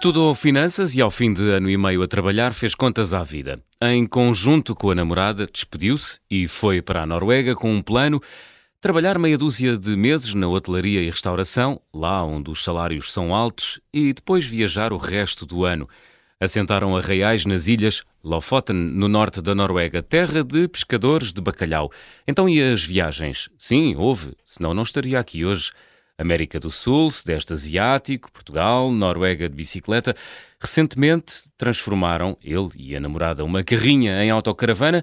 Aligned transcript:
Estudou 0.00 0.34
finanças 0.34 0.94
e, 0.94 1.00
ao 1.02 1.10
fim 1.10 1.30
de 1.30 1.50
ano 1.50 1.68
e 1.68 1.76
meio 1.76 2.02
a 2.02 2.08
trabalhar, 2.08 2.54
fez 2.54 2.74
contas 2.74 3.12
à 3.12 3.22
vida. 3.22 3.62
Em 3.82 4.06
conjunto 4.06 4.74
com 4.74 4.90
a 4.90 4.94
namorada, 4.94 5.46
despediu-se 5.46 6.18
e 6.30 6.48
foi 6.48 6.80
para 6.80 7.02
a 7.02 7.06
Noruega 7.06 7.54
com 7.54 7.70
um 7.70 7.82
plano 7.82 8.18
trabalhar 8.80 9.18
meia 9.18 9.36
dúzia 9.36 9.76
de 9.76 9.94
meses 9.94 10.32
na 10.32 10.48
hotelaria 10.48 11.02
e 11.02 11.10
restauração, 11.10 11.78
lá 11.94 12.24
onde 12.24 12.50
os 12.50 12.64
salários 12.64 13.12
são 13.12 13.34
altos, 13.34 13.78
e 13.92 14.14
depois 14.14 14.46
viajar 14.46 14.90
o 14.90 14.96
resto 14.96 15.44
do 15.44 15.66
ano. 15.66 15.86
Assentaram 16.40 16.96
arraiais 16.96 17.44
nas 17.44 17.68
ilhas 17.68 18.02
Lofoten, 18.24 18.74
no 18.74 19.06
norte 19.06 19.42
da 19.42 19.54
Noruega, 19.54 20.02
terra 20.02 20.42
de 20.42 20.66
pescadores 20.66 21.30
de 21.30 21.42
bacalhau. 21.42 21.92
Então 22.26 22.48
e 22.48 22.58
as 22.62 22.82
viagens? 22.82 23.50
Sim, 23.58 23.94
houve, 23.96 24.32
senão 24.46 24.72
não 24.72 24.82
estaria 24.82 25.20
aqui 25.20 25.44
hoje. 25.44 25.72
América 26.20 26.60
do 26.60 26.70
Sul, 26.70 27.10
Sudeste 27.10 27.52
Asiático, 27.52 28.30
Portugal, 28.30 28.92
Noruega 28.92 29.48
de 29.48 29.54
bicicleta. 29.54 30.14
Recentemente 30.60 31.50
transformaram, 31.56 32.36
ele 32.42 32.68
e 32.76 32.94
a 32.94 33.00
namorada, 33.00 33.44
uma 33.44 33.64
carrinha 33.64 34.22
em 34.22 34.30
autocaravana 34.30 35.02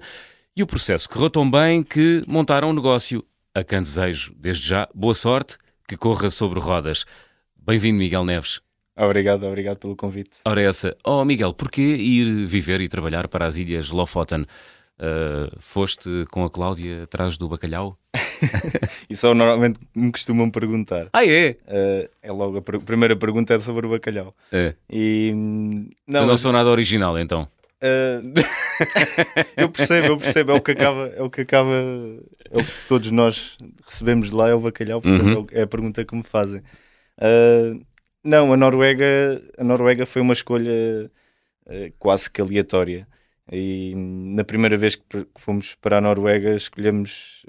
e 0.56 0.62
o 0.62 0.66
processo 0.66 1.08
correu 1.08 1.28
tão 1.28 1.50
bem 1.50 1.82
que 1.82 2.22
montaram 2.26 2.70
um 2.70 2.72
negócio. 2.72 3.24
A 3.54 3.64
quem 3.64 3.82
desejo, 3.82 4.32
desde 4.36 4.68
já, 4.68 4.88
boa 4.94 5.14
sorte, 5.14 5.56
que 5.88 5.96
corra 5.96 6.30
sobre 6.30 6.60
rodas. 6.60 7.04
Bem-vindo, 7.56 7.98
Miguel 7.98 8.24
Neves. 8.24 8.60
Obrigado, 8.96 9.44
obrigado 9.46 9.78
pelo 9.78 9.96
convite. 9.96 10.30
Ora, 10.44 10.60
essa. 10.60 10.96
Oh, 11.04 11.24
Miguel, 11.24 11.52
porquê 11.54 11.96
ir 11.96 12.46
viver 12.46 12.80
e 12.80 12.88
trabalhar 12.88 13.28
para 13.28 13.46
as 13.46 13.56
ilhas 13.56 13.90
Lofoten? 13.90 14.44
Uh, 15.00 15.48
foste 15.60 16.24
com 16.32 16.44
a 16.44 16.50
Cláudia 16.50 17.04
atrás 17.04 17.38
do 17.38 17.48
bacalhau? 17.48 17.96
Isso 19.08 19.28
é 19.28 19.34
normalmente 19.34 19.78
me 19.94 20.10
costumam 20.10 20.50
perguntar. 20.50 21.08
Ah, 21.12 21.24
é? 21.24 21.56
Uh, 21.68 22.10
é 22.20 22.32
logo 22.32 22.58
a 22.58 22.62
pr 22.62 22.80
primeira 22.80 23.14
pergunta 23.14 23.54
é 23.54 23.60
sobre 23.60 23.86
o 23.86 23.90
bacalhau. 23.90 24.34
É. 24.50 24.74
E, 24.90 25.32
não, 26.04 26.22
Eu 26.22 26.26
não 26.26 26.36
sou 26.36 26.52
nada 26.52 26.68
original 26.68 27.16
então. 27.16 27.48
Uh, 27.80 28.34
eu 29.56 29.68
percebo, 29.68 30.06
eu 30.08 30.16
percebo, 30.16 30.50
é 30.50 30.54
o 30.54 30.60
que 30.60 30.72
acaba, 30.72 31.06
é 31.14 31.22
o 31.22 31.30
que 31.30 31.42
acaba, 31.42 31.74
é 32.50 32.58
o 32.58 32.64
que 32.64 32.88
todos 32.88 33.12
nós 33.12 33.56
recebemos 33.86 34.30
de 34.30 34.34
lá, 34.34 34.48
é 34.48 34.54
o 34.54 34.60
bacalhau, 34.60 35.00
uhum. 35.04 35.46
é 35.52 35.62
a 35.62 35.66
pergunta 35.68 36.04
que 36.04 36.16
me 36.16 36.24
fazem. 36.24 36.60
Não, 38.24 38.52
a 38.52 38.56
Noruega, 38.56 39.40
a 39.56 39.62
Noruega 39.62 40.04
foi 40.04 40.22
uma 40.22 40.32
escolha 40.32 41.08
quase 42.00 42.28
que 42.28 42.40
aleatória. 42.40 43.06
E 43.50 43.94
na 43.96 44.44
primeira 44.44 44.76
vez 44.76 44.94
que 44.94 45.26
fomos 45.36 45.74
para 45.76 45.98
a 45.98 46.00
Noruega, 46.00 46.54
escolhemos, 46.54 47.44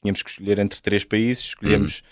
tínhamos 0.00 0.22
que 0.22 0.30
escolher 0.30 0.58
entre 0.58 0.80
três 0.80 1.04
países, 1.04 1.44
escolhemos 1.46 2.02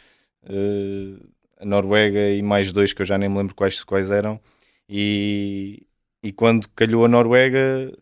uhum. 0.49 1.21
a 1.59 1.65
Noruega 1.65 2.31
e 2.31 2.43
mais 2.43 2.73
dois 2.73 2.93
que 2.93 3.03
eu 3.03 3.07
já 3.07 3.17
nem 3.17 3.29
me 3.29 3.39
lembro 3.39 3.55
quais, 3.55 3.85
quais 3.85 4.11
eram. 4.11 4.41
E, 4.89 5.87
e 6.23 6.33
quando 6.33 6.69
calhou 6.71 7.05
a 7.05 7.09
Noruega, 7.09 7.93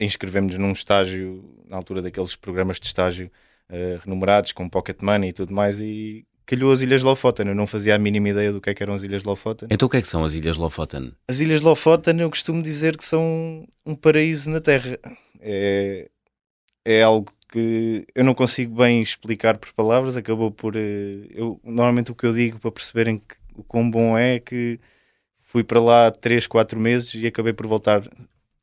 inscrevemos-nos 0.00 0.58
num 0.58 0.72
estágio, 0.72 1.64
na 1.66 1.76
altura 1.76 2.02
daqueles 2.02 2.36
programas 2.36 2.78
de 2.80 2.86
estágio 2.86 3.30
uh, 3.68 3.98
renumerados, 4.04 4.52
com 4.52 4.68
pocket 4.68 5.00
money 5.00 5.30
e 5.30 5.32
tudo 5.32 5.52
mais, 5.52 5.80
e 5.80 6.26
calhou 6.48 6.72
as 6.72 6.80
Ilhas 6.80 7.02
Lofoten. 7.02 7.46
Eu 7.46 7.54
não 7.54 7.66
fazia 7.66 7.94
a 7.94 7.98
mínima 7.98 8.30
ideia 8.30 8.50
do 8.50 8.60
que, 8.60 8.70
é 8.70 8.74
que 8.74 8.82
eram 8.82 8.94
as 8.94 9.02
Ilhas 9.02 9.22
Lofoten. 9.22 9.68
Então 9.70 9.86
o 9.86 9.90
que 9.90 9.98
é 9.98 10.02
que 10.02 10.08
são 10.08 10.24
as 10.24 10.34
Ilhas 10.34 10.56
Lofoten? 10.56 11.12
As 11.28 11.38
Ilhas 11.40 11.60
Lofoten 11.60 12.18
eu 12.20 12.30
costumo 12.30 12.62
dizer 12.62 12.96
que 12.96 13.04
são 13.04 13.68
um 13.84 13.94
paraíso 13.94 14.48
na 14.48 14.58
Terra. 14.58 14.98
É, 15.40 16.08
é 16.86 17.02
algo 17.02 17.30
que 17.50 18.06
eu 18.14 18.24
não 18.24 18.34
consigo 18.34 18.74
bem 18.76 19.02
explicar 19.02 19.58
por 19.58 19.72
palavras, 19.74 20.16
acabou 20.16 20.50
por... 20.50 20.74
Uh, 20.74 21.26
eu, 21.30 21.60
normalmente 21.62 22.10
o 22.10 22.14
que 22.14 22.26
eu 22.26 22.32
digo 22.32 22.58
para 22.58 22.72
perceberem 22.72 23.18
que, 23.18 23.36
o 23.54 23.62
quão 23.62 23.90
bom 23.90 24.16
é, 24.16 24.36
é 24.36 24.40
que 24.40 24.80
fui 25.42 25.62
para 25.62 25.80
lá 25.80 26.10
3, 26.10 26.46
4 26.46 26.80
meses 26.80 27.14
e 27.14 27.26
acabei 27.26 27.52
por 27.52 27.66
voltar 27.66 28.02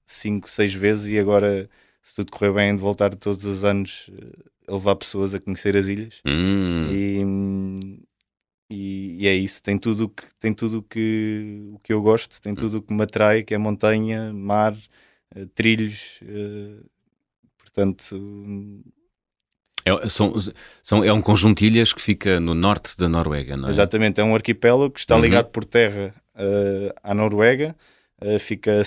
5, 0.08 0.50
6 0.50 0.74
vezes 0.74 1.08
e 1.12 1.20
agora, 1.20 1.70
se 2.02 2.16
tudo 2.16 2.32
correr 2.32 2.52
bem, 2.52 2.76
de 2.76 2.82
voltar 2.82 3.14
todos 3.16 3.46
os 3.46 3.64
anos 3.64 4.10
eh, 4.12 4.50
a 4.68 4.74
levar 4.74 4.96
pessoas 4.96 5.34
a 5.34 5.40
conhecer 5.40 5.76
as 5.78 5.88
ilhas. 5.88 6.22
Hum. 6.26 6.90
E, 6.92 8.04
e, 8.70 9.24
e, 9.24 9.28
é 9.28 9.34
isso, 9.36 9.62
tem 9.62 9.78
tudo 9.78 10.10
que, 10.10 10.24
tem 10.40 10.54
tudo 10.54 10.82
que, 10.84 11.70
o 11.74 11.80
que 11.80 11.94
eu 11.94 12.02
gosto, 12.02 12.42
tem 12.42 12.56
tudo 12.56 12.78
o 12.78 12.82
que 12.82 12.94
me 12.94 13.04
atrai, 13.04 13.44
que 13.44 13.54
é 13.54 13.58
montanha, 13.58 14.34
mar, 14.34 14.74
uh, 15.36 15.46
trilhos, 15.54 16.20
uh, 16.24 16.84
portanto... 17.58 18.84
É, 19.88 20.10
são, 20.10 20.34
são, 20.82 21.04
é 21.04 21.14
um 21.14 21.22
conjunto 21.22 21.60
de 21.60 21.68
ilhas 21.68 21.94
que 21.94 22.02
fica 22.02 22.40
no 22.40 22.56
norte 22.56 22.98
da 22.98 23.08
Noruega, 23.08 23.56
não 23.56 23.68
é? 23.68 23.72
Exatamente, 23.72 24.20
é 24.20 24.24
um 24.24 24.34
arquipélago 24.34 24.90
que 24.90 25.00
está 25.00 25.16
uhum. 25.16 25.22
ligado 25.22 25.50
por 25.50 25.64
terra 25.64 26.16
uh, 26.36 26.92
à 27.04 27.14
Noruega, 27.14 27.76
uh, 28.20 28.40
fica 28.40 28.82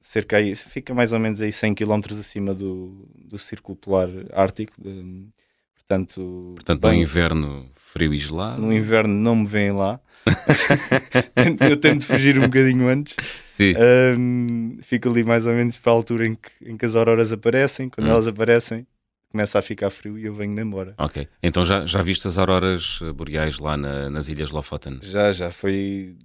cerca 0.00 0.36
aí, 0.36 0.54
fica 0.54 0.94
mais 0.94 1.12
ou 1.12 1.18
menos 1.18 1.40
aí 1.40 1.52
100 1.52 1.74
km 1.74 2.00
acima 2.18 2.54
do, 2.54 3.08
do 3.14 3.38
Círculo 3.38 3.76
Polar 3.76 4.08
Ártico. 4.32 4.72
De, 4.78 5.26
portanto, 5.74 6.52
portanto 6.54 6.80
bem, 6.80 6.96
no 6.96 7.02
inverno 7.02 7.70
frio 7.74 8.14
e 8.14 8.18
gelado. 8.18 8.60
No 8.60 8.72
inverno 8.72 9.14
não 9.14 9.36
me 9.36 9.46
vêm 9.46 9.72
lá. 9.72 10.00
eu 11.68 11.76
tento 11.76 12.04
fugir 12.04 12.38
um 12.38 12.42
bocadinho 12.42 12.88
antes. 12.88 13.16
Sim. 13.46 13.74
Um, 14.16 14.78
fico 14.82 15.08
ali 15.08 15.24
mais 15.24 15.46
ou 15.46 15.52
menos 15.52 15.76
para 15.76 15.92
a 15.92 15.94
altura 15.94 16.26
em 16.26 16.34
que, 16.34 16.50
em 16.62 16.76
que 16.76 16.86
as 16.86 16.94
auroras 16.94 17.32
aparecem. 17.32 17.88
Quando 17.88 18.06
hum. 18.08 18.10
elas 18.10 18.28
aparecem, 18.28 18.86
começa 19.30 19.58
a 19.58 19.62
ficar 19.62 19.90
frio 19.90 20.18
e 20.18 20.26
eu 20.26 20.34
venho-me 20.34 20.62
embora. 20.62 20.94
Ok. 20.98 21.26
Então 21.42 21.64
já, 21.64 21.86
já 21.86 22.02
viste 22.02 22.28
as 22.28 22.38
auroras 22.38 23.00
boreais 23.14 23.58
lá 23.58 23.76
na, 23.76 24.10
nas 24.10 24.28
Ilhas 24.28 24.50
Lofoten? 24.50 24.98
Já, 25.02 25.32
já. 25.32 25.50
Foi 25.50 26.16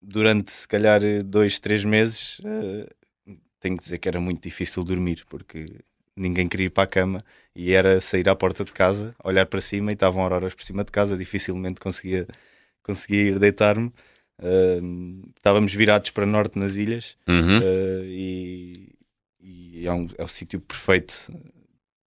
durante 0.00 0.52
se 0.52 0.66
calhar 0.66 1.00
dois, 1.24 1.58
três 1.58 1.84
meses, 1.84 2.38
uh, 2.40 2.88
tenho 3.60 3.76
que 3.76 3.82
dizer 3.82 3.98
que 3.98 4.08
era 4.08 4.20
muito 4.20 4.42
difícil 4.42 4.84
dormir, 4.84 5.24
porque 5.28 5.66
ninguém 6.16 6.48
queria 6.48 6.66
ir 6.66 6.70
para 6.70 6.84
a 6.84 6.86
cama 6.86 7.24
e 7.54 7.72
era 7.72 8.00
sair 8.00 8.28
à 8.28 8.34
porta 8.34 8.64
de 8.64 8.72
casa, 8.72 9.14
olhar 9.22 9.46
para 9.46 9.60
cima 9.60 9.90
e 9.90 9.94
estavam 9.94 10.22
auroras 10.22 10.54
por 10.54 10.64
cima 10.64 10.84
de 10.84 10.92
casa, 10.92 11.16
dificilmente 11.16 11.80
conseguia, 11.80 12.26
conseguia 12.82 13.22
ir 13.22 13.38
deitar-me. 13.38 13.92
Uh, 14.40 15.28
estávamos 15.36 15.74
virados 15.74 16.10
para 16.10 16.24
norte 16.24 16.60
nas 16.60 16.76
ilhas 16.76 17.16
uhum. 17.26 17.58
uh, 17.58 18.04
e, 18.04 18.94
e, 19.40 19.84
é, 19.84 19.92
um, 19.92 20.06
é 20.16 20.22
o 20.22 20.28
sítio 20.28 20.60
perfeito 20.60 21.32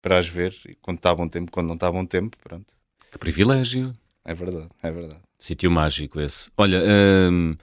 para 0.01 0.17
as 0.17 0.27
ver 0.27 0.53
quando 0.81 0.97
está 0.97 1.15
bom 1.15 1.29
tempo, 1.29 1.49
quando 1.49 1.67
não 1.67 1.75
está 1.75 1.89
bom 1.89 2.05
tempo, 2.05 2.37
pronto. 2.43 2.73
Que 3.09 3.17
privilégio! 3.17 3.93
É 4.25 4.33
verdade, 4.33 4.67
é 4.83 4.91
verdade. 4.91 5.21
Sítio 5.39 5.71
mágico 5.71 6.19
esse. 6.19 6.51
Olha, 6.57 6.83
hum, 7.31 7.55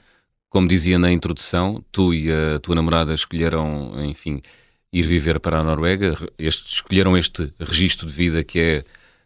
como 0.57 0.67
dizia 0.67 0.99
na 0.99 1.13
introdução, 1.13 1.85
tu 1.93 2.15
e 2.15 2.33
a 2.33 2.59
tua 2.59 2.75
namorada 2.75 3.13
escolheram, 3.13 3.93
enfim, 4.07 4.41
ir 4.91 5.03
viver 5.03 5.39
para 5.39 5.59
a 5.59 5.63
Noruega, 5.63 6.17
este, 6.39 6.77
escolheram 6.77 7.15
este 7.15 7.53
registro 7.61 8.07
de 8.07 8.13
vida 8.15 8.43
que 8.43 8.59
é 8.59 8.85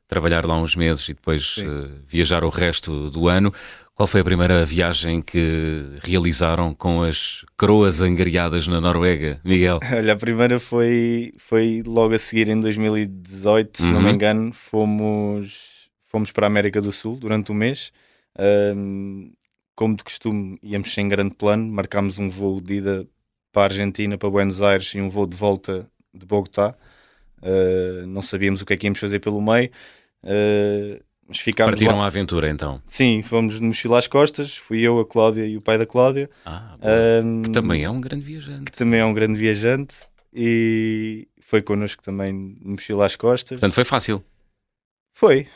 trabalhar 0.08 0.44
lá 0.44 0.58
uns 0.58 0.74
meses 0.74 1.08
e 1.08 1.14
depois 1.14 1.58
uh, 1.58 1.88
viajar 2.04 2.42
o 2.42 2.48
resto 2.48 3.08
do 3.10 3.28
ano. 3.28 3.54
Qual 3.94 4.08
foi 4.08 4.22
a 4.22 4.24
primeira 4.24 4.64
viagem 4.64 5.22
que 5.22 5.84
realizaram 6.02 6.74
com 6.74 7.04
as 7.04 7.44
coroas 7.56 8.00
angariadas 8.00 8.66
na 8.66 8.80
Noruega, 8.80 9.40
Miguel? 9.44 9.78
Olha, 9.88 10.14
a 10.14 10.16
primeira 10.16 10.58
foi, 10.58 11.32
foi 11.38 11.80
logo 11.86 12.12
a 12.12 12.18
seguir 12.18 12.48
em 12.48 12.60
2018, 12.60 13.76
se 13.76 13.82
uhum. 13.84 13.92
não 13.92 14.00
me 14.00 14.08
uhum. 14.08 14.14
engano, 14.16 14.52
fomos, 14.52 15.88
fomos 16.08 16.32
para 16.32 16.46
a 16.46 16.48
América 16.48 16.80
do 16.80 16.90
Sul 16.90 17.16
durante 17.16 17.52
um 17.52 17.54
mês. 17.54 17.92
Um, 18.36 19.30
como 19.80 19.96
de 19.96 20.04
costume, 20.04 20.58
íamos 20.62 20.92
sem 20.92 21.08
grande 21.08 21.34
plano, 21.34 21.66
marcámos 21.72 22.18
um 22.18 22.28
voo 22.28 22.60
de 22.60 22.74
ida 22.74 23.06
para 23.50 23.62
a 23.62 23.64
Argentina, 23.64 24.18
para 24.18 24.28
Buenos 24.28 24.60
Aires 24.60 24.92
e 24.94 25.00
um 25.00 25.08
voo 25.08 25.26
de 25.26 25.34
volta 25.34 25.88
de 26.12 26.26
Bogotá. 26.26 26.74
Uh, 27.38 28.06
não 28.06 28.20
sabíamos 28.20 28.60
o 28.60 28.66
que 28.66 28.74
é 28.74 28.76
que 28.76 28.86
íamos 28.86 28.98
fazer 28.98 29.20
pelo 29.20 29.40
meio. 29.40 29.70
Uh, 30.22 31.02
mas 31.26 31.38
ficámos 31.38 31.70
Partiram 31.70 31.96
lá. 31.96 32.04
à 32.04 32.06
aventura 32.08 32.50
então? 32.50 32.82
Sim, 32.84 33.22
fomos 33.22 33.58
de 33.58 33.64
mochila 33.64 33.98
às 33.98 34.06
costas. 34.06 34.54
Fui 34.54 34.80
eu, 34.80 35.00
a 35.00 35.06
Cláudia 35.06 35.46
e 35.46 35.56
o 35.56 35.62
pai 35.62 35.78
da 35.78 35.86
Cláudia. 35.86 36.28
Ah, 36.44 36.76
uh, 36.76 37.42
que 37.42 37.50
também 37.50 37.82
é 37.82 37.88
um 37.88 38.02
grande 38.02 38.22
viajante. 38.22 38.70
Que 38.70 38.76
também 38.76 39.00
é 39.00 39.04
um 39.06 39.14
grande 39.14 39.38
viajante 39.38 39.96
e 40.30 41.26
foi 41.40 41.62
connosco 41.62 42.02
também 42.02 42.52
de 42.52 42.68
mochila 42.68 43.06
às 43.06 43.16
costas. 43.16 43.58
Portanto, 43.58 43.72
foi 43.72 43.84
fácil. 43.84 44.22
Foi, 45.14 45.48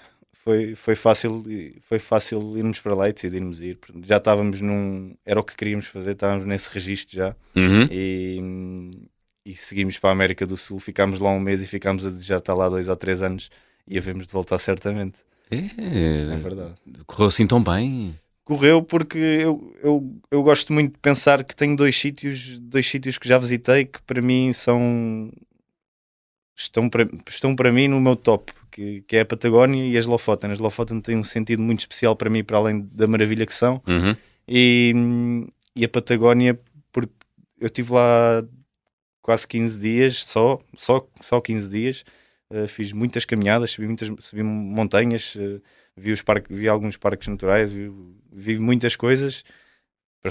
foi, 0.45 0.75
foi, 0.75 0.95
fácil, 0.95 1.43
foi 1.81 1.99
fácil 1.99 2.59
irmos 2.59 2.79
para 2.79 2.95
lá 2.95 3.09
e 3.09 3.15
decidirmos 3.15 3.63
ir. 3.63 3.79
Já 4.07 4.19
estávamos 4.19 4.61
num. 4.61 5.15
Era 5.25 5.41
o 5.41 5.43
que 5.43 5.57
queríamos 5.57 5.87
fazer, 5.87 6.13
estávamos 6.13 6.45
nesse 6.45 6.69
registro 6.71 7.17
já. 7.17 7.35
Uhum. 7.57 7.89
E, 7.91 8.91
e 9.47 9.57
seguimos 9.57 9.99
para 9.99 10.11
a 10.11 10.13
América 10.13 10.47
do 10.47 10.59
Sul. 10.59 10.79
Ficámos 10.79 11.19
lá 11.19 11.31
um 11.31 11.41
mês 11.41 11.63
e 11.63 11.67
ficámos 11.67 12.07
a 12.07 12.11
desejar 12.11 12.39
estar 12.39 12.53
lá 12.53 12.69
dois 12.69 12.89
ou 12.89 12.97
três 12.97 13.23
anos 13.23 13.51
e 13.89 13.97
havemos 13.97 14.27
de 14.27 14.33
voltar 14.35 14.59
certamente. 14.59 15.17
É, 15.51 15.57
é 15.57 16.37
verdade. 16.37 16.75
Correu 17.07 17.29
assim 17.29 17.47
tão 17.47 17.65
bem? 17.65 18.15
Correu 18.45 18.83
porque 18.83 19.17
eu, 19.17 19.75
eu, 19.83 20.21
eu 20.31 20.43
gosto 20.43 20.75
muito 20.75 20.93
de 20.93 20.99
pensar 20.99 21.43
que 21.43 21.57
tenho 21.57 21.75
dois 21.75 21.97
sítios, 21.97 22.61
dois 22.61 22.87
sítios 22.87 23.17
que 23.17 23.27
já 23.27 23.39
visitei 23.39 23.87
que 23.87 24.03
para 24.03 24.21
mim 24.21 24.53
são 24.53 25.33
estão 26.57 26.89
para, 26.89 27.09
estão 27.29 27.57
para 27.57 27.73
mim 27.73 27.89
no 27.89 28.01
meu 28.01 28.17
top 28.17 28.53
que, 28.71 29.03
que 29.03 29.17
é 29.17 29.21
a 29.21 29.25
Patagónia 29.25 29.87
e 29.87 29.97
as 29.97 30.07
Lofoten. 30.07 30.51
As 30.51 30.59
Lofoten 30.59 31.01
têm 31.01 31.17
um 31.17 31.25
sentido 31.25 31.63
muito 31.63 31.81
especial 31.81 32.17
para 32.17 32.29
mim, 32.29 32.43
para 32.43 32.59
além 32.59 32.89
da 32.93 33.07
maravilha 33.07 33.47
que 33.47 33.55
são. 33.55 33.81
Uhum. 33.87 34.17
E, 34.49 34.93
e 35.77 35.85
a 35.85 35.89
Patagónia, 35.89 36.59
porque 36.93 37.13
eu 37.61 37.67
estive 37.67 37.93
lá 37.93 38.45
quase 39.23 39.47
15 39.47 39.81
dias, 39.81 40.25
só, 40.25 40.59
só, 40.77 41.07
só 41.23 41.41
15 41.41 41.71
dias. 41.71 42.05
Uh, 42.51 42.69
fiz 42.69 42.93
muitas 42.93 43.25
caminhadas, 43.25 43.71
subi, 43.71 43.87
muitas, 43.87 44.11
subi 44.19 44.43
montanhas, 44.43 45.35
uh, 45.37 45.63
vi, 45.97 46.13
os 46.13 46.21
parques, 46.21 46.57
vi 46.57 46.69
alguns 46.69 46.97
parques 46.97 47.27
naturais, 47.27 47.73
vi, 47.73 47.91
vi 48.31 48.59
muitas 48.59 48.97
coisas. 48.97 49.45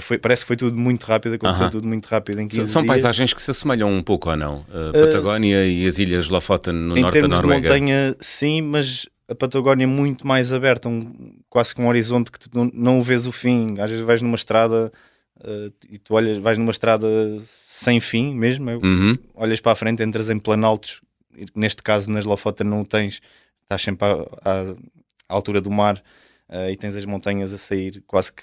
Foi, 0.00 0.18
parece 0.18 0.42
que 0.42 0.48
foi 0.48 0.56
tudo 0.56 0.76
muito 0.76 1.04
rápido, 1.04 1.34
aconteceu 1.34 1.66
uh 1.66 1.68
-huh. 1.68 1.72
tudo 1.72 1.86
muito 1.86 2.06
rápido 2.06 2.40
em 2.40 2.48
15 2.48 2.66
São 2.66 2.82
dias. 2.82 2.88
paisagens 2.88 3.32
que 3.32 3.40
se 3.40 3.52
assemelham 3.52 3.92
um 3.92 4.02
pouco 4.02 4.28
ou 4.28 4.36
não? 4.36 4.66
A 4.68 4.92
Patagónia 4.92 5.58
uh, 5.58 5.66
e 5.66 5.86
as 5.86 5.98
ilhas 5.98 6.28
Lofoten 6.28 6.74
no 6.74 6.96
norte 6.96 7.20
da 7.20 7.28
Noruega? 7.28 7.58
Em 7.58 7.62
montanha, 7.62 8.16
sim, 8.18 8.60
mas 8.60 9.06
a 9.28 9.34
Patagónia 9.36 9.84
é 9.84 9.86
muito 9.86 10.26
mais 10.26 10.52
aberta, 10.52 10.88
um, 10.88 11.38
quase 11.48 11.72
com 11.74 11.84
um 11.84 11.88
horizonte 11.88 12.32
que 12.32 12.40
tu 12.40 12.50
não, 12.52 12.70
não 12.74 13.02
vês 13.02 13.24
o 13.26 13.32
fim. 13.32 13.76
Às 13.78 13.90
vezes 13.90 14.04
vais 14.04 14.20
numa 14.20 14.34
estrada 14.34 14.92
uh, 15.40 15.72
e 15.88 15.96
tu 15.98 16.14
olhas, 16.14 16.38
vais 16.38 16.58
numa 16.58 16.72
estrada 16.72 17.06
sem 17.66 18.00
fim 18.00 18.34
mesmo, 18.34 18.70
uhum. 18.70 19.16
olhas 19.34 19.60
para 19.60 19.72
a 19.72 19.76
frente, 19.76 20.02
entras 20.02 20.28
em 20.28 20.38
planaltos, 20.38 21.00
neste 21.54 21.82
caso 21.82 22.10
nas 22.10 22.24
Lofoten 22.24 22.66
não 22.66 22.80
o 22.80 22.84
tens, 22.86 23.20
estás 23.62 23.82
sempre 23.82 24.06
à, 24.06 24.12
à, 24.44 24.60
à 25.28 25.34
altura 25.34 25.60
do 25.60 25.70
mar 25.70 26.02
uh, 26.48 26.70
e 26.70 26.76
tens 26.76 26.96
as 26.96 27.04
montanhas 27.04 27.52
a 27.52 27.58
sair 27.58 28.02
quase 28.06 28.32
que 28.32 28.42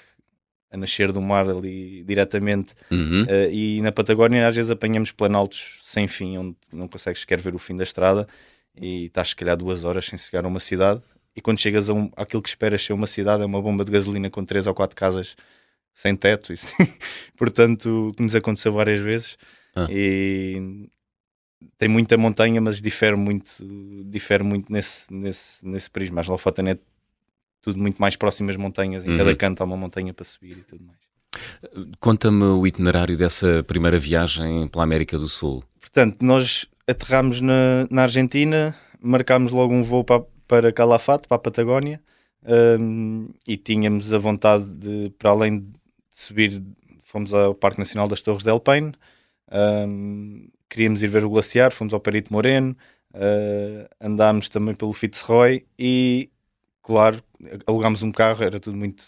a 0.71 0.77
nascer 0.77 1.11
do 1.11 1.21
mar 1.21 1.49
ali 1.49 2.03
diretamente 2.03 2.73
uhum. 2.89 3.23
uh, 3.23 3.51
e 3.51 3.81
na 3.81 3.91
Patagónia 3.91 4.47
às 4.47 4.55
vezes 4.55 4.71
apanhamos 4.71 5.11
planaltos 5.11 5.77
sem 5.81 6.07
fim, 6.07 6.37
onde 6.37 6.55
não 6.71 6.87
consegues 6.87 7.21
sequer 7.21 7.39
ver 7.41 7.53
o 7.53 7.59
fim 7.59 7.75
da 7.75 7.83
estrada 7.83 8.25
e 8.75 9.05
estás 9.05 9.29
se 9.29 9.35
calhar 9.35 9.57
duas 9.57 9.83
horas 9.83 10.05
sem 10.05 10.17
chegar 10.17 10.45
a 10.45 10.47
uma 10.47 10.61
cidade 10.61 11.01
e 11.35 11.41
quando 11.41 11.59
chegas 11.59 11.89
a 11.89 11.93
um, 11.93 12.09
aquilo 12.15 12.41
que 12.41 12.49
esperas 12.49 12.83
ser 12.83 12.93
uma 12.93 13.05
cidade 13.05 13.43
é 13.43 13.45
uma 13.45 13.61
bomba 13.61 13.83
de 13.83 13.91
gasolina 13.91 14.29
com 14.29 14.45
três 14.45 14.65
ou 14.65 14.73
quatro 14.73 14.95
casas 14.95 15.35
sem 15.93 16.15
teto 16.15 16.53
isso. 16.53 16.67
portanto 17.37 18.13
que 18.15 18.23
nos 18.23 18.33
aconteceu 18.33 18.71
várias 18.71 19.01
vezes 19.01 19.37
ah. 19.75 19.87
e 19.89 20.87
tem 21.77 21.89
muita 21.89 22.17
montanha 22.17 22.61
mas 22.61 22.79
difere 22.79 23.17
muito 23.17 23.51
difere 24.05 24.43
muito 24.43 24.71
nesse, 24.71 25.13
nesse, 25.13 25.67
nesse 25.67 25.89
prisma 25.89 26.21
as 26.21 26.27
Lofoten 26.27 26.69
é 26.69 26.77
tudo 27.61 27.79
muito 27.79 27.99
mais 27.99 28.15
próximo 28.15 28.49
às 28.49 28.57
montanhas, 28.57 29.05
em 29.05 29.11
uhum. 29.11 29.17
cada 29.17 29.35
canto 29.35 29.61
há 29.61 29.65
uma 29.65 29.77
montanha 29.77 30.13
para 30.13 30.25
subir 30.25 30.57
e 30.57 30.63
tudo 30.63 30.83
mais. 30.83 30.99
Conta-me 31.99 32.43
o 32.43 32.65
itinerário 32.65 33.15
dessa 33.15 33.63
primeira 33.63 33.97
viagem 33.97 34.67
pela 34.67 34.83
América 34.83 35.17
do 35.17 35.27
Sul. 35.27 35.63
Portanto, 35.79 36.23
nós 36.23 36.65
aterramos 36.87 37.39
na, 37.41 37.87
na 37.89 38.03
Argentina, 38.03 38.75
marcámos 39.01 39.51
logo 39.51 39.73
um 39.73 39.83
voo 39.83 40.03
para, 40.03 40.23
para 40.47 40.71
Calafate, 40.71 41.27
para 41.27 41.35
a 41.35 41.39
Patagónia, 41.39 42.01
um, 42.79 43.29
e 43.47 43.55
tínhamos 43.55 44.11
a 44.11 44.17
vontade 44.17 44.65
de, 44.65 45.11
para 45.17 45.31
além 45.31 45.59
de 45.59 45.67
subir, 46.09 46.61
fomos 47.03 47.33
ao 47.33 47.53
Parque 47.53 47.79
Nacional 47.79 48.07
das 48.07 48.21
Torres 48.21 48.43
del 48.43 48.59
Paine, 48.59 48.93
um, 49.87 50.47
queríamos 50.69 51.03
ir 51.03 51.07
ver 51.07 51.23
o 51.23 51.29
glaciar, 51.29 51.71
fomos 51.71 51.93
ao 51.93 51.99
Perito 51.99 52.33
Moreno, 52.33 52.75
uh, 53.13 53.87
andámos 53.99 54.49
também 54.49 54.73
pelo 54.73 54.93
Fitzroy 54.93 55.65
e, 55.77 56.29
claro, 56.81 57.21
alugámos 57.65 58.03
um 58.03 58.11
carro, 58.11 58.43
era 58.43 58.59
tudo 58.59 58.77
muito 58.77 59.03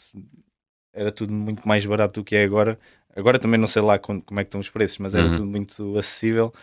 era 0.93 1.11
tudo 1.11 1.33
muito 1.33 1.67
mais 1.67 1.85
barato 1.85 2.21
do 2.21 2.23
que 2.23 2.35
é 2.35 2.43
agora. 2.43 2.77
Agora 3.15 3.39
também 3.39 3.59
não 3.59 3.67
sei 3.67 3.81
lá 3.81 3.97
como, 3.97 4.21
como 4.21 4.39
é 4.39 4.43
que 4.43 4.47
estão 4.47 4.61
os 4.61 4.69
preços, 4.69 4.97
mas 4.99 5.13
era 5.13 5.25
uhum. 5.25 5.33
tudo 5.33 5.45
muito 5.45 5.97
acessível 5.97 6.53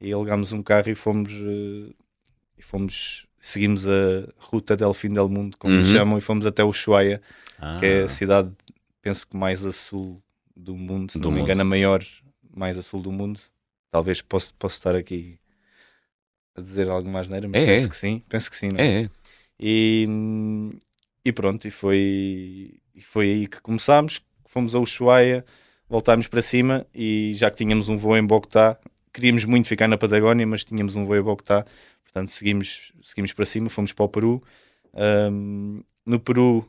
e 0.00 0.12
alugámos 0.12 0.52
um 0.52 0.62
carro 0.62 0.90
e 0.90 0.94
fomos 0.94 1.32
uh, 1.32 1.94
e 2.56 2.62
fomos 2.62 3.26
seguimos 3.40 3.86
a 3.86 4.28
ruta 4.36 4.76
del 4.76 4.92
fim 4.92 5.10
del 5.10 5.28
mundo, 5.28 5.56
como 5.58 5.74
uhum. 5.74 5.84
chamam, 5.84 6.18
e 6.18 6.20
fomos 6.20 6.46
até 6.46 6.64
Ushuaia, 6.64 7.22
ah. 7.58 7.78
que 7.78 7.86
é 7.86 8.02
a 8.02 8.04
ah. 8.04 8.08
cidade, 8.08 8.52
penso 9.00 9.26
que 9.26 9.36
mais 9.36 9.64
a 9.64 9.72
sul 9.72 10.22
do 10.56 10.76
mundo, 10.76 11.12
se 11.12 11.18
do 11.18 11.28
não 11.28 11.36
me 11.36 11.42
engano, 11.42 11.62
a 11.62 11.64
maior 11.64 12.04
mais 12.54 12.76
a 12.76 12.82
sul 12.82 13.00
do 13.00 13.12
mundo. 13.12 13.40
Talvez 13.90 14.20
possa 14.20 14.52
posso 14.58 14.76
estar 14.76 14.96
aqui 14.96 15.38
a 16.54 16.60
dizer 16.60 16.90
algo 16.90 17.08
mais 17.08 17.28
neira, 17.28 17.48
mas 17.48 17.62
é, 17.62 17.66
penso 17.66 17.86
é. 17.86 17.90
que 17.90 17.96
sim, 17.96 18.22
penso 18.28 18.50
que 18.50 18.56
sim. 18.56 18.68
É? 18.76 19.02
é. 19.02 19.10
E, 19.58 20.06
e 21.24 21.32
pronto, 21.32 21.66
e 21.66 21.70
foi, 21.70 22.74
e 22.94 23.00
foi 23.00 23.30
aí 23.30 23.46
que 23.46 23.60
começámos. 23.60 24.20
Fomos 24.46 24.74
a 24.74 24.78
Ushuaia, 24.78 25.44
voltámos 25.88 26.26
para 26.26 26.42
cima 26.42 26.86
e 26.94 27.32
já 27.34 27.50
que 27.50 27.56
tínhamos 27.56 27.88
um 27.88 27.96
voo 27.96 28.16
em 28.16 28.24
Bogotá, 28.24 28.78
queríamos 29.12 29.44
muito 29.44 29.68
ficar 29.68 29.88
na 29.88 29.98
Patagónia, 29.98 30.46
mas 30.46 30.64
tínhamos 30.64 30.96
um 30.96 31.04
voo 31.04 31.16
em 31.16 31.22
Bogotá, 31.22 31.64
portanto 32.04 32.28
seguimos, 32.30 32.92
seguimos 33.02 33.32
para 33.32 33.44
cima, 33.44 33.68
fomos 33.68 33.92
para 33.92 34.04
o 34.04 34.08
Peru. 34.08 34.42
Um, 34.94 35.82
no 36.04 36.18
Peru 36.18 36.66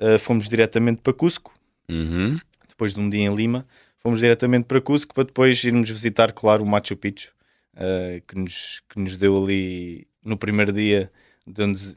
uh, 0.00 0.18
fomos 0.18 0.48
diretamente 0.48 1.00
para 1.02 1.12
Cusco, 1.12 1.52
uhum. 1.88 2.38
depois 2.68 2.94
de 2.94 3.00
um 3.00 3.08
dia 3.08 3.24
em 3.24 3.34
Lima, 3.34 3.66
fomos 3.98 4.20
diretamente 4.20 4.66
para 4.66 4.80
Cusco 4.80 5.14
para 5.14 5.24
depois 5.24 5.62
irmos 5.64 5.88
visitar, 5.88 6.32
claro, 6.32 6.62
o 6.62 6.66
Machu 6.66 6.96
Picchu, 6.96 7.32
uh, 7.74 8.20
que, 8.26 8.38
nos, 8.38 8.82
que 8.88 8.98
nos 9.00 9.16
deu 9.16 9.42
ali 9.42 10.06
no 10.24 10.36
primeiro 10.36 10.72
dia, 10.72 11.10
deu-nos 11.46 11.96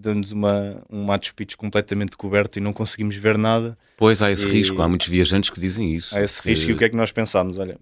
dando-nos 0.00 0.32
uma, 0.32 0.82
um 0.88 1.04
Machu 1.04 1.34
Picchu 1.34 1.58
completamente 1.58 2.16
coberto 2.16 2.58
e 2.58 2.60
não 2.60 2.72
conseguimos 2.72 3.16
ver 3.16 3.36
nada. 3.36 3.76
Pois 3.96 4.22
há 4.22 4.30
esse 4.30 4.48
e... 4.48 4.52
risco, 4.52 4.80
há 4.80 4.88
muitos 4.88 5.08
viajantes 5.08 5.50
que 5.50 5.60
dizem 5.60 5.92
isso. 5.92 6.16
Há 6.16 6.22
esse 6.22 6.40
que... 6.40 6.48
risco 6.48 6.70
e 6.70 6.72
o 6.72 6.78
que 6.78 6.84
é 6.84 6.88
que 6.88 6.96
nós 6.96 7.10
pensámos? 7.10 7.58
Olha, 7.58 7.78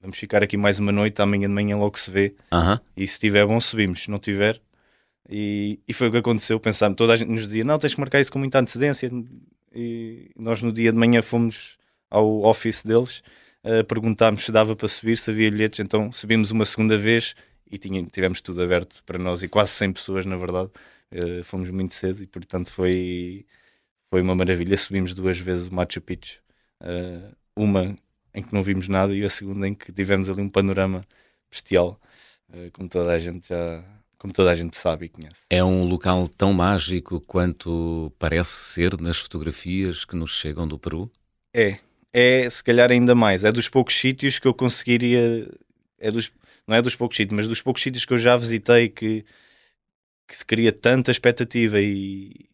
vamos 0.00 0.18
ficar 0.18 0.42
aqui 0.42 0.56
mais 0.56 0.78
uma 0.78 0.92
noite, 0.92 1.20
amanhã 1.22 1.48
de 1.48 1.54
manhã 1.54 1.76
logo 1.76 1.98
se 1.98 2.10
vê. 2.10 2.34
Uh 2.52 2.56
-huh. 2.56 2.80
E 2.96 3.06
se 3.06 3.18
tiver 3.18 3.46
bom, 3.46 3.58
subimos. 3.60 4.02
Se 4.02 4.10
não 4.10 4.18
tiver, 4.18 4.60
e, 5.28 5.78
e 5.86 5.92
foi 5.92 6.08
o 6.08 6.10
que 6.10 6.16
aconteceu. 6.18 6.58
Pensámos, 6.58 6.96
toda 6.96 7.12
a 7.12 7.16
gente 7.16 7.30
nos 7.30 7.42
dizia: 7.42 7.64
não, 7.64 7.78
tens 7.78 7.94
que 7.94 8.00
marcar 8.00 8.20
isso 8.20 8.32
com 8.32 8.38
muita 8.38 8.58
antecedência. 8.58 9.10
E 9.74 10.30
nós 10.36 10.62
no 10.62 10.72
dia 10.72 10.90
de 10.90 10.96
manhã 10.96 11.20
fomos 11.20 11.76
ao 12.10 12.42
office 12.44 12.82
deles, 12.82 13.22
uh, 13.62 13.84
perguntámos 13.84 14.44
se 14.44 14.50
dava 14.50 14.74
para 14.74 14.88
subir, 14.88 15.18
se 15.18 15.30
havia 15.30 15.50
bilhetes. 15.50 15.80
Então 15.80 16.10
subimos 16.10 16.50
uma 16.50 16.64
segunda 16.64 16.96
vez 16.96 17.34
e 17.70 17.76
tinha, 17.76 18.02
tivemos 18.04 18.40
tudo 18.40 18.62
aberto 18.62 19.02
para 19.04 19.18
nós 19.18 19.42
e 19.42 19.48
quase 19.48 19.72
100 19.72 19.92
pessoas, 19.92 20.26
na 20.26 20.36
verdade. 20.36 20.70
Uh, 21.12 21.42
fomos 21.44 21.70
muito 21.70 21.94
cedo 21.94 22.22
e, 22.22 22.26
portanto, 22.26 22.70
foi, 22.70 23.46
foi 24.10 24.20
uma 24.20 24.34
maravilha. 24.34 24.76
Subimos 24.76 25.14
duas 25.14 25.38
vezes 25.38 25.68
o 25.68 25.74
Machu 25.74 26.00
Picchu. 26.00 26.40
Uh, 26.82 27.34
uma 27.56 27.96
em 28.34 28.42
que 28.42 28.54
não 28.54 28.62
vimos 28.62 28.88
nada 28.88 29.14
e 29.14 29.24
a 29.24 29.28
segunda 29.28 29.66
em 29.66 29.74
que 29.74 29.90
tivemos 29.92 30.28
ali 30.28 30.40
um 30.40 30.48
panorama 30.48 31.00
bestial, 31.50 32.00
uh, 32.50 32.70
como 32.72 32.88
toda 32.88 33.12
a 33.12 33.18
gente 33.18 33.48
já 33.48 33.84
como 34.18 34.32
toda 34.32 34.50
a 34.50 34.54
gente 34.54 34.76
sabe 34.76 35.06
e 35.06 35.08
conhece. 35.08 35.42
É 35.48 35.62
um 35.62 35.84
local 35.84 36.26
tão 36.26 36.52
mágico 36.52 37.20
quanto 37.20 38.12
parece 38.18 38.50
ser 38.50 39.00
nas 39.00 39.16
fotografias 39.16 40.04
que 40.04 40.16
nos 40.16 40.32
chegam 40.32 40.66
do 40.66 40.76
Peru? 40.76 41.10
É, 41.54 41.78
é 42.12 42.50
se 42.50 42.62
calhar 42.62 42.90
ainda 42.90 43.14
mais. 43.14 43.44
É 43.44 43.52
dos 43.52 43.68
poucos 43.68 43.96
sítios 43.96 44.38
que 44.40 44.48
eu 44.48 44.52
conseguiria. 44.52 45.48
É 46.00 46.10
dos, 46.10 46.32
não 46.66 46.76
é 46.76 46.82
dos 46.82 46.96
poucos 46.96 47.16
sítios, 47.16 47.36
mas 47.36 47.46
dos 47.46 47.62
poucos 47.62 47.80
sítios 47.80 48.04
que 48.04 48.12
eu 48.12 48.18
já 48.18 48.36
visitei 48.36 48.88
que 48.88 49.24
que 50.28 50.36
se 50.36 50.44
cria 50.44 50.70
tanta 50.70 51.10
expectativa 51.10 51.80
e 51.80 52.48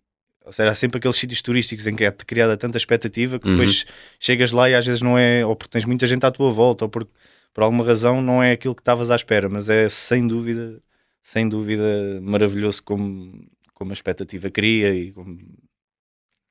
ou 0.44 0.52
seja, 0.52 0.70
há 0.70 0.74
sempre 0.74 0.98
aqueles 0.98 1.16
sítios 1.16 1.40
turísticos 1.40 1.86
em 1.86 1.96
que 1.96 2.04
é 2.04 2.10
criada 2.12 2.54
tanta 2.56 2.76
expectativa 2.76 3.38
que 3.38 3.50
depois 3.50 3.80
uhum. 3.80 3.88
chegas 4.20 4.52
lá 4.52 4.68
e 4.68 4.74
às 4.74 4.86
vezes 4.86 5.00
não 5.00 5.16
é, 5.16 5.44
ou 5.44 5.56
porque 5.56 5.72
tens 5.72 5.86
muita 5.86 6.06
gente 6.06 6.24
à 6.26 6.30
tua 6.30 6.52
volta, 6.52 6.84
ou 6.84 6.88
porque 6.90 7.10
por 7.54 7.64
alguma 7.64 7.84
razão 7.84 8.20
não 8.20 8.42
é 8.42 8.52
aquilo 8.52 8.74
que 8.74 8.82
estavas 8.82 9.10
à 9.10 9.16
espera, 9.16 9.48
mas 9.48 9.70
é 9.70 9.88
sem 9.88 10.26
dúvida, 10.26 10.82
sem 11.22 11.48
dúvida 11.48 12.20
maravilhoso 12.20 12.82
como, 12.82 13.48
como 13.72 13.90
a 13.90 13.94
expectativa 13.94 14.50
cria 14.50 14.94
e 14.94 15.12
como, 15.12 15.38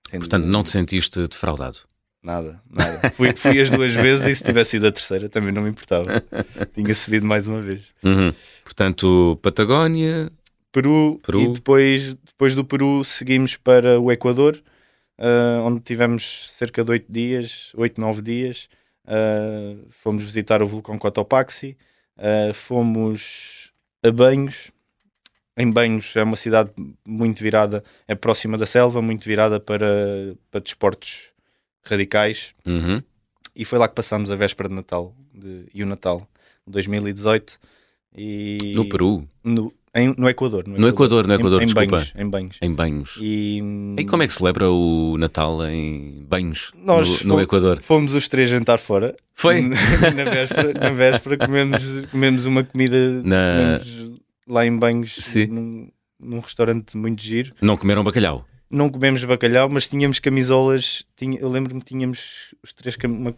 Portanto, 0.09 0.41
dúvida. 0.41 0.51
não 0.51 0.63
te 0.63 0.71
sentiste 0.71 1.27
defraudado? 1.27 1.79
Nada, 2.23 2.61
nada. 2.69 3.09
Fui, 3.11 3.35
fui 3.35 3.59
as 3.59 3.69
duas 3.69 3.93
vezes 3.93 4.25
e 4.25 4.35
se 4.35 4.43
tivesse 4.43 4.71
sido 4.71 4.87
a 4.87 4.91
terceira 4.91 5.29
também 5.29 5.51
não 5.51 5.61
me 5.61 5.69
importava. 5.69 6.23
Tinha 6.73 6.95
subido 6.95 7.27
mais 7.27 7.45
uma 7.45 7.61
vez. 7.61 7.83
Uhum. 8.01 8.33
Portanto, 8.63 9.37
Patagónia, 9.41 10.31
Peru, 10.73 11.21
Peru, 11.23 11.41
e 11.41 11.47
depois, 11.49 12.15
depois 12.15 12.55
do 12.55 12.65
Peru 12.65 13.03
seguimos 13.05 13.55
para 13.55 13.99
o 13.99 14.11
Equador, 14.11 14.59
uh, 15.19 15.61
onde 15.63 15.79
tivemos 15.81 16.49
cerca 16.57 16.83
de 16.83 16.89
8 16.89 17.05
dias, 17.11 17.71
8, 17.75 18.01
9 18.01 18.21
dias. 18.23 18.67
Uh, 19.05 19.85
fomos 19.91 20.23
visitar 20.23 20.63
o 20.63 20.67
vulcão 20.67 20.97
Cotopaxi, 20.97 21.77
uh, 22.17 22.53
fomos 22.55 23.71
a 24.03 24.11
Banhos. 24.11 24.71
Em 25.55 25.69
Banhos 25.69 26.15
é 26.15 26.23
uma 26.23 26.35
cidade 26.35 26.71
muito 27.07 27.43
virada, 27.43 27.83
é 28.07 28.15
próxima 28.15 28.57
da 28.57 28.65
selva, 28.65 28.99
muito 28.99 29.23
virada 29.25 29.59
para, 29.59 30.35
para 30.49 30.59
desportos 30.59 31.31
radicais. 31.83 32.55
Uhum. 32.65 33.03
E 33.55 33.63
foi 33.63 33.77
lá 33.77 33.87
que 33.87 33.93
passámos 33.93 34.31
a 34.31 34.35
véspera 34.35 34.67
de 34.67 34.73
Natal 34.73 35.15
de, 35.31 35.67
e 35.71 35.83
o 35.83 35.85
Natal 35.85 36.27
2018. 36.65 37.59
E 38.15 38.73
no 38.73 38.89
Peru? 38.89 39.27
No, 39.43 39.71
em, 39.95 40.13
no 40.17 40.27
Equador. 40.27 40.67
No 40.67 40.87
Equador, 40.87 41.27
no 41.27 41.33
Equador, 41.33 41.61
em, 41.61 41.65
desculpa. 41.65 41.85
Em 41.85 41.89
banhos. 41.89 42.13
Em 42.15 42.29
banhos. 42.29 42.57
Em 42.61 42.73
banhos. 42.73 43.19
E... 43.21 43.61
e 43.99 44.05
como 44.05 44.23
é 44.23 44.27
que 44.27 44.33
celebra 44.33 44.69
o 44.69 45.17
Natal 45.17 45.65
em 45.67 46.25
banhos 46.27 46.71
Nós 46.75 47.07
no, 47.07 47.13
no 47.13 47.19
fomos, 47.19 47.43
Equador? 47.43 47.81
Fomos 47.81 48.13
os 48.13 48.27
três 48.27 48.49
jantar 48.49 48.79
fora. 48.79 49.15
Foi? 49.33 49.61
na 49.61 50.23
véspera, 50.23 50.73
na 50.73 50.89
véspera 50.89 51.37
comemos, 51.37 51.83
comemos 52.11 52.45
uma 52.45 52.63
comida 52.63 53.21
na... 53.23 53.79
comemos 53.79 54.21
lá 54.47 54.65
em 54.65 54.77
banhos, 54.77 55.35
num, 55.47 55.89
num 56.19 56.39
restaurante 56.39 56.97
muito 56.97 57.21
giro. 57.21 57.53
Não 57.61 57.77
comeram 57.77 58.03
bacalhau? 58.03 58.45
não 58.73 58.89
comemos 58.89 59.23
bacalhau, 59.23 59.69
mas 59.69 59.87
tínhamos 59.87 60.17
camisolas. 60.17 61.05
Tinha, 61.15 61.39
eu 61.39 61.47
lembro-me 61.47 61.79
que 61.79 61.85
tínhamos 61.85 62.55
os 62.63 62.73
três 62.73 62.97
uma, 63.05 63.33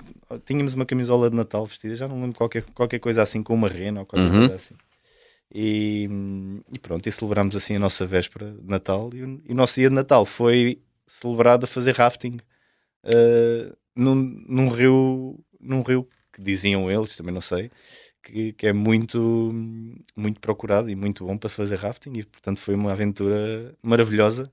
tínhamos 0.46 0.74
uma 0.74 0.86
camisola 0.86 1.30
de 1.30 1.36
Natal 1.36 1.66
vestida, 1.66 1.94
já 1.94 2.08
não 2.08 2.22
lembro 2.22 2.38
qualquer, 2.38 2.64
qualquer 2.74 3.00
coisa 3.00 3.22
assim 3.22 3.44
com 3.44 3.54
uma 3.54 3.68
rena 3.68 4.00
ou 4.00 4.06
qualquer 4.06 4.32
uhum. 4.32 4.40
coisa 4.40 4.56
assim. 4.56 4.76
E, 5.54 6.10
e, 6.72 6.80
pronto, 6.80 7.08
e 7.08 7.12
celebramos 7.12 7.56
assim 7.56 7.76
a 7.76 7.80
nossa 7.80 8.06
véspera 8.06 8.52
de 8.52 8.68
Natal. 8.68 9.10
E, 9.14 9.20
e 9.20 9.52
o 9.52 9.56
nosso 9.56 9.76
dia 9.76 9.90
de 9.90 9.96
Natal 9.96 10.26
foi 10.26 10.82
celebrado 11.08 11.66
a 11.66 11.68
fazer 11.68 11.96
rafting 11.96 12.38
uh, 13.06 13.78
num, 13.96 14.16
num, 14.48 14.70
rio, 14.70 15.40
num 15.60 15.82
rio 15.82 16.08
que 16.34 16.42
diziam 16.42 16.92
eles, 16.92 17.16
também 17.16 17.34
não 17.34 17.42
sei, 17.42 17.72
que, 18.24 18.54
que, 18.54 18.68
é 18.68 18.74
muito, 18.74 19.52
muito 20.16 20.40
procurado 20.42 20.90
e 20.90 20.96
muito 20.96 21.26
bom 21.26 21.38
para 21.38 21.50
fazer 21.50 21.78
rafting. 21.78 22.14
E 22.14 22.24
portanto 22.26 22.60
foi 22.60 22.76
uma 22.76 22.92
aventura 22.92 23.76
maravilhosa 23.82 24.52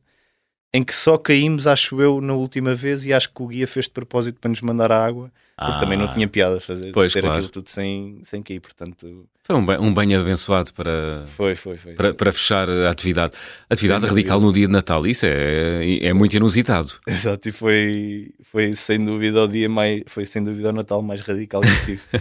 em 0.74 0.82
que 0.82 0.94
só 0.94 1.18
caímos, 1.18 1.66
acho 1.66 2.00
eu, 2.00 2.20
na 2.20 2.32
última 2.32 2.74
vez 2.74 3.04
e 3.04 3.12
acho 3.12 3.30
que 3.32 3.42
o 3.42 3.46
guia 3.46 3.66
fez 3.66 3.84
de 3.84 3.90
propósito 3.90 4.40
para 4.40 4.48
nos 4.48 4.62
mandar 4.62 4.90
a 4.90 5.04
água, 5.04 5.30
porque 5.54 5.72
ah, 5.72 5.78
também 5.78 5.98
não 5.98 6.06
ah. 6.06 6.14
tinha 6.14 6.26
piada 6.26 6.58
fazer 6.60 6.92
pois, 6.92 7.12
ter 7.12 7.20
claro. 7.20 7.36
aquilo 7.36 7.50
tudo 7.50 7.68
sem, 7.68 8.22
sem 8.24 8.42
cair, 8.42 8.58
portanto... 8.58 9.28
Foi 9.44 9.56
um, 9.56 9.64
banho, 9.64 9.82
um 9.82 9.92
banho 9.92 10.18
abençoado 10.18 10.72
para, 10.72 11.26
foi, 11.36 11.54
foi, 11.54 11.76
foi, 11.76 11.92
para, 11.92 12.14
para, 12.14 12.32
fechar 12.32 12.70
a 12.70 12.90
atividade. 12.90 13.34
Atividade 13.68 14.06
radical 14.06 14.40
no 14.40 14.52
dia 14.52 14.66
de 14.66 14.72
Natal, 14.72 15.06
isso 15.06 15.26
é, 15.26 15.98
é 16.00 16.12
muito 16.14 16.34
inusitado. 16.34 16.92
Exato, 17.06 17.48
e 17.48 17.52
foi, 17.52 18.30
foi 18.44 18.72
sem 18.72 19.04
dúvida 19.04 19.42
o 19.42 19.48
dia 19.48 19.68
mais, 19.68 20.02
foi 20.06 20.24
sem 20.24 20.42
dúvida 20.42 20.70
o 20.70 20.72
Natal 20.72 21.02
mais 21.02 21.20
radical 21.20 21.60
que 21.60 21.84
tive. 21.84 22.02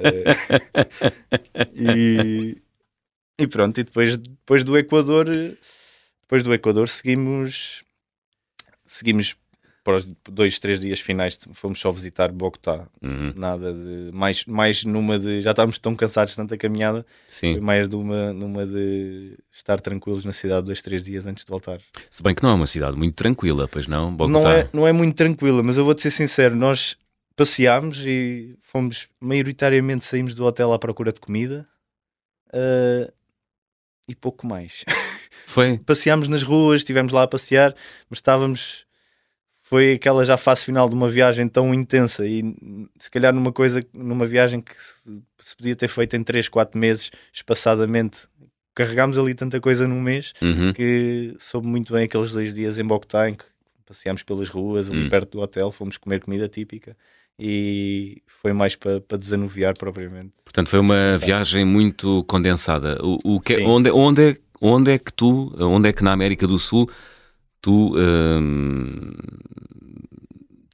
Eh, 0.00 1.66
e, 1.74 2.56
e 3.36 3.46
pronto, 3.48 3.80
e 3.80 3.82
depois, 3.82 4.16
depois 4.16 4.62
do 4.62 4.78
Equador... 4.78 5.26
Depois 6.28 6.42
do 6.42 6.52
Equador 6.52 6.88
seguimos 6.90 7.82
seguimos 8.88 9.36
para 9.84 9.96
os 9.96 10.04
dois, 10.28 10.58
três 10.58 10.80
dias 10.80 11.00
finais, 11.00 11.38
fomos 11.54 11.80
só 11.80 11.90
visitar 11.90 12.30
Bogotá. 12.30 12.86
Uhum. 13.00 13.32
Nada 13.34 13.72
de. 13.72 14.10
Mais, 14.12 14.44
mais 14.44 14.84
numa 14.84 15.18
de. 15.18 15.40
Já 15.40 15.52
estávamos 15.52 15.78
tão 15.78 15.94
cansados 15.94 16.32
de 16.32 16.36
tanta 16.36 16.58
caminhada. 16.58 17.06
Sim. 17.26 17.58
Mais 17.60 17.88
numa, 17.88 18.32
numa 18.32 18.66
de 18.66 19.38
estar 19.50 19.80
tranquilos 19.80 20.24
na 20.26 20.32
cidade 20.32 20.66
dois, 20.66 20.82
três 20.82 21.02
dias 21.02 21.26
antes 21.26 21.44
de 21.44 21.50
voltar. 21.50 21.80
Se 22.10 22.22
bem 22.22 22.34
que 22.34 22.42
não 22.42 22.50
é 22.50 22.54
uma 22.54 22.66
cidade 22.66 22.98
muito 22.98 23.14
tranquila, 23.14 23.66
pois 23.66 23.86
não? 23.86 24.14
Bogotá. 24.14 24.40
Não 24.40 24.50
é, 24.50 24.68
não 24.74 24.86
é 24.86 24.92
muito 24.92 25.16
tranquila, 25.16 25.62
mas 25.62 25.78
eu 25.78 25.84
vou-te 25.84 26.02
ser 26.02 26.10
sincero, 26.10 26.54
nós 26.54 26.96
passeámos 27.34 28.04
e 28.04 28.58
fomos, 28.60 29.08
maioritariamente 29.20 30.04
saímos 30.04 30.34
do 30.34 30.44
hotel 30.44 30.72
à 30.72 30.78
procura 30.78 31.12
de 31.12 31.20
comida. 31.20 31.66
Uh, 32.48 33.10
e 34.08 34.14
pouco 34.14 34.46
mais. 34.46 34.84
Foi? 35.46 35.78
Passeámos 35.78 36.28
nas 36.28 36.42
ruas, 36.42 36.80
estivemos 36.80 37.12
lá 37.12 37.22
a 37.22 37.28
passear, 37.28 37.74
mas 38.08 38.18
estávamos. 38.18 38.86
Foi 39.62 39.92
aquela 39.92 40.24
já 40.24 40.38
fase 40.38 40.62
final 40.62 40.88
de 40.88 40.94
uma 40.94 41.10
viagem 41.10 41.46
tão 41.46 41.74
intensa 41.74 42.26
e 42.26 42.42
se 42.98 43.10
calhar 43.10 43.34
numa 43.34 43.52
coisa, 43.52 43.80
numa 43.92 44.26
viagem 44.26 44.62
que 44.62 44.72
se, 44.72 45.22
se 45.40 45.54
podia 45.54 45.76
ter 45.76 45.88
feito 45.88 46.16
em 46.16 46.24
3, 46.24 46.48
4 46.48 46.78
meses, 46.78 47.10
espaçadamente. 47.30 48.20
Carregámos 48.74 49.18
ali 49.18 49.34
tanta 49.34 49.60
coisa 49.60 49.86
num 49.86 50.00
mês 50.00 50.32
uhum. 50.40 50.72
que 50.72 51.36
soube 51.38 51.66
muito 51.66 51.92
bem 51.92 52.04
aqueles 52.04 52.30
dois 52.30 52.54
dias 52.54 52.78
em 52.78 52.84
Bogotá 52.84 53.28
em 53.28 53.34
que 53.34 53.44
passeámos 53.84 54.22
pelas 54.22 54.48
ruas 54.48 54.90
ali 54.90 55.02
uhum. 55.02 55.10
perto 55.10 55.32
do 55.32 55.40
hotel, 55.40 55.70
fomos 55.72 55.96
comer 55.96 56.20
comida 56.20 56.48
típica 56.48 56.96
e 57.38 58.20
foi 58.42 58.52
mais 58.52 58.74
para, 58.74 59.00
para 59.00 59.16
desanuviar 59.16 59.76
propriamente. 59.76 60.32
Portanto, 60.44 60.68
foi 60.68 60.80
uma 60.80 61.16
viagem 61.18 61.64
muito 61.64 62.24
condensada. 62.24 62.98
O, 63.02 63.36
o 63.36 63.40
que, 63.40 63.58
onde, 63.64 63.90
onde, 63.90 64.30
é, 64.30 64.36
onde 64.60 64.92
é 64.92 64.98
que 64.98 65.12
tu, 65.12 65.54
onde 65.58 65.88
é 65.88 65.92
que 65.92 66.04
na 66.04 66.12
América 66.12 66.46
do 66.46 66.58
Sul 66.58 66.88
tu 67.60 67.94
hum, 67.96 69.12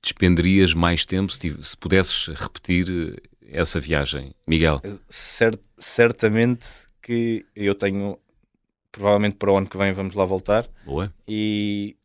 despenderias 0.02 0.74
mais 0.74 1.06
tempo 1.06 1.32
se, 1.32 1.56
se, 1.62 1.76
pudesses 1.76 2.28
repetir 2.28 3.22
essa 3.48 3.80
viagem, 3.80 4.34
Miguel? 4.46 4.80
Cert, 5.08 5.58
certamente 5.78 6.66
que 7.00 7.44
eu 7.54 7.74
tenho, 7.74 8.18
provavelmente 8.90 9.36
para 9.36 9.52
o 9.52 9.56
ano 9.56 9.68
que 9.68 9.78
vem 9.78 9.92
vamos 9.92 10.14
lá 10.14 10.24
voltar. 10.24 10.68
Boa. 10.84 11.12
E 11.26 11.96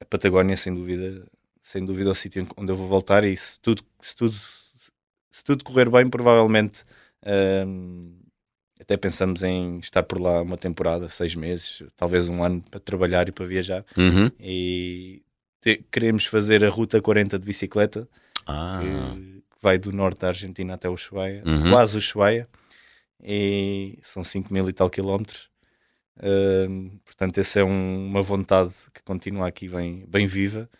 a 0.00 0.04
Patagónia, 0.04 0.56
sem 0.56 0.74
dúvida, 0.74 1.26
sem 1.62 1.84
dúvida, 1.84 2.10
é 2.10 2.12
o 2.12 2.14
sítio 2.14 2.46
onde 2.56 2.72
eu 2.72 2.76
vou 2.76 2.88
voltar. 2.88 3.24
E 3.24 3.36
se 3.36 3.60
tudo, 3.60 3.82
se 4.00 4.16
tudo, 4.16 4.34
se 5.30 5.44
tudo 5.44 5.64
correr 5.64 5.90
bem, 5.90 6.08
provavelmente 6.08 6.84
um, 7.66 8.14
até 8.80 8.96
pensamos 8.96 9.42
em 9.42 9.78
estar 9.78 10.02
por 10.02 10.20
lá 10.20 10.40
uma 10.42 10.56
temporada, 10.56 11.08
seis 11.08 11.34
meses, 11.34 11.82
talvez 11.96 12.28
um 12.28 12.42
ano 12.42 12.62
para 12.70 12.80
trabalhar 12.80 13.28
e 13.28 13.32
para 13.32 13.46
viajar. 13.46 13.84
Uhum. 13.96 14.30
E 14.38 15.22
te, 15.60 15.84
queremos 15.90 16.26
fazer 16.26 16.64
a 16.64 16.68
ruta 16.68 17.00
40 17.00 17.38
de 17.38 17.44
bicicleta, 17.44 18.08
ah. 18.46 18.80
que, 18.80 19.38
vai 19.60 19.76
do 19.76 19.90
norte 19.92 20.20
da 20.20 20.28
Argentina 20.28 20.74
até 20.74 20.88
o 20.88 20.94
Ushuaia, 20.94 21.42
uhum. 21.44 21.70
quase 21.70 21.96
o 21.96 21.98
Ushuaia, 21.98 22.48
e 23.20 23.98
são 24.02 24.22
5 24.22 24.52
mil 24.52 24.68
e 24.68 24.72
tal 24.72 24.88
quilómetros. 24.88 25.48
Uh, 26.16 26.90
portanto, 27.04 27.38
essa 27.38 27.60
é 27.60 27.64
um, 27.64 28.06
uma 28.06 28.22
vontade 28.22 28.72
que 28.94 29.02
continua 29.02 29.48
aqui 29.48 29.68
bem, 29.68 30.04
bem 30.06 30.26
viva. 30.26 30.70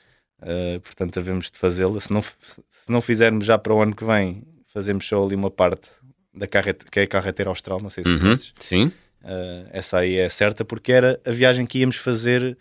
Uh, 0.41 0.79
portanto, 0.81 1.19
havemos 1.19 1.51
de 1.51 1.59
fazê-la. 1.59 2.01
Se 2.01 2.13
não, 2.13 2.23
se 2.23 2.89
não 2.89 3.01
fizermos 3.01 3.45
já 3.45 3.59
para 3.59 3.75
o 3.75 3.83
ano 3.83 3.95
que 3.95 4.05
vem, 4.05 4.45
fazemos 4.69 5.07
só 5.07 5.25
ali 5.25 5.35
uma 5.35 5.51
parte 5.51 5.91
da 6.39 6.47
carrete, 6.47 6.85
que 6.91 7.01
é 7.01 7.03
a 7.03 7.07
carretera 7.07 7.51
austral, 7.51 7.81
não 7.83 7.91
sei 7.91 8.05
se 8.05 8.11
uhum, 8.11 8.21
conheces. 8.21 8.53
Sim. 8.59 8.93
Uh, 9.23 9.69
essa 9.71 9.99
aí 9.99 10.17
é 10.17 10.29
certa, 10.29 10.65
porque 10.65 10.93
era 10.93 11.21
a 11.27 11.31
viagem 11.31 11.67
que 11.67 11.81
íamos 11.81 11.97
fazer 11.97 12.57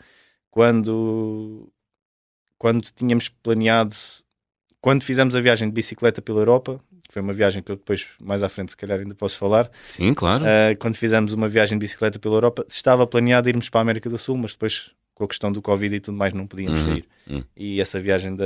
quando, 0.50 1.72
quando 2.57 2.81
tínhamos 2.81 3.29
planeado, 3.29 3.96
quando 4.81 5.03
fizemos 5.03 5.36
a 5.36 5.41
viagem 5.41 5.67
de 5.67 5.74
bicicleta 5.74 6.22
pela 6.22 6.39
Europa, 6.39 6.79
que 7.07 7.13
foi 7.13 7.22
uma 7.22 7.31
viagem 7.31 7.62
que 7.62 7.72
eu 7.72 7.75
depois, 7.75 8.07
mais 8.19 8.43
à 8.43 8.50
frente, 8.50 8.72
se 8.72 8.77
calhar 8.77 9.00
ainda 9.00 9.15
posso 9.15 9.38
falar. 9.38 9.69
Sim, 9.79 10.13
claro. 10.13 10.43
Uh, 10.43 10.75
quando 10.79 10.96
fizemos 10.96 11.31
uma 11.31 11.48
viagem 11.48 11.77
de 11.77 11.84
bicicleta 11.84 12.19
pela 12.19 12.36
Europa, 12.36 12.65
estava 12.67 13.05
planeado 13.05 13.48
irmos 13.48 13.69
para 13.69 13.81
a 13.81 13.84
América 13.84 14.10
do 14.10 14.17
Sul, 14.17 14.38
mas 14.38 14.51
depois, 14.51 14.91
com 15.13 15.24
a 15.24 15.27
questão 15.27 15.51
do 15.51 15.62
Covid 15.62 15.96
e 15.96 16.00
tudo 16.00 16.17
mais, 16.17 16.34
não 16.34 16.48
podíamos 16.48 16.81
uhum, 16.81 16.88
sair. 16.88 17.05
Uhum. 17.29 17.43
E 17.55 17.79
essa 17.79 18.00
viagem 18.01 18.36
da, 18.36 18.46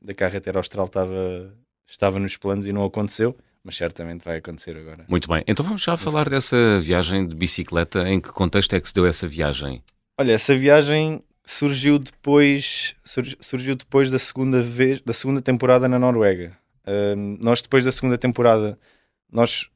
da 0.00 0.14
carretera 0.14 0.58
austral 0.58 0.86
estava, 0.86 1.52
estava 1.86 2.18
nos 2.18 2.36
planos 2.36 2.66
e 2.66 2.72
não 2.72 2.84
aconteceu 2.84 3.36
mas 3.68 3.76
certamente 3.76 4.24
vai 4.24 4.38
acontecer 4.38 4.74
agora. 4.78 5.04
Muito 5.06 5.28
bem. 5.28 5.44
Então 5.46 5.62
vamos 5.62 5.82
já 5.82 5.94
falar 5.94 6.26
dessa 6.26 6.80
viagem 6.80 7.26
de 7.26 7.36
bicicleta. 7.36 8.08
Em 8.08 8.18
que 8.18 8.32
contexto 8.32 8.74
é 8.74 8.80
que 8.80 8.88
se 8.88 8.94
deu 8.94 9.04
essa 9.04 9.28
viagem? 9.28 9.82
Olha, 10.18 10.32
essa 10.32 10.56
viagem 10.56 11.22
surgiu 11.44 11.98
depois 11.98 12.96
surgiu 13.40 13.76
depois 13.76 14.10
da 14.10 14.18
segunda 14.18 14.62
vez 14.62 15.02
da 15.02 15.12
segunda 15.12 15.42
temporada 15.42 15.86
na 15.86 15.98
Noruega. 15.98 16.56
Uh, 16.86 17.36
nós 17.44 17.60
depois 17.60 17.84
da 17.84 17.92
segunda 17.92 18.16
temporada 18.16 18.78
nós 19.30 19.68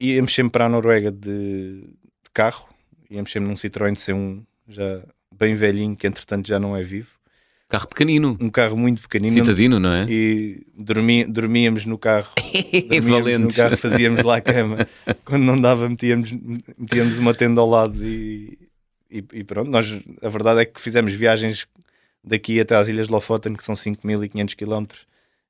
íamos 0.00 0.34
sempre 0.34 0.50
para 0.50 0.66
a 0.66 0.68
Noruega 0.68 1.12
de, 1.12 1.82
de 1.82 2.30
carro, 2.34 2.68
íamos 3.08 3.30
sempre 3.30 3.48
num 3.48 3.54
Citroën 3.54 3.92
C1 3.92 4.42
já 4.66 5.02
bem 5.32 5.54
velhinho 5.54 5.94
que 5.94 6.08
entretanto 6.08 6.48
já 6.48 6.58
não 6.58 6.76
é 6.76 6.82
vivo. 6.82 7.15
Carro 7.68 7.88
pequenino. 7.88 8.36
Um 8.40 8.48
carro 8.48 8.76
muito 8.76 9.02
pequenino. 9.02 9.32
Citadino, 9.32 9.80
não 9.80 9.92
é? 9.92 10.06
E 10.08 10.64
dormi, 10.76 11.24
dormíamos 11.24 11.84
no 11.84 11.98
carro. 11.98 12.32
Dormíamos 12.88 13.56
no 13.56 13.62
carro, 13.62 13.76
fazíamos 13.76 14.22
lá 14.22 14.36
a 14.36 14.40
cama. 14.40 14.86
Quando 15.24 15.42
não 15.42 15.60
dava, 15.60 15.88
metíamos, 15.88 16.30
metíamos 16.78 17.18
uma 17.18 17.34
tenda 17.34 17.60
ao 17.60 17.68
lado 17.68 18.04
e, 18.04 18.56
e, 19.10 19.24
e, 19.32 19.44
pronto. 19.44 19.68
Nós, 19.68 20.00
a 20.22 20.28
verdade 20.28 20.60
é 20.60 20.64
que 20.64 20.80
fizemos 20.80 21.12
viagens 21.12 21.66
daqui 22.22 22.60
até 22.60 22.76
às 22.76 22.86
Ilhas 22.86 23.08
de 23.08 23.12
Lofoten, 23.12 23.54
que 23.54 23.64
são 23.64 23.74
5.500 23.74 24.54
km. 24.54 24.86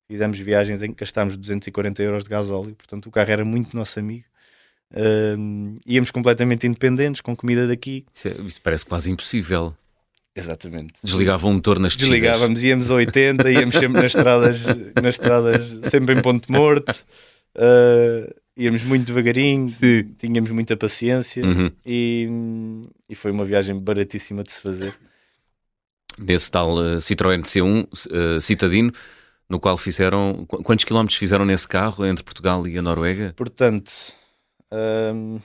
Fizemos 0.09 0.39
viagens 0.39 0.81
em 0.81 0.93
que 0.93 1.01
gastámos 1.01 1.37
240 1.37 2.03
euros 2.03 2.25
de 2.25 2.31
gasóleo. 2.31 2.75
Portanto, 2.77 3.07
o 3.07 3.11
carro 3.11 3.31
era 3.31 3.45
muito 3.45 3.77
nosso 3.77 3.99
amigo. 3.99 4.25
Um, 5.39 5.77
íamos 5.85 6.11
completamente 6.11 6.67
independentes, 6.67 7.21
com 7.21 7.37
comida 7.37 7.67
daqui. 7.67 8.07
Isso, 8.15 8.29
é, 8.29 8.41
isso 8.43 8.63
parece 8.63 8.87
quase 8.87 9.11
impossível. 9.11 9.75
Exatamente. 10.37 10.95
Desligavam 11.03 11.51
o 11.51 11.55
motor 11.55 11.79
nas 11.79 11.97
descidas. 11.97 12.21
Desligávamos, 12.21 12.63
íamos 12.63 12.91
a 12.91 12.95
80, 12.95 13.51
íamos 13.51 13.75
sempre 13.75 14.03
nas 14.03 14.15
estradas, 14.15 14.63
nas 15.03 15.15
estradas 15.15 15.91
sempre 15.91 16.15
em 16.15 16.23
ponto 16.23 16.53
morto, 16.53 16.95
uh, 17.57 18.35
íamos 18.57 18.83
muito 18.85 19.07
devagarinho, 19.07 19.71
Sim. 19.71 20.15
tínhamos 20.19 20.51
muita 20.51 20.77
paciência 20.77 21.45
uhum. 21.45 21.71
e, 21.85 22.29
e 23.09 23.15
foi 23.15 23.31
uma 23.31 23.45
viagem 23.45 23.79
baratíssima 23.79 24.45
de 24.45 24.53
se 24.53 24.61
fazer. 24.61 24.95
Nesse 26.19 26.51
tal 26.51 26.75
uh, 26.75 26.97
Citroën 26.99 27.43
C1 27.43 27.87
uh, 27.87 28.41
citadino, 28.41 28.93
no 29.49 29.59
qual 29.59 29.77
fizeram. 29.77 30.45
Quantos 30.47 30.85
quilómetros 30.85 31.19
fizeram 31.19 31.45
nesse 31.45 31.69
carro 31.69 32.05
entre 32.05 32.25
Portugal 32.25 32.67
e 32.67 32.77
a 32.77 32.83
Noruega? 32.83 33.33
Portanto. 33.37 33.93
Um, 34.71 35.39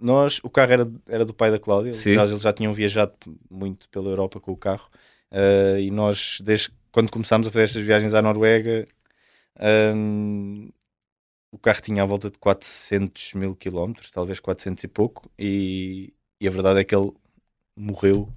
nós, 0.00 0.40
o 0.42 0.50
carro 0.50 0.72
era, 0.72 0.90
era 1.06 1.24
do 1.24 1.34
pai 1.34 1.50
da 1.50 1.58
Cláudia, 1.58 1.92
eles 2.30 2.40
já 2.40 2.52
tinham 2.52 2.72
viajado 2.72 3.14
muito 3.50 3.88
pela 3.88 4.08
Europa 4.08 4.40
com 4.40 4.52
o 4.52 4.56
carro 4.56 4.88
uh, 5.32 5.78
e 5.78 5.90
nós, 5.90 6.38
desde 6.42 6.70
quando 6.92 7.10
começámos 7.10 7.46
a 7.46 7.50
fazer 7.50 7.64
estas 7.64 7.82
viagens 7.82 8.14
à 8.14 8.22
Noruega, 8.22 8.84
um, 9.94 10.70
o 11.50 11.58
carro 11.58 11.80
tinha 11.80 12.02
à 12.02 12.06
volta 12.06 12.30
de 12.30 12.38
400 12.38 13.34
mil 13.34 13.54
quilómetros, 13.54 14.10
talvez 14.10 14.40
400 14.40 14.84
e 14.84 14.88
pouco, 14.88 15.30
e, 15.38 16.12
e, 16.40 16.46
a 16.46 16.50
verdade 16.50 16.80
é 16.80 16.84
que 16.84 16.94
ele 16.94 17.12
morreu 17.76 18.28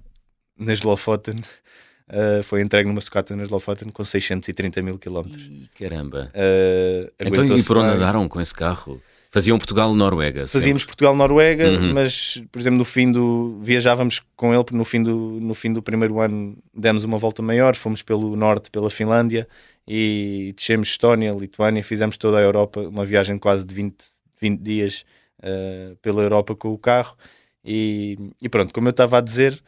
nas 0.56 0.82
Lofoten 0.82 1.36
uh, 1.36 2.42
foi 2.44 2.62
entregue 2.62 2.88
numa 2.88 3.00
sucata 3.00 3.34
nas 3.36 3.50
Lofoten 3.50 3.90
com 3.90 4.04
630 4.04 4.82
mil 4.82 4.98
quilómetros. 4.98 5.42
Caramba. 5.78 6.32
Uh, 6.34 7.12
Então, 7.18 7.44
e 7.56 7.62
por 7.62 7.78
onde 7.78 7.94
andaram 7.96 8.28
com 8.28 8.40
esse 8.40 8.54
carro? 8.54 9.00
Faziam 9.32 9.56
Portugal-Noruega. 9.56 10.46
Fazíamos 10.46 10.84
Portugal-Noruega, 10.84 11.66
Uhum. 11.70 11.94
mas, 11.94 12.42
por 12.52 12.58
exemplo, 12.60 12.78
no 12.78 12.84
fim 12.84 13.10
do. 13.10 13.58
Viajávamos 13.62 14.20
com 14.36 14.52
ele, 14.54 14.64
no 14.72 14.84
fim 14.84 15.02
do, 15.02 15.16
no 15.40 15.54
fim 15.54 15.72
do 15.72 15.82
primeiro 15.82 16.20
ano 16.20 16.54
demos 16.74 17.02
uma 17.02 17.16
volta 17.16 17.40
maior, 17.40 17.74
fomos 17.74 18.02
pelo 18.02 18.36
norte, 18.36 18.70
pela 18.70 18.90
Finlândia 18.90 19.48
e 19.88 20.52
descemos 20.54 20.88
Estónia, 20.88 21.30
Lituânia, 21.30 21.82
fizemos 21.82 22.18
toda 22.18 22.36
a 22.38 22.42
Europa, 22.42 22.80
uma 22.80 23.06
viagem 23.06 23.36
de 23.36 23.40
quase 23.40 23.64
de 23.64 23.74
20, 23.74 23.96
20 24.40 24.60
dias 24.60 25.04
eh, 25.42 25.94
pela 26.02 26.22
Europa 26.22 26.54
com 26.54 26.68
o 26.70 26.76
carro. 26.78 27.16
E, 27.64 28.18
e 28.42 28.48
pronto, 28.50 28.72
como 28.74 28.88
eu 28.88 28.90
estava 28.90 29.16
a 29.16 29.20
dizer, 29.22 29.58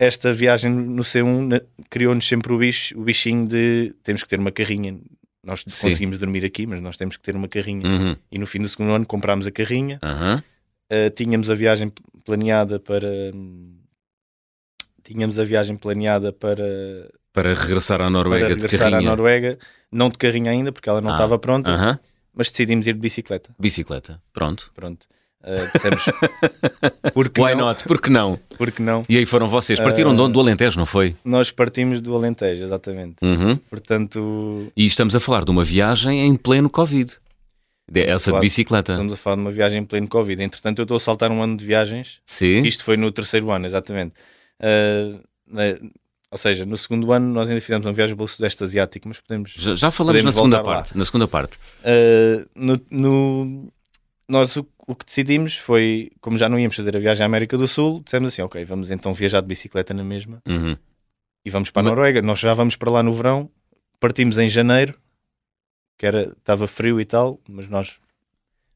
esta 0.00 0.32
viagem 0.32 0.70
no 0.72 1.02
C1 1.04 1.46
na- 1.46 1.60
criou-nos 1.88 2.26
sempre 2.26 2.52
o, 2.52 2.58
bicho, 2.58 2.98
o 2.98 3.04
bichinho 3.04 3.46
de 3.46 3.94
temos 4.02 4.22
que 4.24 4.28
ter 4.28 4.40
uma 4.40 4.50
carrinha. 4.50 4.98
Nós 5.44 5.64
Sim. 5.66 5.88
conseguimos 5.88 6.18
dormir 6.18 6.44
aqui, 6.44 6.66
mas 6.66 6.80
nós 6.80 6.96
temos 6.96 7.16
que 7.16 7.22
ter 7.22 7.34
uma 7.34 7.48
carrinha. 7.48 7.84
Uhum. 7.86 8.16
E 8.30 8.38
no 8.38 8.46
fim 8.46 8.60
do 8.60 8.68
segundo 8.68 8.92
ano 8.92 9.04
comprámos 9.06 9.46
a 9.46 9.50
carrinha. 9.50 9.98
Aham. 10.02 10.42
Uh, 10.90 11.10
tínhamos 11.10 11.50
a 11.50 11.54
viagem 11.54 11.90
planeada 12.24 12.78
para 12.78 13.08
tínhamos 15.02 15.38
a 15.38 15.44
viagem 15.44 15.76
planeada 15.76 16.32
para, 16.32 17.10
Para 17.32 17.54
regressar 17.54 18.00
à 18.00 18.08
Noruega 18.08 18.46
para 18.46 18.54
de 18.56 18.62
regressar 18.62 18.88
à 18.88 18.90
carrinha. 18.92 19.10
Noruega, 19.10 19.58
não 19.90 20.08
de 20.08 20.18
carrinha 20.18 20.50
ainda, 20.50 20.70
porque 20.72 20.88
ela 20.88 21.00
não 21.00 21.10
Ah, 21.10 21.14
estava 21.14 21.38
pronta, 21.38 22.00
mas 22.32 22.50
decidimos 22.50 22.86
ir 22.86 22.94
de 22.94 23.00
bicicleta. 23.00 23.54
Bicicleta. 23.58 24.22
Pronto. 24.32 24.70
Pronto. 24.74 25.06
Uh, 25.44 25.70
dissemos, 25.74 26.04
porque 27.14 27.40
Why 27.40 27.54
não? 27.56 27.66
not? 27.66 27.84
Porque 27.84 28.10
não? 28.10 28.38
Porque 28.56 28.82
não? 28.82 29.04
E 29.08 29.16
aí 29.18 29.26
foram 29.26 29.48
vocês. 29.48 29.80
Partiram 29.80 30.12
Ah. 30.12 30.14
do, 30.14 30.28
do 30.28 30.40
Alentejo, 30.40 30.78
não 30.78 30.86
foi? 30.86 31.16
Nós 31.24 31.50
partimos 31.50 32.00
do 32.00 32.14
Alentejo, 32.14 32.62
exatamente. 32.62 33.16
Uhum. 33.22 33.56
Portanto, 33.68 34.72
E 34.76 34.86
estamos 34.86 35.16
a 35.16 35.20
falar 35.20 35.44
de 35.44 35.50
uma 35.50 35.64
viagem 35.64 36.20
em 36.24 36.36
pleno 36.36 36.70
Covid. 36.70 37.16
Essa 37.94 38.30
Claro. 38.30 38.40
de 38.40 38.46
bicicleta. 38.46 38.92
estamos 38.92 39.12
a 39.12 39.16
falar 39.16 39.36
de 39.36 39.42
uma 39.42 39.50
viagem 39.50 39.82
em 39.82 39.84
pleno 39.84 40.06
Covid. 40.08 40.42
Entretanto, 40.42 40.78
eu 40.78 40.84
estou 40.84 40.96
a 40.96 41.00
saltar 41.00 41.30
um 41.30 41.42
ano 41.42 41.56
de 41.56 41.66
viagens 41.66 42.20
Sim. 42.24 42.62
Isto 42.62 42.84
foi 42.84 42.96
no 42.96 43.10
terceiro 43.10 43.50
ano, 43.50 43.66
exatamente. 43.66 44.14
Uh, 44.60 45.20
ou 46.30 46.38
seja, 46.38 46.64
no 46.64 46.76
segundo 46.78 47.12
ano 47.12 47.26
nós 47.34 47.48
ainda 47.48 47.60
fizemos 47.60 47.84
uma 47.84 47.92
viagem 47.92 48.16
pelo 48.16 48.28
Sudeste 48.28 48.62
Asiático, 48.64 49.08
mas 49.08 49.20
podemos. 49.20 49.52
Já, 49.56 49.74
já 49.74 49.90
falamos 49.90 50.22
Podemos 50.22 50.24
na 50.36 50.38
segunda 50.40 50.62
parte. 50.62 50.96
Na 50.96 51.04
segunda 51.04 51.28
parte. 51.28 51.58
Uh, 51.84 52.46
no, 52.54 52.80
no- 52.90 53.72
nós 54.28 54.56
o, 54.56 54.66
o 54.86 54.94
que 54.94 55.04
decidimos 55.06 55.56
foi, 55.56 56.10
como 56.20 56.36
já 56.36 56.48
não 56.48 56.58
íamos 56.58 56.76
fazer 56.76 56.96
a 56.96 57.00
viagem 57.00 57.22
à 57.22 57.26
América 57.26 57.56
do 57.56 57.68
Sul, 57.68 58.02
dissemos 58.04 58.28
assim: 58.30 58.42
ok, 58.42 58.64
vamos 58.64 58.90
então 58.90 59.12
viajar 59.12 59.40
de 59.40 59.46
bicicleta 59.46 59.92
na 59.94 60.02
mesma 60.04 60.42
Uhum. 60.46 60.76
e 61.44 61.50
vamos 61.50 61.70
para 61.70 61.80
a 61.80 61.82
Mas- 61.84 61.90
Noruega. 61.92 62.22
Nós 62.22 62.38
já 62.38 62.52
vamos 62.54 62.76
para 62.76 62.90
lá 62.92 63.02
no 63.02 63.12
verão, 63.12 63.50
partimos 64.00 64.38
em 64.38 64.48
janeiro, 64.48 64.94
que 65.98 66.06
era, 66.06 66.32
estava 66.36 66.66
frio 66.66 67.00
e 67.00 67.04
tal, 67.04 67.40
mas 67.48 67.68
nós 67.68 67.98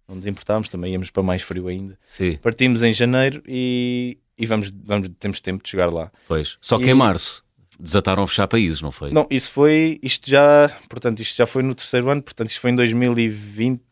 não 0.09 0.15
nos 0.17 0.27
importámos, 0.27 0.69
também 0.69 0.93
íamos 0.93 1.11
para 1.11 1.23
mais 1.23 1.43
frio 1.43 1.67
ainda. 1.67 1.99
Sim, 2.05 2.37
Partimos 2.37 2.83
em 2.85 2.93
janeiro 2.93 3.43
e, 3.47 4.19
e 4.39 4.47
vamos, 4.47 4.71
vamos, 4.85 5.09
temos 5.19 5.41
tempo 5.41 5.65
de 5.65 5.69
chegar 5.71 5.93
lá. 5.93 6.13
pois. 6.29 6.57
Só 6.61 6.79
que 6.79 6.85
E- 6.85 6.91
em 6.91 6.95
março 6.95 7.45
desataram 7.81 8.23
a 8.23 8.27
fechar 8.29 8.47
países, 8.47 8.81
não 8.81 8.93
foi? 8.93 9.11
Não, 9.11 9.27
isso 9.29 9.51
foi, 9.51 9.99
isto 10.03 10.31
já, 10.31 10.69
portanto, 10.89 11.21
isto 11.21 11.37
já 11.37 11.45
foi 11.47 11.63
no 11.65 11.75
terceiro 11.75 12.09
ano, 12.09 12.23
portanto, 12.23 12.49
isto 12.49 12.61
foi 12.61 12.71
em 12.71 12.77
2020. 12.77 13.83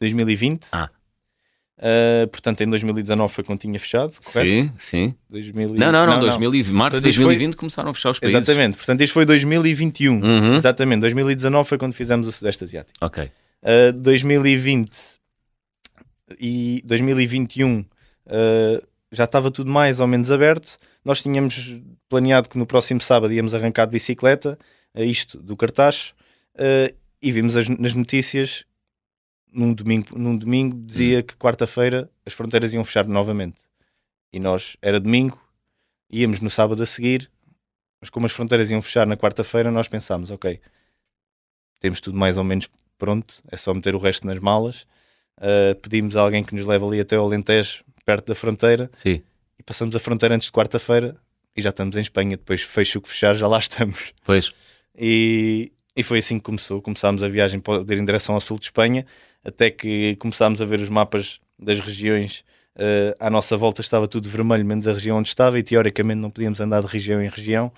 2020. 0.00 0.66
Ah. 0.72 0.90
Uh, 1.84 2.26
portanto, 2.28 2.62
em 2.62 2.70
2019 2.70 3.30
foi 3.34 3.44
quando 3.44 3.58
tinha 3.58 3.78
fechado, 3.78 4.14
correto? 4.24 4.32
Sim, 4.32 4.72
sim. 4.78 5.14
2000 5.28 5.76
e- 5.76 5.78
Não, 5.78 5.92
não, 5.92 6.06
não. 6.06 6.18
2020, 6.18 6.72
março 6.72 6.96
de 6.96 7.02
Portanto, 7.02 7.10
isto 7.10 7.16
foi- 7.18 7.24
2020 7.26 7.56
começaram 7.56 7.90
a 7.90 7.94
fechar 7.94 8.10
os 8.12 8.18
países. 8.20 8.36
Exatamente, 8.40 8.76
portanto, 8.78 9.00
isto 9.02 9.12
foi 9.12 9.26
2021. 9.26 10.14
Uhum. 10.24 10.54
Exatamente, 10.56 11.00
2019 11.00 11.68
foi 11.68 11.76
quando 11.76 11.92
fizemos 11.92 12.26
o 12.26 12.32
Sudeste 12.32 12.64
Asiático. 12.64 12.96
Ok. 13.02 13.24
Uh, 13.62 13.92
2020 13.92 14.90
e 16.40 16.82
2021 16.86 17.80
uh, 17.80 17.86
já 19.12 19.24
estava 19.24 19.50
tudo 19.50 19.70
mais 19.70 20.00
ou 20.00 20.06
menos 20.06 20.30
aberto. 20.30 20.76
Nós 21.04 21.20
tínhamos 21.22 21.76
planeado 22.08 22.48
que 22.48 22.56
no 22.56 22.64
próximo 22.66 23.00
sábado 23.00 23.32
íamos 23.32 23.54
arrancar 23.54 23.84
de 23.84 23.92
bicicleta, 23.92 24.58
isto 24.96 25.38
do 25.38 25.54
cartaz, 25.54 26.14
e 27.20 27.30
vimos 27.32 27.56
as- 27.56 27.68
nas 27.68 27.92
notícias 27.92 28.64
num 29.54 29.72
domingo, 29.72 30.18
num 30.18 30.36
domingo 30.36 30.76
dizia 30.84 31.22
que 31.22 31.36
quarta-feira 31.36 32.10
as 32.26 32.32
fronteiras 32.32 32.74
iam 32.74 32.84
fechar 32.84 33.06
novamente. 33.06 33.62
E 34.32 34.40
nós, 34.40 34.76
era 34.82 34.98
domingo, 34.98 35.40
íamos 36.10 36.40
no 36.40 36.50
sábado 36.50 36.82
a 36.82 36.86
seguir, 36.86 37.30
mas 38.00 38.10
como 38.10 38.26
as 38.26 38.32
fronteiras 38.32 38.70
iam 38.70 38.82
fechar 38.82 39.06
na 39.06 39.16
quarta-feira, 39.16 39.70
nós 39.70 39.88
pensámos, 39.88 40.30
ok, 40.30 40.60
temos 41.80 42.00
tudo 42.00 42.18
mais 42.18 42.36
ou 42.36 42.44
menos 42.44 42.68
pronto, 42.98 43.42
é 43.50 43.56
só 43.56 43.72
meter 43.72 43.94
o 43.94 43.98
resto 43.98 44.26
nas 44.26 44.38
malas. 44.38 44.86
Uh, 45.38 45.74
pedimos 45.80 46.16
a 46.16 46.20
alguém 46.20 46.44
que 46.44 46.54
nos 46.54 46.64
leve 46.64 46.84
ali 46.84 47.00
até 47.00 47.16
ao 47.16 47.26
Alentejo, 47.26 47.84
perto 48.04 48.26
da 48.26 48.34
fronteira, 48.34 48.90
Sim. 48.92 49.22
e 49.58 49.62
passamos 49.62 49.94
a 49.96 49.98
fronteira 49.98 50.34
antes 50.34 50.46
de 50.46 50.52
quarta-feira 50.52 51.16
e 51.56 51.62
já 51.62 51.70
estamos 51.70 51.96
em 51.96 52.00
Espanha. 52.00 52.36
Depois 52.36 52.62
fecho 52.62 52.98
o 52.98 53.02
que 53.02 53.08
fechar, 53.08 53.34
já 53.34 53.46
lá 53.46 53.58
estamos. 53.58 54.12
Pois. 54.24 54.52
E, 54.96 55.72
e 55.96 56.02
foi 56.02 56.18
assim 56.18 56.38
que 56.38 56.44
começou. 56.44 56.80
Começámos 56.80 57.22
a 57.22 57.28
viagem 57.28 57.60
em 57.60 58.04
direção 58.04 58.34
ao 58.34 58.40
sul 58.40 58.58
de 58.58 58.66
Espanha, 58.66 59.06
até 59.44 59.70
que 59.70 60.16
começámos 60.16 60.60
a 60.62 60.64
ver 60.64 60.80
os 60.80 60.88
mapas 60.88 61.40
das 61.58 61.80
regiões. 61.80 62.44
Uh, 62.76 63.14
à 63.20 63.30
nossa 63.30 63.56
volta 63.56 63.80
estava 63.80 64.08
tudo 64.08 64.28
vermelho, 64.28 64.64
menos 64.64 64.88
a 64.88 64.92
região 64.92 65.18
onde 65.18 65.28
estava, 65.28 65.58
e 65.58 65.62
teoricamente 65.62 66.20
não 66.20 66.30
podíamos 66.30 66.60
andar 66.60 66.80
de 66.80 66.88
região 66.88 67.22
em 67.22 67.28
região. 67.28 67.72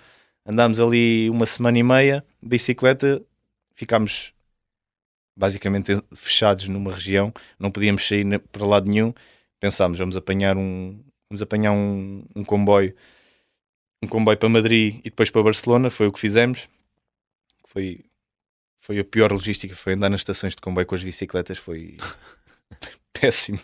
Andámos 0.46 0.80
ali 0.80 1.28
uma 1.28 1.44
semana 1.44 1.78
e 1.78 1.82
meia, 1.82 2.24
bicicleta, 2.40 3.22
ficámos 3.74 4.32
basicamente 5.36 5.92
fechados 6.14 6.66
numa 6.68 6.92
região, 6.94 7.32
não 7.58 7.70
podíamos 7.70 8.06
sair 8.06 8.38
para 8.50 8.64
lado 8.64 8.88
nenhum. 8.88 9.12
Pensámos, 9.60 9.98
vamos 9.98 10.16
apanhar 10.16 10.56
um, 10.56 10.98
vamos 11.28 11.42
apanhar 11.42 11.72
um, 11.72 12.24
um 12.34 12.44
comboio, 12.44 12.94
um 14.02 14.08
comboio 14.08 14.38
para 14.38 14.48
Madrid 14.48 15.00
e 15.00 15.10
depois 15.10 15.30
para 15.30 15.42
Barcelona, 15.42 15.90
foi 15.90 16.06
o 16.06 16.12
que 16.12 16.20
fizemos. 16.20 16.68
Foi, 17.66 18.05
foi 18.86 18.98
a 19.00 19.04
pior 19.04 19.32
logística, 19.32 19.74
foi 19.74 19.94
andar 19.94 20.08
nas 20.08 20.20
estações 20.20 20.54
de 20.54 20.60
comboio 20.60 20.86
com 20.86 20.94
as 20.94 21.02
bicicletas, 21.02 21.58
foi 21.58 21.96
péssimo. 23.12 23.58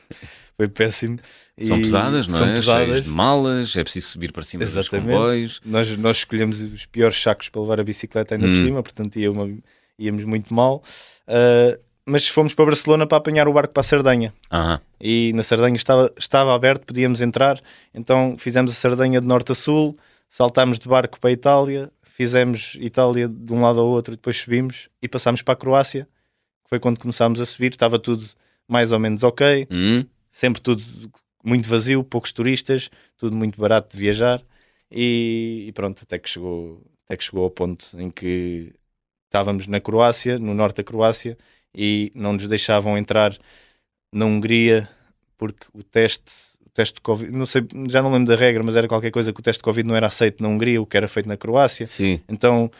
Foi 0.57 0.69
péssimo. 0.69 1.19
São 1.63 1.79
E 1.79 1.81
pesadas, 1.83 2.27
não 2.27 2.37
são 2.39 2.49
é? 2.49 2.55
pesadas. 2.55 2.89
Cheias 2.89 3.05
de 3.05 3.11
malas, 3.11 3.77
é 3.77 3.83
preciso 3.83 4.09
subir 4.09 4.33
para 4.33 4.43
cima 4.43 4.65
dos 4.65 4.75
Exatamente. 4.77 5.07
comboios. 5.13 5.61
Nós, 5.65 5.97
nós 5.99 6.17
escolhemos 6.19 6.61
os 6.61 6.87
piores 6.87 7.21
sacos 7.21 7.49
para 7.49 7.61
levar 7.63 7.81
a 7.81 7.85
bicicleta 7.85 8.35
ainda 8.35 8.47
por 8.47 8.55
Hum. 8.55 8.65
cima, 8.65 8.83
portanto 8.83 9.19
ia 9.19 9.31
uma- 9.31 9.51
íamos 9.99 10.25
muito 10.25 10.53
mal. 10.53 10.83
Uh, 11.29 11.81
mas 12.05 12.27
fomos 12.27 12.53
para 12.53 12.65
Barcelona 12.65 13.07
para 13.07 13.19
apanhar 13.19 13.47
o 13.49 13.53
barco 13.53 13.73
para 13.73 13.81
a 13.81 13.85
Sardenha. 13.85 14.35
Aham. 14.51 14.81
E 15.01 15.33
na 15.35 15.43
Sardenha 15.43 15.77
estava, 15.77 16.13
estava 16.19 16.55
aberto, 16.55 16.85
podíamos 16.87 17.21
entrar. 17.23 17.61
Então 17.95 18.37
fizemos 18.39 18.73
a 18.73 18.75
Sardenha 18.75 19.21
de 19.21 19.27
norte 19.27 19.53
a 19.53 19.55
sul, 19.55 19.97
saltámos 20.29 20.79
de 20.79 20.89
barco 20.89 21.19
para 21.21 21.31
a 21.31 21.33
Itália, 21.33 21.91
fizemos 22.13 22.77
Itália 22.81 23.27
de 23.27 23.53
um 23.53 23.63
lado 23.63 23.81
ao 23.81 23.89
outro, 23.89 24.15
depois 24.15 24.37
subimos 24.37 24.89
e 25.01 25.09
passámos 25.09 25.43
para 25.43 25.55
a 25.55 25.57
Croácia. 25.57 26.07
Foi 26.69 26.79
quando 26.79 27.01
começámos 27.01 27.41
a 27.41 27.47
subir, 27.47 27.73
estava 27.73 27.99
tudo 27.99 28.27
mais 28.69 28.93
ou 28.93 28.99
menos 28.99 29.23
ok. 29.23 29.67
Hum, 29.71 30.05
sempre 30.31 30.61
tudo 30.61 30.83
muito 31.45 31.69
vazio, 31.69 32.05
poucos 32.05 32.33
turistas, 32.33 32.91
tudo 33.17 33.35
muito 33.35 33.61
barato 33.61 33.97
de 33.97 34.01
viajar. 34.01 34.43
E, 34.91 35.65
e 35.69 35.73
pronto, 35.73 36.03
até 36.03 36.19
que 36.19 36.29
chegou 36.29 36.83
até 37.07 37.17
que 37.17 37.25
chegou 37.25 37.45
ao 37.45 37.51
ponto 37.51 37.99
em 37.99 38.11
que 38.11 38.73
estávamos 39.27 39.67
na 39.67 39.81
Croácia, 39.81 40.39
no 40.39 40.55
norte 40.55 40.77
da 40.77 40.85
Croácia 40.85 41.37
e 41.75 42.13
não 42.15 42.35
nos 42.35 42.47
deixavam 42.47 42.97
entrar 42.97 43.37
na 44.13 44.27
Hungria 44.27 44.89
porque 45.39 45.67
o 45.73 45.83
teste 45.83 46.52
teste 46.75 46.95
de 46.97 47.01
Covid, 47.03 47.31
não 47.37 47.45
sei, 47.47 47.67
já 47.89 48.03
não 48.03 48.13
lembro 48.13 48.29
da 48.29 48.37
regra, 48.41 48.63
mas 48.63 48.75
era 48.77 48.89
qualquer 48.89 49.11
coisa 49.11 49.33
que 49.33 49.41
o 49.41 49.43
teste 49.43 49.61
de 49.61 49.65
Covid 49.65 49.87
não 49.87 49.95
era 49.95 50.07
aceito 50.07 50.43
na 50.43 50.49
Hungria, 50.49 50.81
o 50.81 50.87
que 50.87 50.97
era 50.97 51.07
feito 51.09 51.29
na 51.29 51.37
Croácia. 51.37 51.85
sim. 51.87 52.21
Então, 52.29 52.71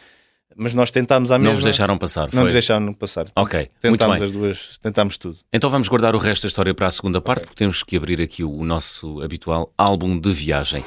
mas 0.55 0.73
nós 0.75 0.91
tentámos 0.91 1.31
à 1.31 1.35
Não 1.37 1.45
mesma, 1.45 1.55
vos 1.55 1.63
deixaram 1.63 1.97
passar, 1.97 2.23
não 2.25 2.29
foi? 2.31 2.43
nos 2.43 2.53
deixaram 2.53 2.93
passar. 2.93 3.27
Ok, 3.35 3.69
Tentámos 3.81 4.21
as 4.21 4.31
duas, 4.31 4.77
tentámos 4.81 5.17
tudo. 5.17 5.37
Então 5.51 5.69
vamos 5.69 5.87
guardar 5.87 6.15
o 6.15 6.19
resto 6.19 6.43
da 6.43 6.47
história 6.47 6.73
para 6.75 6.87
a 6.87 6.91
segunda 6.91 7.19
parte, 7.19 7.41
porque 7.45 7.55
temos 7.55 7.81
que 7.83 7.95
abrir 7.97 8.21
aqui 8.21 8.43
o 8.43 8.63
nosso 8.63 9.21
habitual 9.21 9.73
álbum 9.77 10.19
de 10.19 10.31
viagem. 10.31 10.83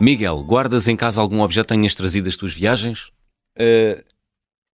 Miguel, 0.00 0.44
guardas 0.44 0.86
em 0.86 0.96
casa 0.96 1.20
algum 1.20 1.40
objeto 1.40 1.68
que 1.68 1.74
tenhas 1.74 1.94
trazido 1.94 2.26
das 2.26 2.36
tuas 2.36 2.54
viagens? 2.54 3.10
Uh, 3.58 4.00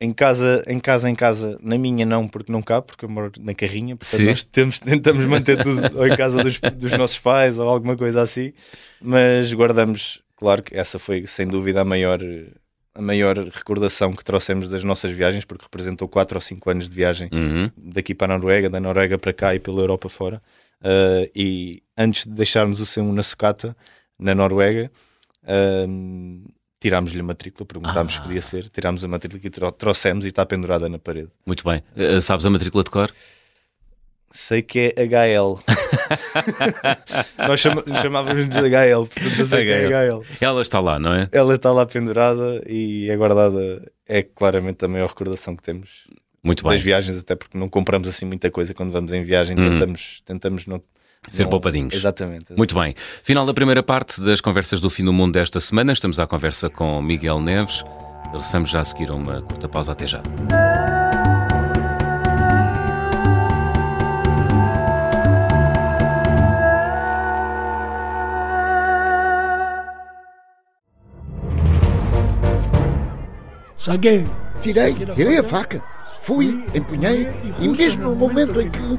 em 0.01 0.13
casa, 0.13 0.63
em 0.67 0.79
casa, 0.79 1.09
em 1.09 1.15
casa, 1.15 1.59
na 1.63 1.79
minha 1.79 2.05
não, 2.05 2.29
porque 2.29 2.51
não 2.53 2.61
cabe, 2.61 2.87
porque 2.89 3.05
eu 3.05 3.09
moro 3.09 3.33
na 3.41 3.55
carrinha, 3.55 3.97
portanto 3.97 4.19
Sim. 4.19 4.27
nós 4.27 4.43
temos, 4.43 4.79
tentamos 4.79 5.25
manter 5.25 5.63
tudo 5.63 5.81
ou 5.99 6.07
em 6.09 6.17
casa 6.17 6.43
dos, 6.43 6.59
dos 6.59 6.93
nossos 6.99 7.19
pais 7.19 7.59
ou 7.59 7.69
alguma 7.69 7.97
coisa 7.97 8.21
assim, 8.23 8.53
mas 9.01 9.53
guardamos, 9.53 10.23
claro 10.37 10.63
que 10.63 10.77
essa 10.77 10.99
foi 10.99 11.27
sem 11.27 11.47
dúvida 11.47 11.81
a 11.81 11.85
maior, 11.85 12.19
a 12.95 13.01
maior 13.01 13.39
recordação 13.39 14.13
que 14.13 14.25
trouxemos 14.25 14.69
das 14.69 14.85
nossas 14.85 15.11
viagens, 15.11 15.45
porque 15.45 15.65
representou 15.65 16.09
4 16.09 16.37
ou 16.37 16.41
5 16.41 16.71
anos 16.71 16.89
de 16.89 16.95
viagem 16.95 17.29
Uhum. 17.33 17.71
daqui 17.77 18.15
para 18.15 18.35
a 18.35 18.39
Noruega, 18.39 18.69
da 18.69 18.81
Noruega 18.81 19.17
para 19.19 19.33
cá 19.33 19.55
e 19.55 19.59
pela 19.61 19.81
Europa 19.81 20.09
fora. 20.09 20.43
Uh, 20.81 21.31
e, 21.35 21.83
antes 21.97 22.27
de 22.27 22.33
deixarmos 22.33 22.79
o 22.81 22.85
C1 22.85 23.11
na 23.13 23.23
sucata, 23.23 23.75
na 24.19 24.35
Noruega, 24.35 24.91
uh, 25.45 26.45
tirámos-lhe 26.85 27.21
a 27.21 27.23
matrícula, 27.23 27.65
perguntámos 27.65 28.13
ah. 28.13 28.17
se 28.17 28.21
podia 28.21 28.43
ser, 28.43 28.69
tirámos 28.69 29.03
a 29.03 29.09
matrícula 29.09 29.41
e 29.43 29.73
trouxemos 29.73 30.27
e 30.27 30.29
está 30.29 30.45
pendurada 30.45 30.87
na 30.87 30.99
parede. 30.99 31.31
Muito 31.47 31.65
bem. 31.65 31.83
Uh, 31.97 32.21
sabes 32.21 32.45
a 32.45 32.51
matrícula 32.51 32.85
de 32.85 32.91
cor? 32.91 33.11
Sei 34.31 34.61
que 34.61 34.93
é 34.95 35.07
HL. 35.07 35.63
Nós 37.49 37.61
chamávamos 38.03 38.51
de 38.51 38.59
HL, 38.59 39.07
portanto 39.07 39.39
eu 39.39 39.47
sei 39.47 39.61
HL. 39.61 39.65
que 39.65 39.95
é 39.95 40.11
HL. 40.11 40.23
Ela 40.43 40.61
está 40.61 40.79
lá, 40.79 40.99
não 40.99 41.15
é? 41.15 41.27
Ela 41.33 41.55
está 41.55 41.73
lá 41.73 41.87
pendurada 41.87 42.63
e 42.69 43.09
é 43.09 43.17
guardada, 43.17 43.91
é 44.07 44.23
claramente 44.23 44.85
a 44.85 44.89
maior 44.89 45.09
recordação 45.09 45.57
que 45.57 45.63
temos 45.63 46.07
Muito 46.43 46.63
bem. 46.65 46.73
das 46.73 46.83
viagens, 46.83 47.19
até 47.19 47.35
porque 47.35 47.57
não 47.57 47.71
compramos 47.71 48.07
assim 48.09 48.27
muita 48.27 48.51
coisa 48.51 48.75
quando 48.75 48.93
vamos 48.93 49.11
em 49.11 49.23
viagem, 49.23 49.57
uhum. 49.57 49.71
tentamos, 49.71 50.23
tentamos 50.27 50.67
não 50.67 50.83
Ser 51.31 51.49
poupadinhos. 51.49 51.95
Exatamente, 51.95 52.45
exatamente, 52.45 52.59
Muito 52.59 52.75
bem. 52.75 52.95
Final 53.23 53.47
da 53.47 53.55
primeira 53.55 53.83
parte 53.83 54.21
das 54.21 54.41
conversas 54.41 54.81
do 54.81 54.89
fim 54.89 55.05
do 55.05 55.13
mundo 55.13 55.33
desta 55.33 55.59
semana. 55.59 55.93
Estamos 55.93 56.19
à 56.19 56.27
conversa 56.27 56.71
com 56.71 57.01
Miguel 57.03 57.41
Neves. 57.41 57.83
Regressamos 58.27 58.71
já 58.71 58.81
a 58.81 58.85
seguir 58.85 59.11
a 59.11 59.15
uma 59.15 59.43
curta 59.43 59.69
pausa. 59.69 59.93
Até 59.93 60.07
já. 60.07 60.23
Saguei. 73.79 74.25
Tirei, 74.61 74.95
tirei 74.95 75.39
a 75.39 75.43
faca. 75.43 75.83
Fui, 76.23 76.65
empunhei 76.75 77.29
e 77.61 77.69
mesmo 77.69 78.05
no 78.05 78.17
momento 78.17 78.59
em 78.59 78.71
que 78.71 78.99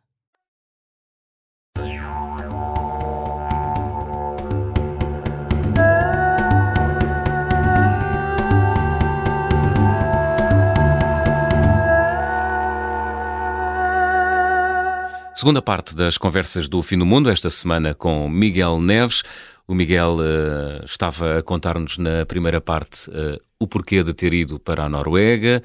Segunda 15.41 15.59
parte 15.59 15.95
das 15.95 16.19
conversas 16.19 16.67
do 16.67 16.83
Fim 16.83 16.99
do 16.99 17.05
Mundo, 17.05 17.27
esta 17.27 17.49
semana 17.49 17.95
com 17.95 18.29
Miguel 18.29 18.79
Neves. 18.79 19.23
O 19.67 19.73
Miguel 19.73 20.17
uh, 20.17 20.85
estava 20.85 21.39
a 21.39 21.41
contar-nos 21.41 21.97
na 21.97 22.27
primeira 22.27 22.61
parte 22.61 23.09
uh, 23.09 23.41
o 23.59 23.65
porquê 23.65 24.03
de 24.03 24.13
ter 24.13 24.35
ido 24.35 24.59
para 24.59 24.83
a 24.83 24.87
Noruega, 24.87 25.63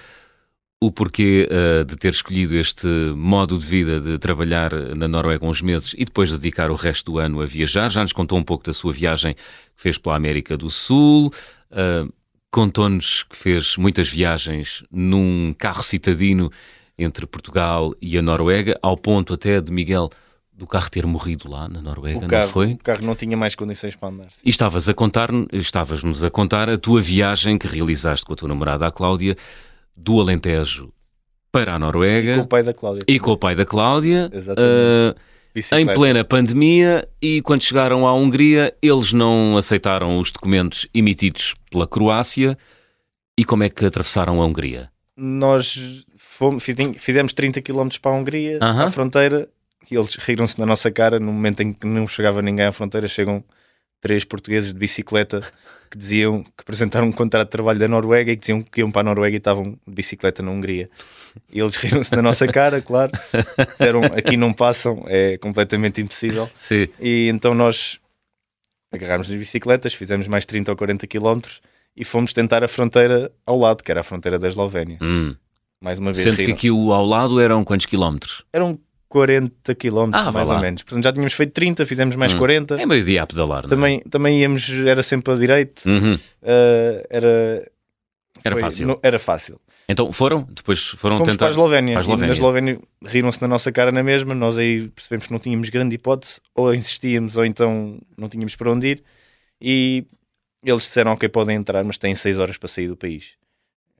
o 0.81 0.91
porquê 0.91 1.47
uh, 1.51 1.85
de 1.85 1.95
ter 1.95 2.09
escolhido 2.09 2.57
este 2.57 2.87
modo 3.15 3.59
de 3.59 3.67
vida 3.67 4.01
de 4.01 4.17
trabalhar 4.17 4.73
na 4.97 5.07
Noruega 5.07 5.45
uns 5.45 5.61
meses 5.61 5.93
e 5.95 6.07
depois 6.07 6.33
dedicar 6.33 6.71
o 6.71 6.75
resto 6.75 7.13
do 7.13 7.19
ano 7.19 7.43
a 7.43 7.45
viajar. 7.45 7.91
Já 7.91 8.01
nos 8.01 8.15
contou 8.15 8.39
um 8.39 8.45
pouco 8.45 8.65
da 8.65 8.73
sua 8.73 8.95
viagem 8.95 9.35
que 9.35 9.43
fez 9.77 9.99
pela 9.99 10.17
América 10.17 10.57
do 10.57 10.71
Sul. 10.71 11.31
Contou-nos 12.51 13.25
que 13.25 13.37
fez 13.37 13.77
muitas 13.77 14.09
viagens 14.09 14.83
num 14.91 15.55
carro 15.59 15.83
citadino 15.83 16.51
entre 16.99 17.27
Portugal 17.27 17.95
e 18.01 18.17
a 18.17 18.23
Noruega, 18.23 18.79
ao 18.83 18.97
ponto 18.97 19.35
até 19.35 19.61
de 19.61 19.73
Miguel 19.73 20.11
do 20.53 20.67
carro 20.67 20.91
ter 20.91 21.05
morrido 21.05 21.51
lá 21.51 21.69
na 21.69 21.83
Noruega, 21.83 22.27
carro, 22.27 22.47
não 22.47 22.53
foi? 22.53 22.73
O 22.73 22.79
carro 22.79 23.05
não 23.05 23.15
tinha 23.15 23.37
mais 23.37 23.55
condições 23.55 23.95
para 23.95 24.09
andar. 24.09 24.31
Sim. 24.31 24.41
E 24.43 24.49
estavas 24.49 24.89
a 24.89 24.95
contar, 24.95 25.29
estavas-nos 25.53 26.25
a 26.25 26.31
contar 26.31 26.71
a 26.71 26.79
tua 26.79 27.03
viagem 27.03 27.59
que 27.59 27.67
realizaste 27.67 28.25
com 28.25 28.33
a 28.33 28.37
tua 28.37 28.49
namorada, 28.49 28.87
a 28.87 28.91
Cláudia, 28.91 29.37
do 29.95 30.19
Alentejo 30.19 30.91
para 31.53 31.75
a 31.75 31.79
Noruega. 31.79 32.33
E 32.33 32.37
com 32.37 32.43
o 32.43 32.47
pai 32.47 32.63
da 32.63 32.75
Cláudia. 32.75 33.03
E 33.07 33.21
com 33.21 33.31
o 33.33 33.37
pai 33.37 33.55
da 33.55 33.67
Cláudia. 33.67 34.31
Uh, 34.33 35.15
em 35.73 35.87
plena 35.87 36.23
pandemia 36.23 37.09
e 37.21 37.41
quando 37.41 37.63
chegaram 37.63 38.07
à 38.07 38.13
Hungria 38.13 38.75
eles 38.83 39.15
não 39.15 39.57
aceitaram 39.57 40.19
os 40.19 40.31
documentos 40.31 40.87
emitidos 40.93 41.55
pela 41.71 41.87
Croácia 41.87 42.59
e 43.39 43.45
como 43.45 43.63
é 43.63 43.71
que 43.71 43.87
atravessaram 43.87 44.43
a 44.43 44.45
Hungria? 44.45 44.91
Nós 45.17 46.05
fomos, 46.37 46.65
fizemos 46.99 47.33
30 47.33 47.63
km 47.63 47.89
para 48.01 48.13
a 48.13 48.15
Hungria, 48.15 48.59
uh 48.59 48.61
-huh. 48.61 48.87
à 48.87 48.91
fronteira, 48.91 49.49
e 49.91 49.97
eles 49.97 50.15
riram-se 50.17 50.59
na 50.59 50.67
nossa 50.67 50.91
cara. 50.91 51.19
No 51.19 51.33
momento 51.33 51.63
em 51.63 51.73
que 51.73 51.87
não 51.87 52.07
chegava 52.07 52.43
ninguém 52.43 52.67
à 52.67 52.73
fronteira, 52.73 53.09
chegam 53.09 53.43
três 54.01 54.25
portugueses 54.25 54.73
de 54.73 54.79
bicicleta 54.79 55.41
que 55.91 55.97
diziam 55.97 56.43
que 56.43 56.51
apresentaram 56.59 57.07
um 57.07 57.13
contrato 57.13 57.47
de 57.47 57.53
trabalho 57.53 57.79
da 57.79 57.89
Noruega 57.89 58.33
e 58.33 58.37
que 58.37 58.41
diziam 58.41 58.63
que 58.63 58.81
iam 58.81 58.91
para 58.91 59.01
a 59.01 59.05
Noruega 59.05 59.37
e 59.37 59.39
estavam 59.39 59.79
de 59.87 59.95
bicicleta 59.95 60.43
na 60.43 60.51
Hungria. 60.51 60.91
E 61.53 61.61
eles 61.61 61.77
riram-se 61.77 62.15
na 62.15 62.23
nossa 62.23 62.47
cara, 62.47 62.83
claro. 62.83 63.13
Disseram 63.71 64.03
aqui 64.05 64.37
não 64.37 64.53
passam, 64.53 65.05
é 65.07 65.39
completamente 65.39 66.01
impossível. 66.01 66.51
Sim. 66.59 66.89
E 67.01 67.29
então 67.29 67.55
nós 67.55 68.01
agarrámos 68.93 69.31
as 69.31 69.37
bicicletas, 69.37 69.95
fizemos 69.95 70.29
mais 70.29 70.45
30 70.45 70.71
ou 70.73 70.77
40 70.77 71.07
quilómetros 71.07 71.61
e 71.97 72.05
fomos 72.05 72.33
tentar 72.33 72.63
a 72.63 72.69
fronteira 72.69 73.33
ao 73.45 73.59
lado, 73.59 73.83
que 73.83 73.91
era 73.91 74.01
a 74.01 74.05
fronteira 74.05 74.39
da 74.39 74.49
Eslovénia. 74.49 74.99
Hum. 75.01 75.35
Mais 75.81 75.99
uma 75.99 76.13
vez. 76.13 76.19
Sendo 76.19 76.37
que 76.39 76.51
aqui 76.51 76.71
o 76.71 76.93
ao 76.93 77.05
lado 77.05 77.41
eram 77.41 77.65
quantos 77.65 77.87
quilómetros? 77.87 78.45
Eram 78.53 78.79
40 79.09 79.75
quilómetros, 79.75 80.27
ah, 80.27 80.33
mais 80.33 80.51
ou 80.51 80.59
menos. 80.59 80.83
Portanto, 80.83 81.05
já 81.05 81.13
tínhamos 81.13 81.33
feito 81.33 81.53
30, 81.53 81.87
fizemos 81.87 82.17
mais 82.17 82.35
hum. 82.35 82.39
40. 82.39 82.81
É 82.81 82.87
meio 82.87 83.03
dia 83.03 83.23
a 83.23 83.27
pedalar, 83.27 83.65
é? 83.65 83.69
também, 83.69 84.03
é? 84.05 84.09
também 84.09 84.41
íamos, 84.41 84.69
era 84.71 85.03
sempre 85.03 85.33
a 85.33 85.37
direito. 85.37 85.87
Uhum. 85.87 86.15
Uh, 86.15 87.07
era... 87.09 87.71
Era 88.45 88.55
foi, 88.55 88.63
fácil. 88.63 88.87
Não, 88.87 88.99
era 89.03 89.19
fácil. 89.19 89.61
Então 89.89 90.13
foram? 90.13 90.47
Depois 90.51 90.89
foram 90.89 91.17
Fomos 91.17 91.33
tentar... 91.33 91.47
para 91.47 91.49
a 91.49 91.51
Eslovénia. 91.51 91.93
Para 91.95 92.01
a 92.01 92.03
Eslovénia. 92.03 92.27
Na 92.27 92.33
Eslovénia 92.33 92.81
riram-se 93.05 93.41
na 93.41 93.49
nossa 93.49 93.73
cara 93.73 93.93
na 93.93 94.03
mesma. 94.03 94.35
Nós 94.35 94.59
aí 94.59 94.89
percebemos 94.89 95.27
que 95.27 95.33
não 95.33 95.39
tínhamos 95.39 95.69
grande 95.69 95.95
hipótese. 95.95 96.41
Ou 96.55 96.75
insistíamos 96.75 97.37
ou 97.37 97.45
então 97.45 97.99
não 98.17 98.29
tínhamos 98.29 98.55
para 98.57 98.71
onde 98.71 98.89
ir. 98.89 99.05
E 99.61 100.05
eles 100.65 100.83
disseram, 100.83 101.13
ok, 101.13 101.29
podem 101.29 101.57
entrar, 101.57 101.85
mas 101.85 101.99
têm 101.99 102.15
6 102.15 102.39
horas 102.39 102.59
para 102.59 102.69
sair 102.69 102.89
do 102.89 102.97
país. 102.97 103.35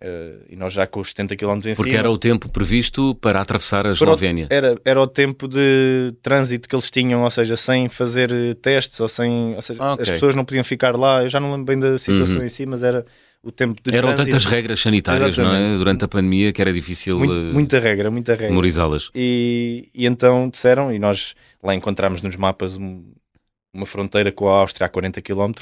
Uh, 0.03 0.45
e 0.51 0.57
nós 0.57 0.75
já 0.75 0.87
com 0.87 1.01
os 1.01 1.09
70 1.09 1.37
km 1.37 1.57
em 1.57 1.75
Porque 1.75 1.91
cima. 1.91 1.99
Era 1.99 2.11
o 2.11 2.19
tempo 2.19 2.51
previsto 2.51 3.15
para 3.15 3.41
atravessar 3.41 3.87
a 3.87 3.93
Eslovénia. 3.93 4.47
Era, 4.51 4.79
era 4.85 5.01
o 5.01 5.07
tempo 5.07 5.49
de 5.49 6.13
trânsito 6.21 6.69
que 6.69 6.77
eles 6.77 6.91
tinham, 6.91 7.23
ou 7.23 7.31
seja, 7.31 7.57
sem 7.57 7.89
fazer 7.89 8.31
eh, 8.31 8.53
testes, 8.53 9.01
ou 9.01 9.09
sem. 9.09 9.55
Ou 9.55 9.63
seja, 9.63 9.93
okay. 9.93 10.03
as 10.03 10.11
pessoas 10.11 10.35
não 10.35 10.45
podiam 10.45 10.63
ficar 10.63 10.95
lá. 10.97 11.23
Eu 11.23 11.31
já 11.31 11.41
não 11.41 11.51
lembro 11.51 11.65
bem 11.65 11.79
da 11.79 11.97
situação 11.97 12.41
uhum. 12.41 12.45
em 12.45 12.49
si, 12.51 12.67
mas 12.67 12.83
era 12.83 13.07
o 13.43 13.51
tempo 13.51 13.81
de 13.83 13.97
Eram 13.97 14.09
trânsito. 14.09 14.31
tantas 14.31 14.45
regras 14.45 14.81
sanitárias, 14.81 15.29
Exatamente. 15.29 15.63
não 15.63 15.75
é? 15.75 15.79
Durante 15.79 16.05
a 16.05 16.09
pandemia 16.09 16.53
que 16.53 16.61
era 16.61 16.73
difícil. 16.73 17.19
Muito, 17.19 17.33
uh, 17.33 17.55
muita 17.55 17.79
regra, 17.79 18.11
muita 18.11 18.33
regra. 18.33 18.49
Memorizá-las. 18.49 19.11
E, 19.15 19.89
e 19.95 20.05
então 20.05 20.51
disseram, 20.51 20.93
e 20.93 20.99
nós 20.99 21.35
lá 21.63 21.75
encontramos 21.75 22.21
nos 22.21 22.37
mapas 22.37 22.77
uma 22.77 23.87
fronteira 23.87 24.31
com 24.31 24.47
a 24.49 24.59
Áustria 24.59 24.87
a 24.87 24.91
40 24.91 25.23
km 25.23 25.53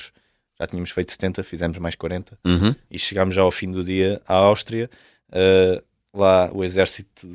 já 0.59 0.67
tínhamos 0.67 0.90
feito 0.90 1.12
70, 1.12 1.43
fizemos 1.43 1.79
mais 1.79 1.95
40 1.95 2.38
uhum. 2.45 2.75
e 2.90 2.99
chegámos 2.99 3.35
já 3.35 3.43
ao 3.43 3.51
fim 3.51 3.71
do 3.71 3.83
dia 3.83 4.21
à 4.27 4.35
Áustria. 4.35 4.88
Uh, 5.31 5.83
lá 6.12 6.51
o 6.53 6.62
exército, 6.62 7.27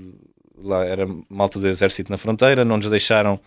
lá 0.58 0.86
era 0.86 1.06
malta 1.28 1.60
do 1.60 1.68
exército 1.68 2.12
na 2.12 2.18
fronteira, 2.18 2.64
não 2.64 2.78
nos 2.78 2.90
deixaram, 2.90 3.40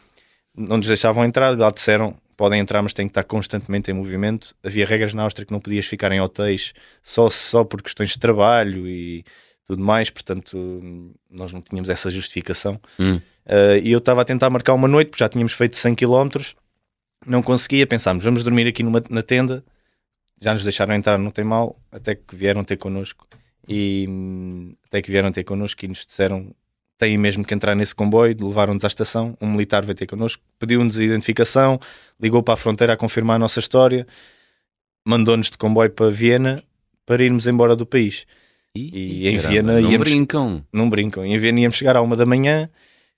não 0.55 0.77
nos 0.77 0.87
deixavam 0.87 1.25
entrar, 1.25 1.57
lá 1.59 1.71
disseram 1.71 2.17
podem 2.37 2.61
entrar, 2.61 2.83
mas 2.83 2.93
têm 2.93 3.07
que 3.07 3.11
estar 3.11 3.25
constantemente 3.25 3.91
em 3.91 3.95
movimento. 3.95 4.55
Havia 4.65 4.85
regras 4.85 5.15
na 5.15 5.23
Áustria 5.23 5.47
que 5.47 5.53
não 5.53 5.61
podias 5.61 5.87
ficar 5.87 6.11
em 6.13 6.21
hotéis 6.21 6.73
só, 7.03 7.31
só 7.31 7.63
por 7.63 7.81
questões 7.81 8.11
de 8.11 8.19
trabalho 8.19 8.89
e 8.89 9.25
tudo 9.65 9.83
mais, 9.83 10.11
portanto 10.11 10.57
nós 11.31 11.53
não 11.53 11.63
tínhamos 11.63 11.89
essa 11.89 12.11
justificação. 12.11 12.81
Hum. 12.99 13.21
Uh, 13.47 13.79
e 13.83 13.93
eu 13.93 13.99
estava 13.99 14.23
a 14.23 14.25
tentar 14.25 14.51
marcar 14.51 14.75
uma 14.75 14.89
noite, 14.89 15.09
porque 15.11 15.23
já 15.23 15.29
tínhamos 15.29 15.53
feito 15.53 15.77
100 15.77 15.95
km 15.95 16.29
não 17.27 17.43
conseguia, 17.43 17.87
pensámos, 17.87 18.25
vamos 18.25 18.43
dormir 18.43 18.67
aqui 18.67 18.83
numa, 18.83 19.03
na 19.09 19.23
tenda, 19.23 19.65
já 20.41 20.53
nos 20.53 20.63
deixaram 20.63 20.95
entrar, 20.95 21.19
não 21.19 21.31
tem 21.31 21.45
mal, 21.45 21.81
até 21.91 22.15
que 22.15 22.35
vieram 22.35 22.65
ter 22.65 22.77
connosco 22.77 23.27
e 23.69 24.09
até 24.85 25.01
que 25.01 25.11
vieram 25.11 25.31
ter 25.31 25.45
connosco 25.45 25.85
e 25.85 25.89
nos 25.89 26.05
disseram 26.05 26.55
têm 26.99 27.19
mesmo 27.19 27.45
que 27.45 27.53
entrar 27.53 27.75
nesse 27.75 27.95
comboio, 27.95 28.37
levaram-nos 28.41 28.85
à 28.85 28.87
estação, 28.87 29.37
um 29.41 29.51
militar 29.51 29.85
veio 29.85 29.97
ter 29.97 30.07
connosco, 30.07 30.41
pediu-nos 30.57 31.01
identificação, 31.01 31.81
ligou 32.21 32.45
para 32.45 32.55
a 32.55 32.57
fronteira 32.57 32.93
a 32.93 32.97
confirmar 32.97 33.37
a 33.37 33.39
nossa 33.41 33.59
história, 33.59 34.07
mandou-nos 35.05 35.51
de 35.51 35.59
comboio 35.59 35.91
para 35.91 36.11
Viena 36.11 36.63
para 37.05 37.25
irmos 37.25 37.49
embora 37.49 37.75
do 37.75 37.85
país. 37.85 38.25
E, 38.73 39.25
e 39.25 39.29
em 39.29 39.37
caramba, 39.37 39.49
Viena 39.49 39.81
não 39.81 39.91
íamos, 39.91 40.09
brincam. 40.09 40.65
Não 40.73 40.89
brincam. 40.89 41.25
Em 41.25 41.37
Viena 41.39 41.61
íamos 41.61 41.77
chegar 41.77 41.97
à 41.97 42.01
uma 42.01 42.15
da 42.15 42.25
manhã 42.25 42.71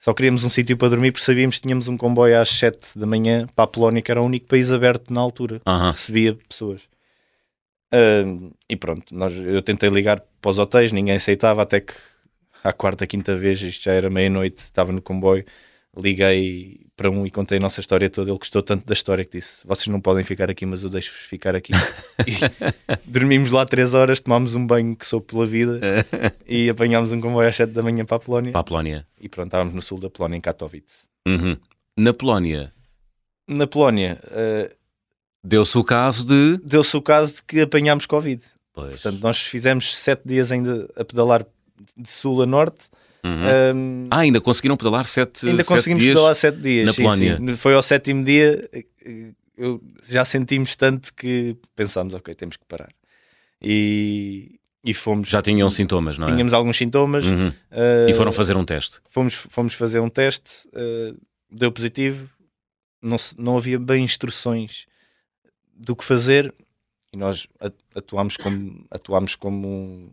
só 0.04 0.12
queríamos 0.12 0.44
um 0.44 0.50
sítio 0.50 0.76
para 0.76 0.90
dormir 0.90 1.12
porque 1.12 1.24
sabíamos 1.24 1.56
que 1.56 1.62
tínhamos 1.62 1.88
um 1.88 1.96
comboio 1.96 2.38
às 2.38 2.50
7 2.50 2.98
da 2.98 3.06
manhã 3.06 3.48
para 3.56 3.64
a 3.64 3.66
Polónia, 3.66 4.02
que 4.02 4.10
era 4.10 4.20
o 4.20 4.26
único 4.26 4.46
país 4.46 4.70
aberto 4.70 5.10
na 5.10 5.18
altura, 5.18 5.62
recebia 5.92 6.34
pessoas. 6.46 6.82
Uh, 7.90 8.54
e 8.68 8.76
pronto, 8.76 9.14
nós, 9.14 9.32
eu 9.32 9.62
tentei 9.62 9.88
ligar 9.88 10.22
para 10.42 10.50
os 10.50 10.58
hotéis, 10.58 10.92
ninguém 10.92 11.14
aceitava, 11.14 11.62
até 11.62 11.80
que 11.80 11.94
à 12.62 12.70
quarta, 12.70 13.06
quinta 13.06 13.34
vez, 13.34 13.62
isto 13.62 13.84
já 13.84 13.92
era 13.92 14.10
meia-noite, 14.10 14.58
estava 14.58 14.92
no 14.92 15.00
comboio, 15.00 15.42
liguei 15.96 16.83
para 16.96 17.10
um 17.10 17.26
e 17.26 17.30
contei 17.30 17.58
a 17.58 17.60
nossa 17.60 17.80
história 17.80 18.08
toda. 18.08 18.30
Ele 18.30 18.38
gostou 18.38 18.62
tanto 18.62 18.86
da 18.86 18.92
história 18.92 19.24
que 19.24 19.38
disse: 19.38 19.66
Vocês 19.66 19.88
não 19.88 20.00
podem 20.00 20.24
ficar 20.24 20.50
aqui, 20.50 20.64
mas 20.64 20.82
eu 20.82 20.90
deixo-vos 20.90 21.20
ficar 21.22 21.54
aqui. 21.54 21.72
e 22.26 23.00
dormimos 23.04 23.50
lá 23.50 23.66
três 23.66 23.94
horas, 23.94 24.20
tomámos 24.20 24.54
um 24.54 24.66
banho 24.66 24.94
que 24.94 25.06
sou 25.06 25.20
pela 25.20 25.46
vida 25.46 25.80
e 26.46 26.70
apanhámos 26.70 27.12
um 27.12 27.20
comboio 27.20 27.48
às 27.48 27.56
sete 27.56 27.72
da 27.72 27.82
manhã 27.82 28.04
para 28.04 28.16
a 28.16 28.20
Polónia. 28.20 28.52
Para 28.52 28.60
a 28.60 28.64
Polónia. 28.64 29.06
E 29.20 29.28
pronto, 29.28 29.48
estávamos 29.48 29.74
no 29.74 29.82
sul 29.82 29.98
da 29.98 30.08
Polónia, 30.08 30.36
em 30.36 30.40
Katowice. 30.40 31.06
Uhum. 31.26 31.56
Na 31.96 32.12
Polónia. 32.12 32.72
Na 33.48 33.66
Polónia. 33.66 34.18
Uh, 34.26 34.74
Deu-se 35.42 35.76
o 35.76 35.84
caso 35.84 36.24
de. 36.24 36.58
Deu-se 36.64 36.96
o 36.96 37.02
caso 37.02 37.34
de 37.34 37.42
que 37.42 37.60
apanhámos 37.60 38.06
Covid. 38.06 38.42
Pois. 38.72 38.90
Portanto, 38.90 39.20
nós 39.20 39.38
fizemos 39.38 39.94
sete 39.94 40.22
dias 40.24 40.50
ainda 40.50 40.88
a 40.96 41.04
pedalar 41.04 41.46
de 41.96 42.08
sul 42.08 42.42
a 42.42 42.46
norte. 42.46 42.88
Uhum. 43.24 43.76
Um, 43.76 44.06
ah, 44.10 44.18
ainda 44.18 44.40
conseguiram 44.40 44.76
pedalar 44.76 45.04
sete, 45.06 45.48
ainda 45.48 45.62
sete 45.62 45.74
conseguimos 45.74 46.02
dias 46.02 46.14
pedalar 46.14 46.34
sete 46.34 46.58
dias 46.58 46.86
na 46.86 46.92
sim, 46.92 47.02
Polónia. 47.02 47.36
Sim. 47.38 47.56
Foi 47.56 47.74
ao 47.74 47.82
sétimo 47.82 48.22
dia, 48.22 48.68
eu, 49.56 49.82
já 50.08 50.24
sentimos 50.24 50.76
tanto 50.76 51.12
que 51.14 51.56
pensámos, 51.74 52.12
ok, 52.12 52.34
temos 52.34 52.56
que 52.56 52.64
parar. 52.66 52.90
E, 53.62 54.60
e 54.84 54.92
fomos. 54.92 55.28
Já 55.28 55.40
tinham 55.40 55.70
sintomas, 55.70 56.18
não 56.18 56.28
é? 56.28 56.32
Tínhamos 56.32 56.52
alguns 56.52 56.76
sintomas. 56.76 57.24
Uhum. 57.26 57.48
Uh, 57.48 58.08
e 58.08 58.12
foram 58.12 58.30
fazer 58.30 58.56
um 58.56 58.64
teste. 58.64 59.00
Fomos, 59.08 59.34
fomos 59.34 59.72
fazer 59.72 60.00
um 60.00 60.10
teste, 60.10 60.68
uh, 60.68 61.18
deu 61.50 61.72
positivo, 61.72 62.28
não, 63.00 63.16
não 63.38 63.56
havia 63.56 63.78
bem 63.78 64.04
instruções 64.04 64.86
do 65.74 65.96
que 65.96 66.04
fazer 66.04 66.54
e 67.14 67.16
nós 67.16 67.46
atuámos 67.94 68.36
como, 68.36 68.84
atuámos 68.90 69.36
como, 69.36 70.10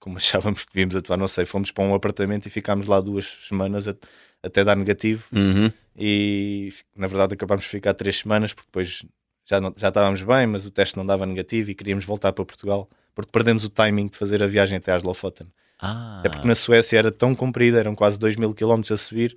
como 0.00 0.16
achávamos 0.18 0.64
que 0.64 0.72
devíamos 0.72 0.96
atuar, 0.96 1.16
não 1.16 1.28
sei, 1.28 1.44
fomos 1.44 1.70
para 1.70 1.84
um 1.84 1.94
apartamento 1.94 2.46
e 2.46 2.50
ficámos 2.50 2.86
lá 2.86 3.00
duas 3.00 3.26
semanas 3.46 3.86
a, 3.86 3.94
até 4.42 4.64
dar 4.64 4.76
negativo 4.76 5.24
uhum. 5.32 5.70
e 5.96 6.72
na 6.96 7.06
verdade 7.06 7.34
acabámos 7.34 7.64
de 7.64 7.70
ficar 7.70 7.94
três 7.94 8.18
semanas 8.18 8.52
porque 8.52 8.66
depois 8.66 9.04
já, 9.46 9.60
não, 9.60 9.72
já 9.76 9.88
estávamos 9.88 10.22
bem, 10.22 10.46
mas 10.46 10.66
o 10.66 10.70
teste 10.70 10.96
não 10.96 11.06
dava 11.06 11.26
negativo 11.26 11.70
e 11.70 11.74
queríamos 11.74 12.04
voltar 12.04 12.32
para 12.32 12.44
Portugal 12.44 12.88
porque 13.14 13.30
perdemos 13.30 13.64
o 13.64 13.68
timing 13.68 14.08
de 14.08 14.16
fazer 14.16 14.42
a 14.42 14.46
viagem 14.46 14.78
até 14.78 14.92
às 14.92 15.02
Lofoten. 15.02 15.46
Ah. 15.78 16.22
É 16.24 16.28
porque 16.28 16.46
na 16.46 16.54
Suécia 16.54 16.98
era 16.98 17.10
tão 17.10 17.34
comprida, 17.34 17.78
eram 17.78 17.94
quase 17.94 18.18
2 18.18 18.36
mil 18.36 18.54
quilómetros 18.54 18.92
a 18.92 18.96
subir, 18.96 19.36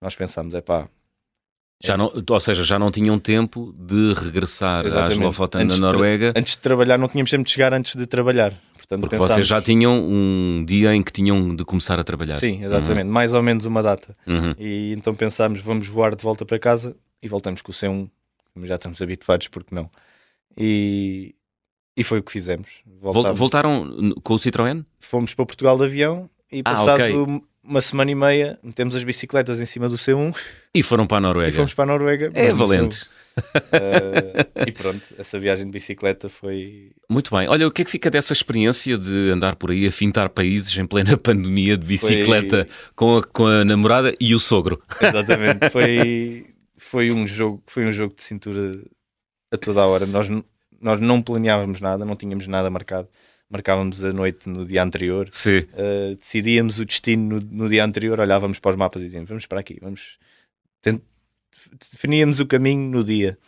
nós 0.00 0.14
pensámos, 0.14 0.54
é 0.54 0.60
pá, 0.60 0.88
já 1.82 1.98
não, 1.98 2.10
ou 2.30 2.40
seja, 2.40 2.64
já 2.64 2.78
não 2.78 2.90
tinham 2.90 3.18
tempo 3.18 3.74
de 3.78 4.14
regressar 4.14 4.86
Exatamente. 4.86 5.18
às 5.18 5.18
Lofoten 5.18 5.64
na 5.64 5.76
Noruega. 5.76 6.32
Antes 6.34 6.54
de 6.54 6.62
trabalhar, 6.62 6.96
não 6.96 7.08
tínhamos 7.08 7.30
tempo 7.30 7.44
de 7.44 7.50
chegar 7.50 7.74
antes 7.74 7.94
de 7.94 8.06
trabalhar. 8.06 8.54
Portanto, 8.86 9.00
Porque 9.00 9.16
pensámos... 9.16 9.34
vocês 9.34 9.46
já 9.46 9.62
tinham 9.62 9.98
um 9.98 10.64
dia 10.66 10.94
em 10.94 11.02
que 11.02 11.10
tinham 11.10 11.54
de 11.54 11.64
começar 11.64 11.98
a 11.98 12.04
trabalhar. 12.04 12.36
Sim, 12.36 12.62
exatamente. 12.64 13.06
Uhum. 13.06 13.12
Mais 13.12 13.32
ou 13.32 13.42
menos 13.42 13.64
uma 13.64 13.82
data. 13.82 14.16
Uhum. 14.26 14.54
E 14.58 14.92
então 14.92 15.14
pensámos, 15.14 15.60
vamos 15.60 15.88
voar 15.88 16.14
de 16.14 16.22
volta 16.22 16.44
para 16.44 16.58
casa 16.58 16.94
e 17.22 17.28
voltamos 17.28 17.62
com 17.62 17.72
o 17.72 17.74
C1. 17.74 18.08
Já 18.64 18.74
estamos 18.76 19.00
habituados, 19.00 19.48
porque 19.48 19.74
não? 19.74 19.90
E, 20.56 21.34
e 21.96 22.04
foi 22.04 22.18
o 22.18 22.22
que 22.22 22.30
fizemos. 22.30 22.82
Voltámos. 23.00 23.38
Voltaram 23.38 24.14
com 24.22 24.34
o 24.34 24.36
Citroën? 24.36 24.84
Fomos 25.00 25.34
para 25.34 25.46
Portugal 25.46 25.76
de 25.78 25.84
avião 25.84 26.28
e 26.52 26.62
passado 26.62 27.00
ah, 27.00 27.06
okay 27.06 27.42
uma 27.66 27.80
semana 27.80 28.10
e 28.10 28.14
meia, 28.14 28.58
metemos 28.62 28.94
as 28.94 29.02
bicicletas 29.02 29.58
em 29.58 29.64
cima 29.64 29.88
do 29.88 29.96
C1 29.96 30.36
e 30.74 30.82
foram 30.82 31.06
para 31.06 31.16
a 31.16 31.20
Noruega. 31.20 31.50
E 31.50 31.52
fomos 31.52 31.72
para 31.72 31.84
a 31.84 31.86
Noruega. 31.86 32.30
É 32.34 32.52
valente. 32.52 33.06
Uh, 33.36 34.64
e 34.66 34.72
pronto, 34.72 35.02
essa 35.18 35.38
viagem 35.38 35.66
de 35.66 35.72
bicicleta 35.72 36.28
foi. 36.28 36.92
Muito 37.08 37.34
bem. 37.34 37.48
Olha, 37.48 37.66
o 37.66 37.70
que 37.70 37.82
é 37.82 37.84
que 37.84 37.90
fica 37.90 38.10
dessa 38.10 38.32
experiência 38.32 38.96
de 38.96 39.30
andar 39.30 39.56
por 39.56 39.70
aí 39.70 39.86
a 39.86 39.92
fintar 39.92 40.28
países 40.28 40.76
em 40.78 40.86
plena 40.86 41.16
pandemia 41.18 41.76
de 41.76 41.84
bicicleta 41.84 42.64
foi... 42.64 42.92
com, 42.94 43.16
a, 43.18 43.22
com 43.24 43.46
a 43.46 43.64
namorada 43.64 44.14
e 44.20 44.34
o 44.34 44.40
sogro? 44.40 44.80
Exatamente. 45.00 45.68
Foi, 45.70 46.46
foi, 46.76 47.10
um 47.10 47.26
jogo, 47.26 47.62
foi 47.66 47.86
um 47.86 47.92
jogo 47.92 48.14
de 48.14 48.22
cintura 48.22 48.78
a 49.50 49.56
toda 49.56 49.80
a 49.80 49.86
hora. 49.86 50.06
Nós, 50.06 50.28
nós 50.80 51.00
não 51.00 51.20
planeávamos 51.20 51.80
nada, 51.80 52.04
não 52.04 52.14
tínhamos 52.14 52.46
nada 52.46 52.70
marcado 52.70 53.08
marcávamos 53.50 54.04
a 54.04 54.12
noite 54.12 54.48
no 54.48 54.64
dia 54.66 54.82
anterior, 54.82 55.28
uh, 55.28 56.16
decidíamos 56.16 56.78
o 56.80 56.84
destino 56.84 57.38
no, 57.38 57.46
no, 57.64 57.68
dia 57.68 57.84
anterior, 57.84 58.18
olhávamos 58.18 58.58
para 58.58 58.70
os 58.70 58.76
mapas 58.76 59.02
e 59.02 59.04
dizíamos 59.04 59.28
vamos 59.28 59.46
para 59.46 59.60
aqui, 59.60 59.78
vamos. 59.80 60.18
Definíamos 61.92 62.40
o 62.40 62.46
caminho 62.46 62.90
no 62.90 63.04
dia. 63.04 63.38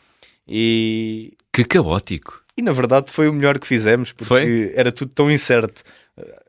E. 0.46 1.36
Que 1.52 1.64
caótico! 1.64 2.44
E 2.56 2.62
na 2.62 2.72
verdade 2.72 3.10
foi 3.10 3.28
o 3.28 3.32
melhor 3.32 3.58
que 3.58 3.66
fizemos, 3.66 4.12
porque 4.12 4.24
foi? 4.24 4.72
era 4.74 4.90
tudo 4.90 5.12
tão 5.12 5.30
incerto. 5.30 5.82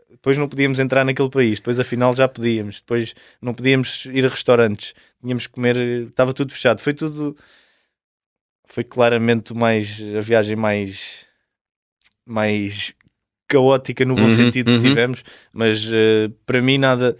Depois 0.09 0.37
não 0.37 0.47
podíamos 0.47 0.79
entrar 0.79 1.03
naquele 1.05 1.29
país, 1.29 1.59
depois 1.59 1.79
afinal 1.79 2.13
já 2.13 2.27
podíamos, 2.27 2.79
depois 2.79 3.13
não 3.41 3.53
podíamos 3.53 4.05
ir 4.05 4.25
a 4.25 4.29
restaurantes, 4.29 4.93
tínhamos 5.21 5.47
que 5.47 5.53
comer, 5.53 5.77
estava 6.07 6.33
tudo 6.33 6.53
fechado. 6.53 6.81
Foi 6.81 6.93
tudo. 6.93 7.35
Foi 8.65 8.83
claramente 8.83 9.53
mais 9.53 10.01
a 10.17 10.21
viagem 10.21 10.55
mais 10.55 11.25
mais 12.25 12.93
caótica 13.47 14.03
no 14.03 14.15
bom 14.15 14.23
uhum, 14.23 14.29
sentido 14.29 14.71
uhum. 14.71 14.81
que 14.81 14.89
tivemos, 14.89 15.23
mas 15.53 15.87
uh, 15.87 16.29
para 16.45 16.61
mim 16.61 16.77
nada 16.77 17.17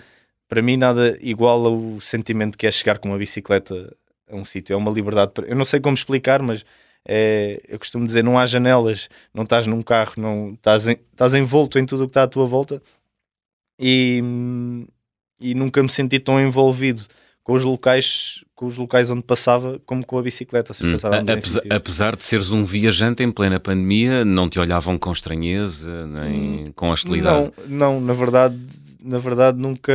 para 0.50 0.62
mim 0.62 0.76
nada 0.78 1.18
igual 1.22 1.66
ao 1.66 2.02
sentimento 2.02 2.58
que 2.58 2.68
é 2.68 2.72
chegar 2.72 3.00
com 3.00 3.10
uma 3.10 3.18
bicicleta 3.18 3.96
a 4.30 4.36
um 4.36 4.46
sítio. 4.46 4.74
É 4.74 4.78
uma 4.78 4.92
liberdade. 4.92 5.32
Eu 5.46 5.56
não 5.56 5.66
sei 5.66 5.80
como 5.80 5.96
explicar, 5.96 6.42
mas 6.42 6.66
é, 7.06 7.62
eu 7.68 7.80
costumo 7.80 8.06
dizer: 8.06 8.24
não 8.24 8.38
há 8.38 8.46
janelas, 8.46 9.10
não 9.34 9.44
estás 9.44 9.66
num 9.68 9.82
carro, 9.82 10.14
não 10.18 10.54
estás, 10.54 10.88
em, 10.88 10.98
estás 11.12 11.34
envolto 11.34 11.80
em 11.80 11.86
tudo 11.86 12.04
o 12.04 12.08
que 12.08 12.12
está 12.12 12.24
à 12.24 12.28
tua 12.28 12.46
volta 12.46 12.82
e, 13.80 14.22
e 15.40 15.54
nunca 15.56 15.82
me 15.82 15.90
senti 15.90 16.20
tão 16.20 16.40
envolvido 16.40 17.04
com 17.44 17.54
os 17.54 17.64
locais 17.64 18.44
com 18.54 18.66
os 18.66 18.76
locais 18.76 19.10
onde 19.12 19.22
passava 19.22 19.80
como 19.86 20.04
com 20.04 20.18
a 20.18 20.22
bicicleta. 20.24 20.74
Hum. 20.84 20.96
Apesar, 21.32 21.62
apesar, 21.70 22.16
de 22.16 22.24
seres 22.24 22.52
um 22.52 22.66
viajante 22.66 23.22
em 23.22 23.32
plena 23.32 23.60
pandemia, 23.60 24.26
não 24.26 24.50
te 24.50 24.60
olhavam 24.60 24.98
com 24.98 25.12
estranheza 25.12 26.08
nem 26.08 26.66
hum, 26.66 26.72
com 26.76 26.90
hostilidade? 26.90 27.54
Não, 27.68 27.92
não, 27.94 28.02
na 28.02 28.14
verdade, 28.14 28.60
na 29.00 29.20
verdade 29.20 29.60
nunca 29.60 29.94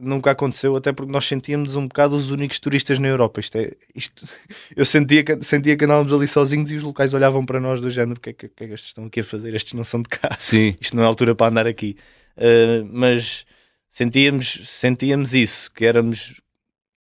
nunca 0.00 0.30
aconteceu, 0.30 0.76
até 0.76 0.92
porque 0.92 1.12
nós 1.12 1.26
sentíamos 1.26 1.76
um 1.76 1.86
bocado 1.86 2.16
os 2.16 2.30
únicos 2.30 2.58
turistas 2.58 2.98
na 2.98 3.08
Europa. 3.08 3.40
Isto 3.40 3.58
é, 3.58 3.72
isto, 3.94 4.26
eu 4.74 4.84
sentia 4.84 5.22
que, 5.22 5.42
sentia 5.42 5.76
que 5.76 5.84
andávamos 5.84 6.12
ali 6.12 6.26
sozinhos 6.26 6.70
e 6.72 6.76
os 6.76 6.82
locais 6.82 7.14
olhavam 7.14 7.44
para 7.44 7.60
nós 7.60 7.80
do 7.80 7.90
género: 7.90 8.18
o 8.18 8.20
que, 8.20 8.30
é 8.30 8.32
que, 8.32 8.48
que 8.48 8.64
é 8.64 8.66
que 8.68 8.74
estes 8.74 8.90
estão 8.90 9.04
aqui 9.04 9.20
a 9.20 9.24
fazer? 9.24 9.54
Estes 9.54 9.74
não 9.74 9.84
são 9.84 10.02
de 10.02 10.08
cá. 10.08 10.36
Sim. 10.38 10.74
Isto 10.80 10.96
não 10.96 11.02
é 11.02 11.06
altura 11.06 11.34
para 11.34 11.50
andar 11.50 11.66
aqui. 11.66 11.96
Uh, 12.36 12.88
mas 12.90 13.44
sentíamos, 13.88 14.60
sentíamos 14.64 15.34
isso, 15.34 15.70
que 15.72 15.84
éramos 15.84 16.40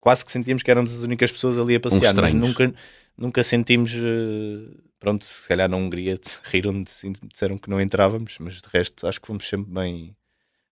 quase 0.00 0.24
que 0.24 0.32
sentíamos 0.32 0.62
que 0.62 0.70
éramos 0.70 0.92
as 0.94 1.02
únicas 1.02 1.30
pessoas 1.30 1.58
ali 1.58 1.74
a 1.74 1.80
passear, 1.80 2.14
mas 2.14 2.34
nunca, 2.34 2.74
nunca 3.16 3.42
sentimos. 3.42 3.92
Uh, 3.94 4.74
pronto, 4.98 5.24
se 5.24 5.46
calhar 5.46 5.68
na 5.68 5.76
Hungria 5.76 6.18
riram 6.44 6.82
disseram 6.82 7.58
que 7.58 7.70
não 7.70 7.80
entrávamos, 7.80 8.36
mas 8.40 8.54
de 8.54 8.68
resto 8.72 9.06
acho 9.06 9.20
que 9.20 9.26
fomos 9.26 9.48
sempre 9.48 9.70
bem. 9.72 10.16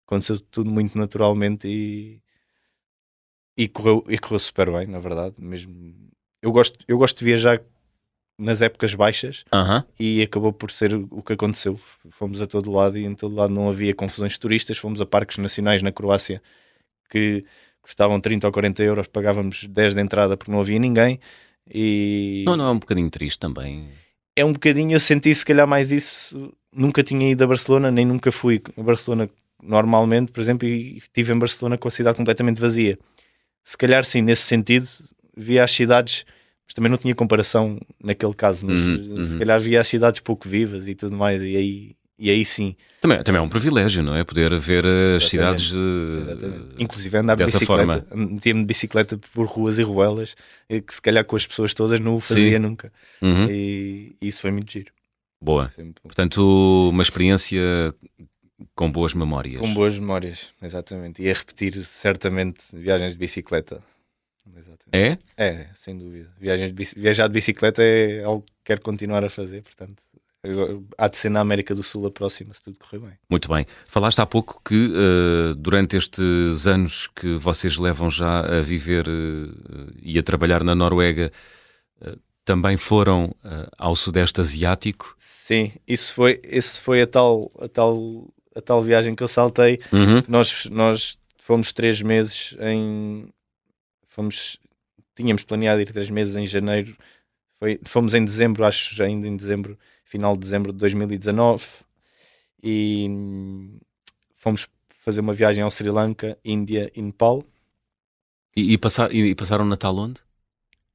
Aconteceu 0.06 0.38
tudo 0.38 0.70
muito 0.70 0.96
naturalmente 0.96 1.66
e, 1.66 2.20
e, 3.56 3.68
correu, 3.68 4.04
e 4.08 4.18
correu 4.18 4.38
super 4.38 4.70
bem, 4.70 4.86
na 4.86 5.00
verdade. 5.00 5.34
Mesmo 5.38 5.94
eu 6.40 6.52
gosto, 6.52 6.78
eu 6.86 6.96
gosto 6.96 7.18
de 7.18 7.24
viajar 7.24 7.60
nas 8.38 8.60
épocas 8.60 8.94
baixas 8.94 9.44
uh 9.52 9.56
-huh. 9.56 9.84
e 9.98 10.22
acabou 10.22 10.52
por 10.52 10.70
ser 10.70 10.94
o 10.94 11.22
que 11.22 11.32
aconteceu. 11.32 11.80
Fomos 12.10 12.40
a 12.40 12.46
todo 12.46 12.70
lado 12.70 12.98
e 12.98 13.04
em 13.04 13.14
todo 13.14 13.34
lado 13.34 13.52
não 13.52 13.68
havia 13.68 13.94
confusões 13.94 14.32
de 14.32 14.40
turistas. 14.40 14.78
Fomos 14.78 15.00
a 15.00 15.06
parques 15.06 15.38
nacionais 15.38 15.82
na 15.82 15.90
Croácia 15.90 16.42
que 17.10 17.44
custavam 17.82 18.20
30 18.20 18.46
ou 18.46 18.52
40 18.52 18.82
euros, 18.82 19.06
pagávamos 19.06 19.64
10 19.66 19.94
de 19.94 20.00
entrada 20.00 20.36
porque 20.36 20.50
não 20.50 20.60
havia 20.60 20.78
ninguém. 20.78 21.18
E... 21.72 22.44
Não, 22.46 22.56
não, 22.56 22.66
é 22.66 22.70
um 22.70 22.78
bocadinho 22.78 23.10
triste 23.10 23.38
também. 23.38 23.88
É 24.36 24.44
um 24.44 24.52
bocadinho, 24.52 24.92
eu 24.92 25.00
senti 25.00 25.34
se 25.34 25.44
calhar 25.44 25.66
mais 25.66 25.90
isso. 25.90 26.52
Nunca 26.72 27.02
tinha 27.02 27.30
ido 27.30 27.42
a 27.42 27.46
Barcelona, 27.46 27.90
nem 27.90 28.04
nunca 28.04 28.30
fui 28.30 28.60
a 28.76 28.82
Barcelona 28.82 29.30
normalmente, 29.62 30.32
por 30.32 30.40
exemplo, 30.40 30.68
e 30.68 30.98
estive 30.98 31.32
em 31.32 31.38
Barcelona 31.38 31.78
com 31.78 31.88
a 31.88 31.90
cidade 31.90 32.16
completamente 32.16 32.60
vazia. 32.60 32.98
Se 33.64 33.76
calhar 33.76 34.04
sim, 34.04 34.22
nesse 34.22 34.42
sentido, 34.42 34.88
via 35.36 35.64
as 35.64 35.70
cidades 35.70 36.24
mas 36.66 36.74
também 36.74 36.90
não 36.90 36.98
tinha 36.98 37.14
comparação 37.14 37.78
naquele 38.02 38.34
caso, 38.34 38.66
mas 38.66 38.76
uhum, 38.76 39.24
se 39.24 39.32
uhum. 39.32 39.38
calhar 39.38 39.60
via 39.60 39.80
as 39.80 39.86
cidades 39.86 40.20
pouco 40.20 40.48
vivas 40.48 40.88
e 40.88 40.96
tudo 40.96 41.16
mais, 41.16 41.40
e 41.40 41.56
aí, 41.56 41.96
e 42.18 42.28
aí 42.28 42.44
sim. 42.44 42.74
Também, 43.00 43.22
também 43.22 43.38
é 43.38 43.42
um 43.42 43.48
privilégio, 43.48 44.02
não 44.02 44.16
é? 44.16 44.24
Poder 44.24 44.48
ver 44.58 44.84
as 44.84 45.22
Exatamente. 45.22 45.30
cidades 45.30 45.72
Exatamente. 45.72 46.64
Inclusive 46.78 47.18
andar 47.18 47.36
de 47.36 47.44
bicicleta, 47.44 48.06
metia-me 48.16 48.60
de 48.60 48.66
bicicleta 48.66 49.20
por 49.32 49.46
ruas 49.46 49.78
e 49.78 49.82
ruelas, 49.84 50.34
eh, 50.68 50.80
que 50.80 50.92
se 50.92 51.00
calhar 51.00 51.24
com 51.24 51.36
as 51.36 51.46
pessoas 51.46 51.72
todas 51.72 52.00
não 52.00 52.16
o 52.16 52.20
fazia 52.20 52.50
sim. 52.50 52.58
nunca. 52.58 52.92
Uhum. 53.22 53.48
E, 53.48 54.16
e, 54.20 54.26
isso 54.26 54.40
foi 54.40 54.50
muito 54.50 54.72
giro. 54.72 54.90
Boa. 55.40 55.70
Portanto, 56.02 56.88
uma 56.90 57.02
experiência 57.02 57.60
com 58.74 58.90
boas 58.90 59.14
memórias. 59.14 59.60
Com 59.60 59.72
boas 59.74 59.98
memórias, 59.98 60.52
exatamente. 60.62 61.22
E 61.22 61.30
a 61.30 61.34
repetir 61.34 61.84
certamente 61.84 62.64
viagens 62.72 63.12
de 63.12 63.18
bicicleta. 63.18 63.82
É? 64.92 65.18
É, 65.36 65.66
sem 65.74 65.96
dúvida. 65.96 66.32
Viagens 66.38 66.72
de 66.72 67.00
viajar 67.00 67.26
de 67.26 67.32
bicicleta 67.32 67.82
é 67.82 68.22
algo 68.22 68.42
que 68.42 68.52
quero 68.64 68.80
continuar 68.80 69.24
a 69.24 69.28
fazer, 69.28 69.62
portanto, 69.62 69.96
agora 70.42 70.80
há 70.96 71.08
de 71.08 71.18
ser 71.18 71.28
na 71.30 71.40
América 71.40 71.74
do 71.74 71.82
Sul 71.82 72.06
a 72.06 72.10
próxima, 72.10 72.54
se 72.54 72.62
tudo 72.62 72.78
correr 72.78 73.00
bem. 73.00 73.18
Muito 73.28 73.48
bem. 73.48 73.66
Falaste 73.86 74.20
há 74.20 74.26
pouco 74.26 74.60
que 74.64 74.88
uh, 74.88 75.54
durante 75.56 75.96
estes 75.96 76.66
anos 76.66 77.08
que 77.08 77.34
vocês 77.34 77.76
levam 77.76 78.08
já 78.08 78.40
a 78.40 78.60
viver 78.60 79.08
uh, 79.08 79.92
e 80.00 80.18
a 80.18 80.22
trabalhar 80.22 80.62
na 80.62 80.74
Noruega, 80.74 81.32
uh, 82.00 82.18
também 82.44 82.76
foram 82.76 83.34
ao 83.76 83.96
Sudeste 83.96 84.40
Asiático? 84.40 85.16
Sim, 85.18 85.72
isso 85.86 86.14
foi, 86.14 86.40
isso 86.44 86.80
foi 86.80 87.02
a, 87.02 87.06
tal, 87.08 87.50
a, 87.60 87.68
tal, 87.68 88.28
a 88.56 88.60
tal 88.60 88.82
viagem 88.82 89.14
que 89.14 89.22
eu 89.22 89.28
saltei. 89.28 89.78
Uhum. 89.92 90.22
Nós, 90.26 90.66
nós 90.66 91.18
fomos 91.38 91.72
três 91.72 92.00
meses 92.02 92.56
em. 92.60 93.28
Fomos, 94.08 94.58
tínhamos 95.14 95.44
planeado 95.44 95.80
ir 95.80 95.86
três 95.86 96.08
meses 96.08 96.34
em 96.34 96.46
janeiro. 96.46 96.96
Foi, 97.58 97.78
fomos 97.84 98.14
em 98.14 98.24
dezembro, 98.24 98.64
acho 98.64 99.02
ainda 99.02 99.28
em 99.28 99.36
dezembro 99.36 99.78
final 100.04 100.34
de 100.34 100.40
dezembro 100.40 100.72
de 100.72 100.78
2019 100.78 101.64
e 102.62 103.08
fomos 104.36 104.66
fazer 105.04 105.20
uma 105.20 105.32
viagem 105.32 105.62
ao 105.62 105.70
Sri 105.70 105.90
Lanka, 105.90 106.38
Índia 106.44 106.90
e 106.94 107.02
Nepal. 107.02 107.44
E, 108.56 108.72
e, 108.72 108.78
passar, 108.78 109.12
e, 109.14 109.34
passaram 109.34 109.64
o 109.64 109.68
Natal 109.68 109.96
onde? 109.96 110.20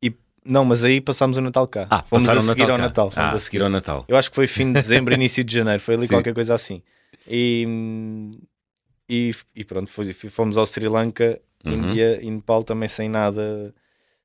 E, 0.01 0.13
não, 0.43 0.65
mas 0.65 0.83
aí 0.83 0.99
passámos 0.99 1.37
o 1.37 1.41
Natal 1.41 1.67
cá. 1.67 1.87
Ah, 1.89 2.01
fomos 2.03 2.23
passaram 2.23 2.39
a 2.39 2.43
seguir 2.43 2.61
Natal 2.61 2.71
ao 2.71 2.77
cá. 2.77 2.83
Natal. 2.83 3.13
Ah, 3.15 3.31
a 3.31 3.39
seguir 3.39 3.61
ao 3.61 3.69
Natal. 3.69 4.05
Eu 4.07 4.17
acho 4.17 4.29
que 4.29 4.35
foi 4.35 4.47
fim 4.47 4.73
de 4.73 4.81
dezembro, 4.81 5.13
início 5.15 5.43
de 5.43 5.53
janeiro, 5.53 5.81
foi 5.81 5.95
ali 5.95 6.07
Sim. 6.07 6.15
qualquer 6.15 6.33
coisa 6.33 6.53
assim. 6.53 6.81
E, 7.27 7.65
e, 9.09 9.31
e 9.55 9.63
pronto, 9.65 9.91
fomos 10.29 10.57
ao 10.57 10.65
Sri 10.65 10.87
Lanka, 10.87 11.39
Uhum. 11.63 11.73
Índia 11.73 12.19
e 12.19 12.31
Nepal 12.31 12.63
também 12.63 12.89
sem 12.89 13.07
nada, 13.07 13.71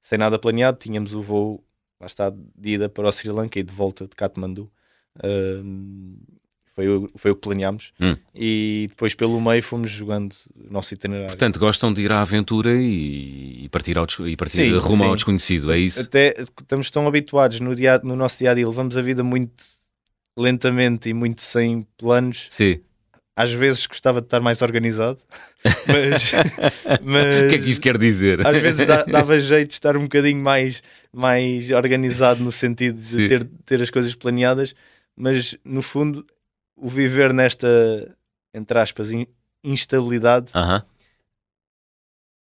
sem 0.00 0.16
nada 0.16 0.38
planeado. 0.38 0.78
Tínhamos 0.78 1.12
o 1.12 1.20
voo, 1.20 1.62
lá 2.00 2.06
está, 2.06 2.30
de 2.30 2.70
ida 2.70 2.88
para 2.88 3.06
o 3.08 3.12
Sri 3.12 3.28
Lanka 3.28 3.58
e 3.58 3.62
de 3.62 3.74
volta 3.74 4.04
de 4.08 4.16
Katmandu. 4.16 4.72
Ahm, 5.22 6.16
foi, 6.74 6.88
o- 6.88 7.10
foi 7.16 7.30
o 7.30 7.34
que 7.34 7.42
planeámos. 7.42 7.92
Hum. 8.00 8.16
E 8.34 8.86
depois 8.88 9.14
pelo 9.14 9.38
meio 9.38 9.62
fomos 9.62 9.90
jogando 9.90 10.34
o 10.54 10.72
nosso 10.72 10.94
itinerário. 10.94 11.28
Portanto, 11.28 11.58
gostam 11.58 11.92
de 11.92 12.00
ir 12.02 12.12
à 12.12 12.22
aventura 12.22 12.72
e, 12.74 13.64
e 13.64 13.68
partir, 13.68 13.98
ao, 13.98 14.06
e 14.26 14.34
partir 14.34 14.56
Sim, 14.56 14.78
rumo 14.78 15.04
ao 15.04 15.10
sim. 15.10 15.16
desconhecido, 15.16 15.70
é 15.70 15.78
isso? 15.78 16.00
Até 16.00 16.34
estamos 16.40 16.90
tão 16.90 17.06
habituados 17.06 17.60
no, 17.60 17.74
dia, 17.76 17.98
no 18.02 18.16
nosso 18.16 18.38
dia 18.38 18.50
a 18.50 18.54
dia, 18.54 18.66
levamos 18.66 18.96
a 18.96 19.02
vida 19.02 19.22
muito 19.22 19.62
lentamente 20.36 21.08
e 21.08 21.14
muito 21.14 21.42
sem 21.42 21.82
planos. 21.96 22.46
Sim. 22.50 22.80
Às 23.34 23.52
vezes 23.52 23.86
gostava 23.86 24.20
de 24.20 24.26
estar 24.26 24.40
mais 24.40 24.62
organizado, 24.62 25.18
mas, 25.86 26.32
mas 27.02 27.44
O 27.44 27.48
que 27.48 27.54
é 27.54 27.58
que 27.58 27.68
isso 27.70 27.80
quer 27.80 27.98
dizer? 27.98 28.46
às 28.46 28.58
vezes 28.60 28.86
dava 28.86 29.38
jeito 29.40 29.68
de 29.68 29.74
estar 29.74 29.96
um 29.96 30.02
bocadinho 30.04 30.42
mais, 30.42 30.82
mais 31.12 31.70
organizado 31.70 32.42
no 32.42 32.50
sentido 32.50 32.96
de 32.96 33.04
Sim. 33.04 33.28
ter, 33.28 33.44
ter 33.66 33.82
as 33.82 33.90
coisas 33.90 34.14
planeadas, 34.14 34.74
mas 35.14 35.56
no 35.64 35.82
fundo 35.82 36.24
o 36.76 36.88
viver 36.88 37.32
nesta, 37.34 37.66
entre 38.54 38.78
aspas, 38.78 39.10
in- 39.12 39.26
instabilidade 39.62 40.46
Aham. 40.54 40.82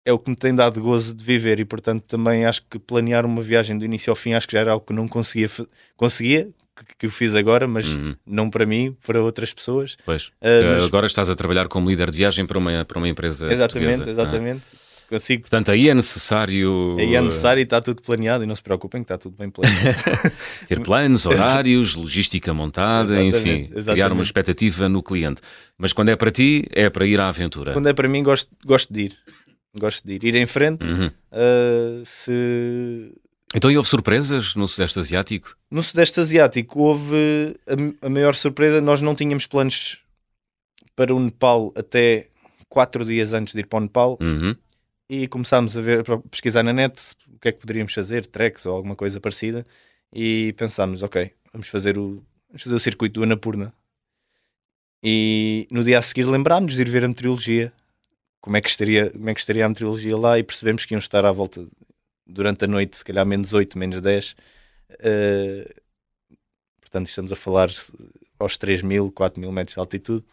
é 0.03 0.13
o 0.13 0.19
que 0.19 0.29
me 0.29 0.35
tem 0.35 0.53
dado 0.53 0.81
gozo 0.81 1.15
de 1.15 1.23
viver 1.23 1.59
e 1.59 1.65
portanto 1.65 2.03
também 2.03 2.45
acho 2.45 2.63
que 2.69 2.77
planear 2.77 3.25
uma 3.25 3.41
viagem 3.41 3.77
do 3.77 3.85
início 3.85 4.11
ao 4.11 4.15
fim 4.15 4.33
acho 4.33 4.47
que 4.47 4.53
já 4.53 4.59
era 4.59 4.71
algo 4.71 4.85
que 4.85 4.93
não 4.93 5.07
conseguia 5.07 5.47
conseguia 5.95 6.49
que, 6.97 7.05
eu 7.05 7.11
fiz 7.11 7.33
agora 7.35 7.67
mas 7.67 7.87
Uhum. 7.87 8.15
não 8.25 8.49
para 8.49 8.65
mim 8.65 8.95
para 9.05 9.21
outras 9.21 9.53
pessoas 9.53 9.95
Pois. 10.05 10.31
Ah, 10.41 10.47
mas- 10.75 10.83
Agora 10.85 11.05
estás 11.07 11.29
a 11.29 11.35
trabalhar 11.35 11.67
como 11.67 11.89
líder 11.89 12.11
de 12.11 12.17
viagem 12.17 12.45
para 12.45 12.57
uma, 12.57 12.83
para 12.85 12.97
uma 12.97 13.07
empresa 13.07 13.51
exatamente 13.51 13.97
portuguesa. 13.99 14.11
exatamente 14.11 14.61
consigo 15.09 15.41
Ah. 15.41 15.41
Portanto, 15.43 15.71
aí 15.71 15.87
é 15.87 15.93
necessário 15.93 16.95
aí 16.97 17.13
é 17.15 17.21
necessário 17.21 17.61
e 17.61 17.63
está 17.63 17.79
tudo 17.79 18.01
planeado 18.01 18.43
e 18.43 18.47
não 18.47 18.55
se 18.55 18.63
preocupem 18.63 19.01
que 19.01 19.05
está 19.05 19.17
tudo 19.17 19.35
bem 19.37 19.49
planeado 19.49 19.77
ter 20.67 20.79
planos, 20.81 21.25
horários, 21.27 21.93
logística 21.95 22.51
montada, 22.53 23.13
Exatamente, 23.23 23.37
enfim, 23.37 23.67
criar 23.67 23.79
exatamente. 23.79 24.11
uma 24.13 24.23
expectativa 24.23 24.89
no 24.89 25.03
cliente. 25.03 25.41
Mas 25.77 25.93
quando 25.93 26.09
é 26.09 26.15
para 26.15 26.31
ti, 26.31 26.65
é 26.71 26.89
para 26.89 27.05
ir 27.05 27.19
à 27.19 27.27
aventura. 27.29 27.73
quando 27.73 27.87
é 27.87 27.93
para 27.93 28.07
mim 28.07 28.23
gosto, 28.23 28.49
gosto 28.65 28.91
de 28.91 29.01
ir 29.03 29.17
gosto 29.77 30.07
de 30.07 30.13
ir 30.15 30.23
ir 30.23 30.35
em 30.37 30.45
frente 30.47 30.87
Uhum. 30.87 31.11
ah, 31.31 32.01
se 32.05 33.11
Então, 33.55 33.71
e 33.71 33.77
houve 33.77 33.87
surpresas 33.87 34.53
no 34.53 34.67
Sudeste 34.67 34.99
Asiático? 34.99 35.55
No 35.71 35.81
Sudeste 35.81 36.19
Asiático 36.19 36.77
houve 36.81 37.55
a, 37.65 38.05
a 38.05 38.09
maior 38.09 38.35
surpresa. 38.35 38.81
Nós 38.81 39.01
não 39.01 39.15
tínhamos 39.15 39.47
planos 39.47 39.97
para 40.93 41.15
o 41.15 41.19
Nepal 41.21 41.71
até 41.73 42.27
quatro 42.67 43.05
dias 43.05 43.33
antes 43.33 43.53
de 43.53 43.61
ir 43.61 43.67
para 43.67 43.77
o 43.77 43.81
Nepal 43.81 44.17
Uhum. 44.19 44.53
e 45.09 45.25
começámos 45.29 45.77
a 45.77 45.81
ver, 45.81 46.03
a 46.11 46.17
pesquisar 46.29 46.63
na 46.63 46.73
net 46.73 47.15
o 47.33 47.39
que 47.39 47.47
é 47.47 47.51
que 47.53 47.59
poderíamos 47.59 47.93
fazer, 47.93 48.25
treks 48.25 48.65
ou 48.65 48.73
alguma 48.73 48.95
coisa 48.95 49.21
parecida 49.21 49.65
e 50.11 50.53
pensámos, 50.57 51.01
ok, 51.01 51.31
vamos 51.53 51.69
fazer 51.69 51.97
o, 51.97 52.21
vamos 52.49 52.63
fazer 52.63 52.75
o 52.75 52.79
circuito 52.79 53.19
do 53.19 53.23
Annapurna. 53.23 53.73
E 55.01 55.65
no 55.71 55.81
dia 55.83 55.99
a 55.99 56.01
seguir 56.01 56.25
lembrámos 56.25 56.73
de 56.73 56.81
ir 56.81 56.89
ver 56.89 57.05
a 57.05 57.07
meteorologia, 57.07 57.71
como 58.41 58.57
é, 58.57 58.61
que 58.61 58.69
estaria, 58.69 59.11
como 59.11 59.29
é 59.29 59.33
que 59.33 59.39
estaria 59.39 59.65
a 59.65 59.69
meteorologia 59.69 60.17
lá 60.17 60.37
e 60.37 60.43
percebemos 60.43 60.83
que 60.85 60.93
iam 60.93 60.99
estar 60.99 61.25
à 61.25 61.31
volta 61.31 61.65
durante 62.25 62.65
a 62.65 62.67
noite, 62.67 62.97
se 62.97 63.03
calhar 63.05 63.25
menos 63.25 63.53
8, 63.53 63.77
menos 63.77 64.01
10. 64.01 64.35
Uh, 64.91 65.73
portanto, 66.81 67.07
estamos 67.07 67.31
a 67.31 67.35
falar 67.35 67.69
aos 68.39 68.57
3 68.57 68.81
mil, 68.81 69.11
4 69.11 69.39
mil 69.39 69.51
metros 69.51 69.73
de 69.75 69.79
altitude, 69.79 70.23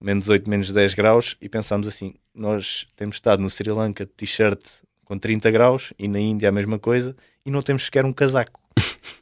menos 0.00 0.28
8, 0.28 0.48
menos 0.48 0.70
10 0.72 0.94
graus, 0.94 1.36
e 1.40 1.48
pensámos 1.48 1.86
assim: 1.88 2.14
nós 2.34 2.86
temos 2.96 3.16
estado 3.16 3.42
no 3.42 3.50
Sri 3.50 3.70
Lanka 3.70 4.04
de 4.04 4.12
t-shirt 4.12 4.60
com 5.04 5.18
30 5.18 5.50
graus 5.50 5.92
e 5.98 6.08
na 6.08 6.18
Índia 6.18 6.48
a 6.48 6.52
mesma 6.52 6.78
coisa, 6.78 7.16
e 7.44 7.50
não 7.50 7.62
temos 7.62 7.84
sequer 7.84 8.04
um 8.04 8.12
casaco. 8.12 8.60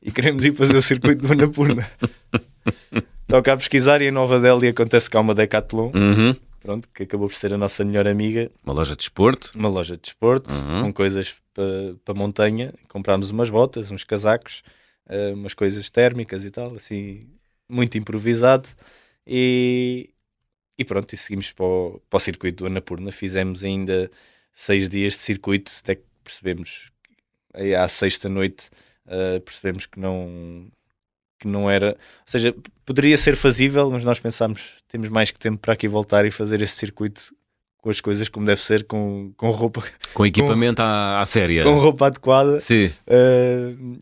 e 0.03 0.11
queremos 0.11 0.45
ir 0.45 0.55
fazer 0.55 0.77
o 0.77 0.83
circuito 0.83 1.27
do 1.27 1.33
Annapurna. 1.33 1.89
Toca 3.27 3.53
a 3.53 3.57
pesquisar 3.57 4.01
e 4.03 4.07
em 4.07 4.11
Nova 4.11 4.39
Delhi 4.41 4.69
acontece 4.69 5.09
que 5.09 5.17
há 5.17 5.21
uma 5.21 5.35
Decathlon, 5.35 5.91
Uhum. 5.95 6.37
pronto, 6.61 6.89
que 6.95 7.03
acabou 7.05 7.29
por 7.29 7.35
ser 7.37 7.53
a 7.55 7.59
nossa 7.59 7.85
melhor 7.85 8.07
amiga, 8.09 8.51
Uma 8.65 8.75
loja 8.75 8.93
de 8.93 8.99
desporto. 8.99 9.53
uma 9.55 9.69
loja 9.69 9.97
de 9.97 10.03
desporto 10.03 10.51
Uhum. 10.53 10.83
com 10.85 10.93
coisas 10.93 11.35
para 11.55 11.97
pa 12.05 12.15
montanha. 12.15 12.75
Comprámos 12.89 13.31
umas 13.31 13.49
botas, 13.51 13.91
uns 13.91 14.05
casacos, 14.05 14.63
eh, 15.09 15.33
umas 15.33 15.55
coisas 15.55 15.89
térmicas 15.91 16.45
e 16.45 16.51
tal, 16.51 16.75
assim, 16.77 17.29
muito 17.69 17.97
improvisado. 17.99 18.69
E, 19.27 20.11
e 20.79 20.85
pronto, 20.85 21.13
e 21.15 21.17
seguimos 21.17 21.53
para 21.53 21.65
o, 21.65 22.03
para 22.11 22.17
o 22.19 22.21
circuito 22.21 22.65
do 22.65 22.67
Annapurna. 22.67 23.13
Fizemos 23.13 23.65
ainda 23.65 24.11
seis 24.53 24.89
dias 24.89 25.15
de 25.15 25.21
circuito, 25.21 25.73
até 25.81 25.97
que 25.97 26.05
percebemos, 26.25 26.91
aí 27.55 27.75
à 27.75 27.89
sexta 27.89 28.29
noite, 28.29 28.71
eh, 29.07 29.41
percebemos 29.41 29.87
que 29.87 29.99
não. 30.01 30.71
Que 31.39 31.49
não 31.49 31.71
era, 31.71 31.91
ou 31.91 31.97
seja, 32.27 32.55
poderia 32.87 33.19
ser 33.19 33.37
fazível, 33.37 33.91
mas 33.91 34.05
nós 34.05 34.19
pensámos 34.21 34.79
temos 34.89 35.09
mais 35.09 35.31
que 35.31 35.39
tempo 35.39 35.59
para 35.59 35.75
aqui 35.75 35.89
voltar 35.89 36.25
e 36.25 36.31
fazer 36.31 36.63
este 36.63 36.79
circuito 36.79 37.35
com 37.85 37.91
as 37.91 38.01
coisas 38.01 38.31
como 38.31 38.47
deve 38.47 38.63
ser, 38.63 38.85
com, 38.87 39.31
com 39.37 39.51
roupa 39.51 39.85
Com 40.15 40.25
equipamento 40.25 40.81
à, 40.81 41.21
à 41.21 41.27
séria. 41.27 41.65
com 41.65 41.79
roupa 41.79 42.07
adequada. 42.07 42.59
Sim. 42.59 42.91
Uh, 43.07 44.01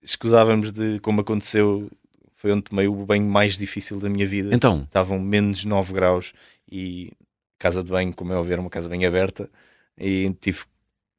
escusávamos 0.00 0.70
de, 0.70 1.00
como 1.00 1.20
aconteceu, 1.20 1.90
foi 2.36 2.52
onde 2.52 2.62
tomei 2.62 2.86
o 2.86 2.94
banho 2.94 3.26
mais 3.26 3.58
difícil 3.58 3.98
da 3.98 4.08
minha 4.08 4.24
vida. 4.24 4.54
Então, 4.54 4.82
Estavam 4.84 5.18
menos 5.18 5.64
9 5.64 5.92
graus 5.92 6.32
e 6.70 7.10
casa 7.58 7.82
de 7.82 7.90
banho, 7.90 8.14
como 8.14 8.32
é 8.32 8.36
óbvio, 8.36 8.52
era 8.52 8.60
uma 8.60 8.70
casa 8.70 8.88
bem 8.88 9.04
aberta. 9.04 9.50
E 9.98 10.32
tive, 10.40 10.60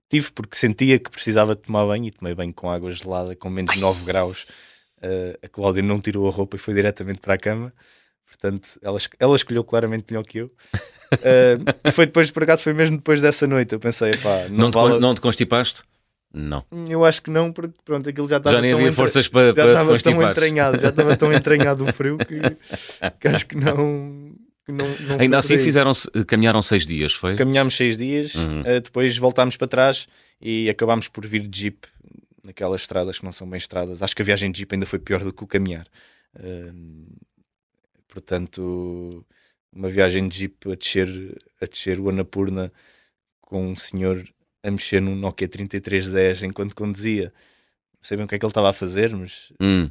tive 0.10 0.32
porque 0.32 0.56
sentia 0.56 0.98
que 0.98 1.12
precisava 1.12 1.54
de 1.54 1.64
tomar 1.64 1.86
banho 1.86 2.06
e 2.06 2.12
tomei 2.12 2.34
banho 2.34 2.54
com 2.54 2.72
água 2.72 2.94
gelada, 2.94 3.36
com 3.36 3.50
menos 3.50 3.76
9 3.76 4.06
graus. 4.06 4.44
Uh, 5.00 5.38
a 5.44 5.50
Cláudia 5.50 5.84
não 5.84 6.00
tirou 6.00 6.30
a 6.30 6.32
roupa 6.32 6.56
e 6.56 6.60
foi 6.60 6.74
diretamente 6.74 7.20
para 7.20 7.34
a 7.34 7.38
cama. 7.38 7.74
Portanto, 8.40 8.68
ela, 8.82 8.98
ela 9.20 9.36
escolheu 9.36 9.64
claramente 9.64 10.06
melhor 10.12 10.24
que 10.24 10.40
eu. 10.40 10.52
Uh, 11.14 11.62
e 11.88 11.92
foi 11.92 12.08
depois, 12.08 12.32
por 12.32 12.44
acaso, 12.44 12.64
foi 12.64 12.74
mesmo 12.74 12.98
depois 12.98 13.22
dessa 13.22 13.46
noite. 13.46 13.72
Eu 13.74 13.80
pensei, 13.80 14.18
pá, 14.18 14.48
não, 14.50 14.58
não, 14.58 14.72
te, 14.72 14.74
vale- 14.74 14.94
con- 14.96 15.00
não 15.00 15.14
te 15.16 15.22
constipaste? 15.22 15.84
Não. 16.34 16.66
eu 16.90 17.06
acho 17.06 17.22
que 17.22 17.30
não, 17.30 17.54
porque 17.54 17.76
pronto, 17.86 18.10
aquilo 18.10 18.28
já 18.28 18.38
estava 18.38 18.56
Já 18.56 18.62
nem 18.62 18.74
havia 18.74 18.86
entre- 18.88 18.96
forças 18.96 19.28
para, 19.28 19.48
já 19.50 19.54
para 19.54 19.72
estava 19.72 20.00
tão 20.00 20.30
entranhado, 20.32 20.80
já 20.82 20.90
estava 20.90 21.16
tão 21.16 21.32
entranhado 21.32 21.86
o 21.86 21.94
frio 21.94 22.18
que, 22.18 22.42
que 23.22 23.28
acho 23.28 23.46
que 23.48 23.56
não, 23.56 24.34
que 24.66 24.72
não, 24.72 24.86
não 25.08 25.20
Ainda 25.20 25.38
assim 25.38 25.58
fizeram 25.60 25.92
caminharam 26.28 26.62
seis 26.62 26.86
dias, 26.88 27.14
foi? 27.14 27.36
Caminhámos 27.36 27.78
seis 27.78 27.96
dias, 27.96 28.34
Uhum. 28.36 28.64
eh, 28.66 28.82
depois 28.82 29.16
voltámos 29.16 29.56
para 29.56 29.68
trás 29.68 30.08
e 30.42 30.70
acabámos 30.70 31.08
por 31.08 31.26
vir 31.26 31.48
de 31.48 31.58
jeep 31.62 31.88
naquelas 32.44 32.82
estradas 32.82 33.20
que 33.20 33.24
não 33.24 33.32
são 33.32 33.48
bem 33.48 33.60
estradas. 33.60 34.02
Acho 34.02 34.16
que 34.16 34.24
a 34.24 34.26
viagem 34.26 34.52
de 34.52 34.58
jeep 34.58 34.74
ainda 34.74 34.88
foi 34.88 35.00
pior 35.00 35.24
do 35.24 35.32
que 35.32 35.44
o 35.44 35.48
caminhar. 35.48 35.86
Ahm, 36.38 37.06
portanto, 38.08 39.26
uma 39.74 39.90
viagem 39.90 40.28
de 40.28 40.38
jeep 40.40 40.72
a 40.72 40.76
descer, 40.76 41.38
a 41.62 41.66
descer 41.66 42.00
o 42.00 42.10
Annapurna 42.10 42.72
com 43.42 43.68
um 43.68 43.76
senhor 43.76 44.24
a 44.64 44.72
mexer 44.72 45.00
num 45.02 45.16
Nokia 45.16 45.48
3310 45.48 46.44
enquanto 46.44 46.76
conduzia. 46.76 47.26
Não 48.00 48.08
sei 48.08 48.18
bem 48.18 48.26
o 48.26 48.30
que 48.30 48.36
é 48.36 48.40
que 48.40 48.46
ele 48.46 48.50
estava 48.52 48.70
a 48.70 48.74
fazer, 48.74 49.16
mas 49.16 49.52
Hum, 49.62 49.90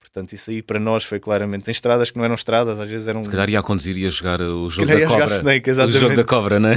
portanto, 0.00 0.32
isso 0.34 0.50
aí 0.50 0.60
para 0.62 0.78
nós 0.78 1.04
foi 1.04 1.18
claramente 1.20 1.68
em 1.68 1.70
estradas 1.70 2.10
que 2.10 2.18
não 2.18 2.24
eram 2.24 2.34
estradas, 2.34 2.78
às 2.78 2.88
vezes 2.90 3.06
eram. 3.08 3.22
se 3.22 3.30
calhar 3.30 3.48
ia 3.48 3.60
a 3.60 3.62
conduzir 3.62 3.96
e 3.96 4.00
ia 4.02 4.10
jogar 4.10 4.40
o 4.42 4.68
jogo 4.68 4.86
da 4.88 5.06
cobra. 5.06 5.24
Snake, 5.38 5.70
o 5.70 5.74
jogo 5.74 6.16
da 6.16 6.24
cobra, 6.24 6.60
não 6.60 6.68
é? 6.70 6.76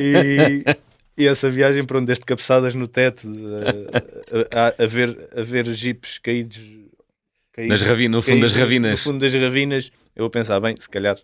e, 0.00 0.64
e 1.16 1.26
essa 1.26 1.50
viagem, 1.50 1.84
pronto, 1.84 2.06
desde 2.06 2.24
cabeçadas 2.24 2.74
no 2.74 2.86
teto, 2.88 3.28
a, 4.52 4.68
a- 4.68 4.84
a 4.84 4.86
ver, 4.86 5.28
a 5.36 5.42
ver 5.42 5.66
jipes 5.74 6.18
caídos 6.18 6.58
caí- 7.52 7.68
Nas 7.68 7.82
ravi- 7.82 8.08
no 8.08 8.22
fundo 8.22 8.40
das 8.40 8.54
ravinas. 8.54 8.90
No 8.92 8.96
fundo 9.12 9.18
das 9.20 9.34
ravinas, 9.34 9.90
eu 10.16 10.22
vou 10.24 10.30
pensar, 10.30 10.58
bem, 10.60 10.74
se 10.78 10.88
calhar 10.88 11.18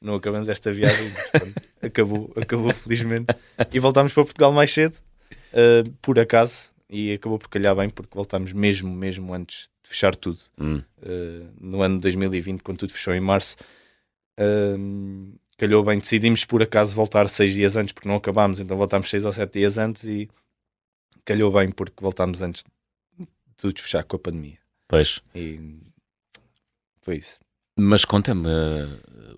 não 0.00 0.14
acabamos 0.14 0.48
esta 0.48 0.72
viagem, 0.72 1.10
pronto, 1.32 1.54
acabou, 1.82 2.32
acabou 2.36 2.72
felizmente. 2.74 3.26
E 3.72 3.78
voltámos 3.80 4.12
para 4.12 4.24
Portugal 4.24 4.52
mais 4.52 4.72
cedo, 4.72 4.94
uh, 5.52 5.90
por 6.02 6.18
acaso, 6.18 6.56
e 6.88 7.12
acabou 7.12 7.38
por 7.38 7.48
calhar 7.48 7.74
bem, 7.76 7.90
porque 7.90 8.14
voltámos 8.14 8.52
mesmo, 8.52 8.92
mesmo 8.94 9.34
antes 9.34 9.68
de 9.82 9.90
fechar 9.90 10.14
tudo. 10.14 10.38
Hum. 10.58 10.82
Uh, 11.02 11.48
no 11.60 11.82
ano 11.82 11.96
de 11.96 12.02
2020, 12.02 12.62
quando 12.62 12.78
tudo 12.78 12.92
fechou 12.92 13.12
em 13.14 13.20
março, 13.20 13.56
uh, 14.40 15.38
calhou 15.56 15.82
bem. 15.84 15.98
Decidimos 15.98 16.44
por 16.44 16.62
acaso 16.62 16.94
voltar 16.94 17.28
seis 17.28 17.52
dias 17.52 17.76
antes, 17.76 17.92
porque 17.92 18.08
não 18.08 18.16
acabámos, 18.16 18.60
então 18.60 18.76
voltámos 18.76 19.08
seis 19.10 19.24
ou 19.24 19.32
sete 19.32 19.58
dias 19.58 19.78
antes 19.78 20.04
e 20.04 20.28
calhou 21.24 21.52
bem, 21.52 21.70
porque 21.70 21.96
voltámos 22.00 22.40
antes 22.40 22.62
de 23.18 23.26
tudo 23.56 23.80
fechar 23.82 24.04
com 24.04 24.16
a 24.16 24.18
pandemia. 24.18 24.58
Pois. 24.88 25.20
E 25.34 25.60
foi 27.02 27.16
isso. 27.18 27.38
Mas 27.76 28.04
conta-me 28.04 28.48
eh, 28.48 28.88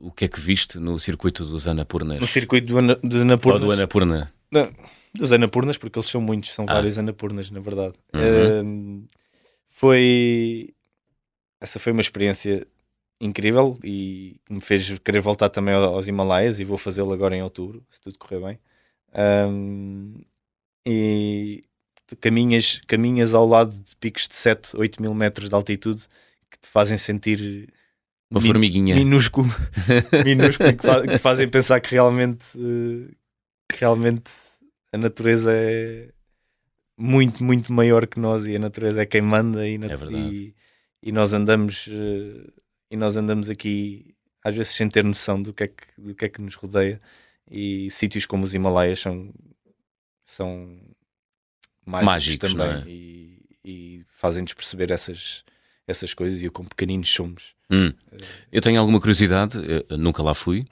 o 0.00 0.10
que 0.10 0.24
é 0.24 0.28
que 0.28 0.40
viste 0.40 0.78
no 0.78 0.98
circuito 0.98 1.44
dos 1.44 1.66
Anapurnas? 1.66 2.20
No 2.20 2.26
circuito 2.26 2.68
do 2.68 2.78
Ana, 2.78 2.94
dos 2.96 3.16
Ou 3.16 3.20
Anapurnas. 3.22 3.60
do 3.60 3.72
Anapurna? 3.72 4.32
Não, 4.50 4.72
dos 5.14 5.32
Anapurnas, 5.32 5.76
porque 5.76 5.98
eles 5.98 6.08
são 6.08 6.20
muitos, 6.20 6.50
são 6.50 6.64
Ah. 6.68 6.74
vários 6.74 6.98
Anapurnas, 6.98 7.50
na 7.50 7.60
verdade. 7.60 7.94
Uhum. 8.14 8.60
Um, 8.64 9.08
foi. 9.68 10.72
Essa 11.60 11.78
foi 11.78 11.92
uma 11.92 12.00
experiência 12.00 12.66
incrível 13.20 13.78
e 13.84 14.40
me 14.48 14.60
fez 14.62 14.98
querer 15.00 15.20
voltar 15.20 15.50
também 15.50 15.74
ao- 15.74 15.94
aos 15.96 16.08
Himalaias 16.08 16.58
e 16.58 16.64
vou 16.64 16.78
fazê-lo 16.78 17.12
agora 17.12 17.36
em 17.36 17.42
outubro, 17.42 17.84
se 17.90 18.00
tudo 18.00 18.18
correr 18.18 18.40
bem. 18.40 18.58
Um, 19.14 20.14
e 20.86 21.62
caminhas, 22.16 22.80
caminhas 22.86 23.34
ao 23.34 23.46
lado 23.46 23.74
de 23.74 23.96
picos 23.96 24.26
de 24.28 24.34
7, 24.34 24.76
8 24.76 25.00
mil 25.02 25.14
metros 25.14 25.48
de 25.48 25.54
altitude 25.54 26.02
que 26.50 26.58
te 26.58 26.68
fazem 26.68 26.98
sentir 26.98 27.72
Uma 28.30 28.40
Mi- 28.40 28.46
formiguinha. 28.48 28.94
minúsculo, 28.94 29.48
minúsculo 30.24 30.76
que, 30.76 30.84
fa- 30.86 31.06
que 31.06 31.18
fazem 31.18 31.48
pensar 31.48 31.80
que 31.80 31.90
realmente, 31.92 32.44
que 33.68 33.78
realmente 33.78 34.30
a 34.92 34.98
natureza 34.98 35.52
é 35.52 36.10
muito, 36.98 37.42
muito 37.44 37.72
maior 37.72 38.06
que 38.06 38.18
nós 38.20 38.46
e 38.46 38.56
a 38.56 38.58
natureza 38.58 39.02
é 39.02 39.06
quem 39.06 39.20
manda 39.22 39.66
e, 39.68 39.78
nat- 39.78 39.90
É 39.92 39.96
e, 40.12 40.54
e 41.02 41.12
nós 41.12 41.32
andamos 41.32 41.86
eh, 41.90 42.50
e 42.90 42.96
nós 42.96 43.16
andamos 43.16 43.48
aqui 43.48 44.14
às 44.44 44.54
vezes 44.56 44.72
sem 44.74 44.88
ter 44.88 45.04
noção 45.04 45.40
do 45.42 45.52
que 45.54 45.64
é 45.64 45.68
que, 45.68 45.84
do 45.98 46.14
que, 46.14 46.24
é 46.24 46.28
que 46.28 46.40
nos 46.42 46.54
rodeia. 46.54 46.98
E 47.50 47.90
sítios 47.90 48.26
como 48.26 48.44
os 48.44 48.54
Himalaias 48.54 49.00
são, 49.00 49.32
são 50.24 50.78
mágicos, 51.90 52.06
Mágicos, 52.06 52.52
também 52.54 52.68
não 52.68 52.74
é? 52.82 52.84
e, 52.88 53.38
e 53.64 54.04
fazem-nos 54.16 54.54
perceber 54.54 54.90
essas, 54.90 55.44
essas 55.86 56.14
coisas 56.14 56.40
e 56.40 56.46
o 56.46 56.52
quão 56.52 56.66
pequeninos 56.66 57.10
somos. 57.10 57.54
Hum. 57.70 57.92
Eu 58.52 58.60
tenho 58.60 58.80
alguma 58.80 58.98
curiosidade, 59.00 59.58
nunca 59.98 60.22
lá 60.22 60.34
fui, 60.34 60.64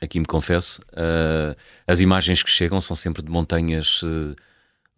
aqui 0.00 0.18
me 0.18 0.26
confesso. 0.26 0.80
Ah, 0.94 1.56
as 1.86 2.00
imagens 2.00 2.42
que 2.42 2.50
chegam 2.50 2.80
são 2.80 2.96
sempre 2.96 3.22
de 3.22 3.30
montanhas 3.30 4.00
eh, 4.04 4.34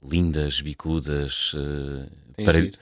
lindas, 0.02 0.60
bicudas, 0.60 1.52
eh, 1.56 2.08
Tens 2.36 2.44
para- 2.46 2.58
ir, 2.58 2.78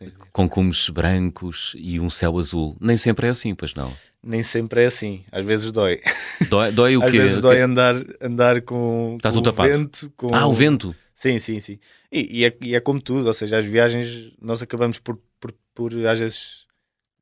ir, 0.00 0.12
com 0.32 0.48
cumes 0.48 0.88
brancos 0.88 1.74
e 1.78 2.00
um 2.00 2.10
céu 2.10 2.36
azul. 2.38 2.76
Nem 2.80 2.96
sempre 2.96 3.28
é 3.28 3.30
assim, 3.30 3.54
pois 3.54 3.74
não. 3.74 3.92
Nem 4.24 4.42
sempre 4.42 4.82
é 4.82 4.86
assim, 4.86 5.24
às 5.32 5.44
vezes 5.44 5.70
dói. 5.72 6.00
Dói, 6.48 6.72
dói 6.72 6.96
o 6.96 7.02
Às 7.04 7.10
quê? 7.10 7.18
vezes 7.18 7.40
dói 7.40 7.60
andar, 7.60 7.94
andar 8.20 8.62
com, 8.62 9.18
Tá 9.22 9.30
com 9.30 9.34
tudo 9.36 9.48
o 9.48 9.52
tapado. 9.52 9.68
vento. 9.70 10.12
Com... 10.16 10.34
Ah, 10.34 10.46
o 10.46 10.52
vento. 10.52 10.94
Sim, 11.22 11.38
sim, 11.38 11.60
sim. 11.60 11.78
E, 12.10 12.40
e 12.40 12.44
é, 12.44 12.56
e 12.62 12.74
é 12.74 12.80
como 12.80 13.00
tudo, 13.00 13.28
ou 13.28 13.32
seja, 13.34 13.56
as 13.58 13.64
viagens 13.64 14.32
nós 14.40 14.60
acabamos 14.60 14.98
por, 14.98 15.16
por, 15.38 15.52
por 15.72 15.92
às 16.06 16.18
vezes 16.18 16.66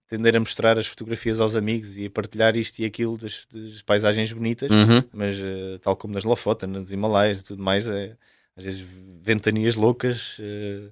tender 0.09 0.35
a 0.35 0.41
mostrar 0.41 0.79
as 0.79 0.87
fotografias 0.87 1.39
aos 1.39 1.55
amigos 1.55 1.99
e 1.99 2.07
a 2.07 2.11
partilhar 2.11 2.57
isto 2.57 2.79
e 2.79 2.87
aquilo 2.87 3.19
das, 3.19 3.47
das 3.53 3.83
paisagens 3.83 4.33
bonitas, 4.33 4.73
Uhum. 4.73 5.05
mas 5.13 5.37
eh, 5.39 5.79
tal 5.83 5.95
como 5.97 6.15
nas 6.15 6.25
Lofoten, 6.25 6.71
nos 6.71 6.91
Himalaias 6.91 7.41
e 7.41 7.45
tudo 7.45 7.63
mais, 7.63 7.87
é, 7.87 8.17
às 8.57 8.65
vezes 8.65 8.81
ventanias 9.23 9.77
loucas 9.77 10.39
eh, 10.41 10.91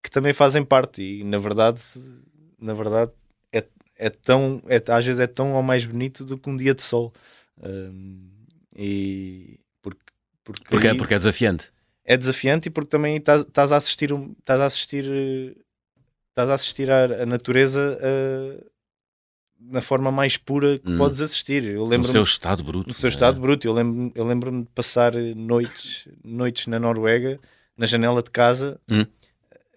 que 0.00 0.08
também 0.10 0.32
fazem 0.32 0.64
parte 0.64 1.02
e 1.02 1.24
na 1.24 1.38
verdade, 1.38 1.80
na 2.56 2.72
verdade 2.72 3.10
é, 3.52 3.64
é 3.96 4.10
tão, 4.10 4.62
é, 4.68 4.80
às 4.92 5.04
vezes 5.04 5.18
é 5.18 5.26
tão 5.26 5.54
ou 5.54 5.62
mais 5.62 5.84
bonito 5.84 6.24
do 6.24 6.38
que 6.38 6.48
um 6.48 6.56
dia 6.56 6.72
de 6.74 6.82
sol. 6.82 7.12
Um, 7.60 8.30
e 8.76 9.58
porque, 9.82 10.00
porque, 10.44 10.62
Porque, 10.70 10.86
é, 10.86 10.90
aí- 10.92 10.96
porque 10.96 11.14
é 11.14 11.18
desafiante. 11.18 11.73
É 12.04 12.16
desafiante 12.16 12.68
e 12.68 12.70
porque 12.70 12.90
também 12.90 13.16
estás 13.16 13.42
estás 13.42 13.72
a 13.72 13.76
assistir 13.76 14.10
estás 14.38 14.60
a 14.60 14.66
assistir 14.66 15.04
eh, 15.08 15.54
estás 16.30 16.50
a 16.50 16.54
assistir 16.54 16.90
à, 16.90 17.04
à 17.22 17.26
natureza 17.26 17.98
eh, 18.00 18.64
na 19.60 19.80
forma 19.80 20.12
mais 20.12 20.36
pura 20.36 20.78
que 20.78 20.90
Hum. 20.90 20.96
podes 20.98 21.20
assistir. 21.20 21.64
Eu 21.64 21.80
No 21.84 21.86
lembro-me 21.86 22.12
seu 22.12 22.22
estado 22.22 22.62
bruto. 22.62 22.88
no 22.88 22.94
seu 22.94 23.06
é? 23.06 23.08
estado 23.08 23.40
bruto. 23.40 23.66
Eu 23.66 23.72
lembro-me 23.72 24.12
eu 24.14 24.24
lembro 24.26 24.50
de 24.62 24.68
passar 24.74 25.14
noites, 25.14 26.06
noites 26.22 26.66
na 26.66 26.78
Noruega, 26.78 27.40
na 27.76 27.86
janela 27.86 28.22
de 28.22 28.30
casa, 28.30 28.78
Hum. 28.90 29.06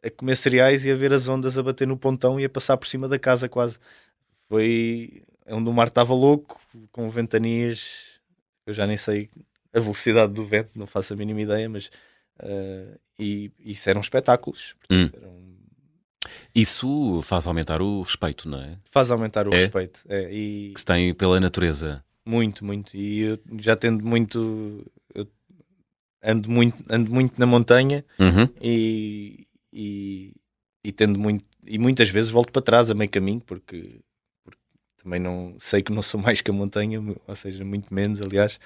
a 0.03 0.09
comer 0.11 0.35
cereais 0.35 0.83
e 0.85 0.91
a 0.91 0.95
ver 0.95 1.13
as 1.13 1.27
ondas 1.27 1.57
a 1.57 1.63
bater 1.63 1.87
no 1.87 1.97
pontão 1.97 2.39
e 2.39 2.43
a 2.45 2.49
passar 2.49 2.75
por 2.77 2.87
cima 2.87 3.07
da 3.07 3.17
casa 3.17 3.47
quase. 3.47 3.77
Foi 4.49 5.23
onde 5.47 5.69
o 5.69 5.73
mar 5.73 5.87
estava 5.87 6.13
louco, 6.13 6.59
com 6.91 7.09
ventanias, 7.09 8.19
eu 8.65 8.73
já 8.73 8.85
nem 8.85 8.97
sei 8.97 9.29
a 9.73 9.79
velocidade 9.79 10.33
do 10.33 10.43
vento, 10.43 10.71
não 10.75 10.85
faço 10.87 11.13
a 11.13 11.15
mínima 11.15 11.41
ideia, 11.41 11.69
mas 11.69 11.89
eh, 12.39 12.97
e 13.19 13.51
isso 13.59 13.89
eram 13.89 14.01
espetáculos. 14.01 14.75
Hum. 14.89 15.07
Portanto, 15.09 15.23
eram- 15.23 15.57
Isso 16.53 17.21
faz 17.23 17.45
aumentar 17.47 17.81
o 17.81 18.01
respeito, 18.01 18.49
não 18.49 18.59
é? 18.59 18.77
faz 18.91 19.11
aumentar 19.11 19.47
o 19.47 19.53
É? 19.53 19.59
respeito. 19.59 20.01
É, 20.09 20.31
e 20.33 20.71
Que 20.73 20.79
se 20.79 20.85
tem 20.85 21.13
pela 21.13 21.39
natureza. 21.39 22.03
Muito, 22.25 22.65
muito. 22.65 22.95
E 22.97 23.21
eu 23.21 23.39
já 23.59 23.75
tendo 23.75 24.05
muito. 24.05 24.85
ando 26.23 26.49
muito, 26.49 26.83
ando 26.89 27.11
muito 27.13 27.39
na 27.39 27.45
montanha 27.45 28.03
Uhum. 28.19 28.49
e, 28.61 29.47
e, 29.71 30.33
e 30.83 30.91
tendo 30.91 31.17
muito. 31.19 31.45
E 31.65 31.77
muitas 31.77 32.09
vezes 32.09 32.29
volto 32.31 32.51
para 32.51 32.61
trás 32.61 32.89
a 32.89 32.93
meio 32.95 33.09
caminho 33.09 33.39
porque, 33.41 33.99
porque 34.43 34.59
também 35.01 35.19
não 35.19 35.55
sei 35.59 35.81
que 35.83 35.91
não 35.93 36.01
sou 36.01 36.19
mais 36.21 36.41
que 36.41 36.49
a 36.51 36.53
montanha, 36.53 36.99
ou 37.27 37.35
seja, 37.35 37.63
muito 37.63 37.93
menos, 37.93 38.21
aliás. 38.21 38.59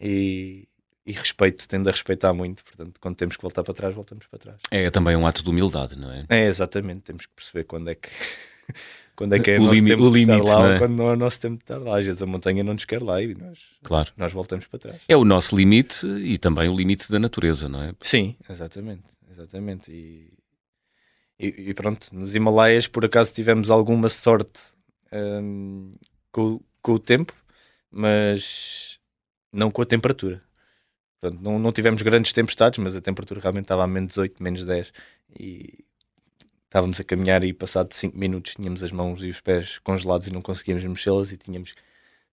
E, 0.00 0.66
e 1.06 1.12
respeito, 1.12 1.68
tendo 1.68 1.88
a 1.88 1.92
respeitar 1.92 2.34
muito. 2.34 2.64
Portanto, 2.64 2.98
quando 3.00 3.14
temos 3.16 3.36
que 3.36 3.42
voltar 3.42 3.62
para 3.62 3.72
trás, 3.74 3.94
voltamos 3.94 4.26
para 4.26 4.38
trás. 4.38 4.58
É 4.70 4.90
também 4.90 5.14
um 5.16 5.26
ato 5.26 5.42
de 5.42 5.48
humildade, 5.48 5.96
não 5.96 6.10
é? 6.12 6.24
É, 6.28 6.46
exatamente. 6.46 7.02
Temos 7.02 7.26
que 7.26 7.32
perceber 7.34 7.64
quando 7.64 7.88
é 7.90 7.94
que. 7.94 8.08
Quando 9.16 9.32
é 9.34 9.38
que 9.40 9.50
é 9.50 9.56
O 9.58 9.62
nosso 9.62 9.72
limi- 9.76 9.88
tempo 9.88 10.02
o 10.04 10.12
de 10.12 10.20
estar 10.20 10.36
lá 10.44 10.68
é? 10.68 10.72
ou 10.74 10.78
quando 10.78 10.98
não 10.98 11.08
é 11.08 11.12
o 11.14 11.16
nosso 11.16 11.40
tempo 11.40 11.56
de 11.56 11.62
estar 11.62 11.78
lá. 11.78 11.98
Às 11.98 12.04
vezes 12.04 12.20
a 12.20 12.26
montanha 12.26 12.62
não 12.62 12.74
nos 12.74 12.84
quer 12.84 13.02
lá 13.02 13.22
e 13.22 13.34
nós, 13.34 13.58
Claro. 13.82 14.12
nós 14.14 14.30
voltamos 14.30 14.66
para 14.66 14.78
trás. 14.78 15.00
É 15.08 15.16
o 15.16 15.24
nosso 15.24 15.56
limite 15.56 16.06
e 16.06 16.36
também 16.36 16.68
o 16.68 16.76
limite 16.76 17.10
da 17.10 17.18
natureza, 17.18 17.66
não 17.66 17.82
é? 17.82 17.94
Sim, 18.02 18.36
exatamente, 18.46 19.04
exatamente. 19.32 19.90
E, 19.90 20.34
e- 21.40 21.70
e 21.70 21.72
pronto, 21.72 22.08
nos 22.12 22.34
Himalaias 22.34 22.86
por 22.86 23.06
acaso 23.06 23.32
tivemos 23.32 23.70
alguma 23.70 24.10
sorte 24.10 24.60
hum, 25.10 25.92
com, 26.30 26.60
com 26.82 26.92
o 26.92 26.98
tempo, 26.98 27.32
mas 27.90 28.98
não 29.50 29.70
com 29.70 29.80
a 29.80 29.86
temperatura. 29.86 30.42
Portanto, 31.26 31.42
não, 31.42 31.58
não 31.58 31.72
tivemos 31.72 32.02
grandes 32.02 32.32
tempestades, 32.32 32.78
mas 32.78 32.94
a 32.94 33.00
temperatura 33.00 33.40
realmente 33.40 33.64
estava 33.64 33.82
a 33.82 33.86
menos 33.86 34.16
8, 34.16 34.40
menos 34.40 34.62
10 34.64 34.92
e 35.38 35.84
estávamos 36.66 37.00
a 37.00 37.04
caminhar 37.04 37.42
e 37.42 37.52
passado 37.52 37.92
5 37.92 38.16
minutos 38.16 38.54
tínhamos 38.54 38.82
as 38.82 38.92
mãos 38.92 39.22
e 39.22 39.28
os 39.28 39.40
pés 39.40 39.78
congelados 39.78 40.28
e 40.28 40.32
não 40.32 40.40
conseguíamos 40.40 40.84
mexê-las 40.84 41.32
e 41.32 41.36
tínhamos, 41.36 41.74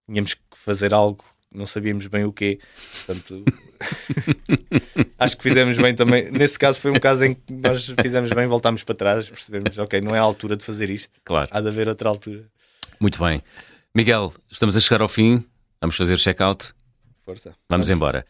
tínhamos 0.06 0.36
que 0.36 0.42
fazer 0.56 0.94
algo, 0.94 1.24
não 1.52 1.66
sabíamos 1.66 2.06
bem 2.06 2.24
o 2.24 2.32
quê. 2.32 2.60
Portanto, 3.06 3.44
acho 5.18 5.38
que 5.38 5.44
fizemos 5.44 5.76
bem 5.78 5.96
também. 5.96 6.32
Nesse 6.32 6.60
caso 6.60 6.80
foi 6.80 6.92
um 6.92 7.00
caso 7.00 7.26
em 7.26 7.34
que 7.34 7.52
nós 7.52 7.92
fizemos 8.00 8.30
bem, 8.32 8.46
voltámos 8.46 8.84
para 8.84 8.96
trás, 8.96 9.28
percebemos, 9.28 9.76
ok, 9.80 10.02
não 10.02 10.16
é 10.16 10.20
a 10.20 10.24
altura 10.24 10.56
de 10.56 10.64
fazer 10.64 10.92
isto, 10.92 11.20
Claro. 11.24 11.50
há 11.52 11.62
de 11.62 11.68
haver 11.68 11.88
outra 11.88 12.10
altura. 12.10 12.46
Muito 13.00 13.18
bem. 13.24 13.42
Miguel, 13.96 14.34
estamos 14.52 14.76
a 14.76 14.80
chegar 14.80 15.02
ao 15.02 15.10
fim. 15.10 15.44
Vamos 15.82 15.96
fazer 15.96 16.18
check-out. 16.18 16.74
Força. 17.26 17.56
Vamos 17.70 17.90
embora. 17.90 18.26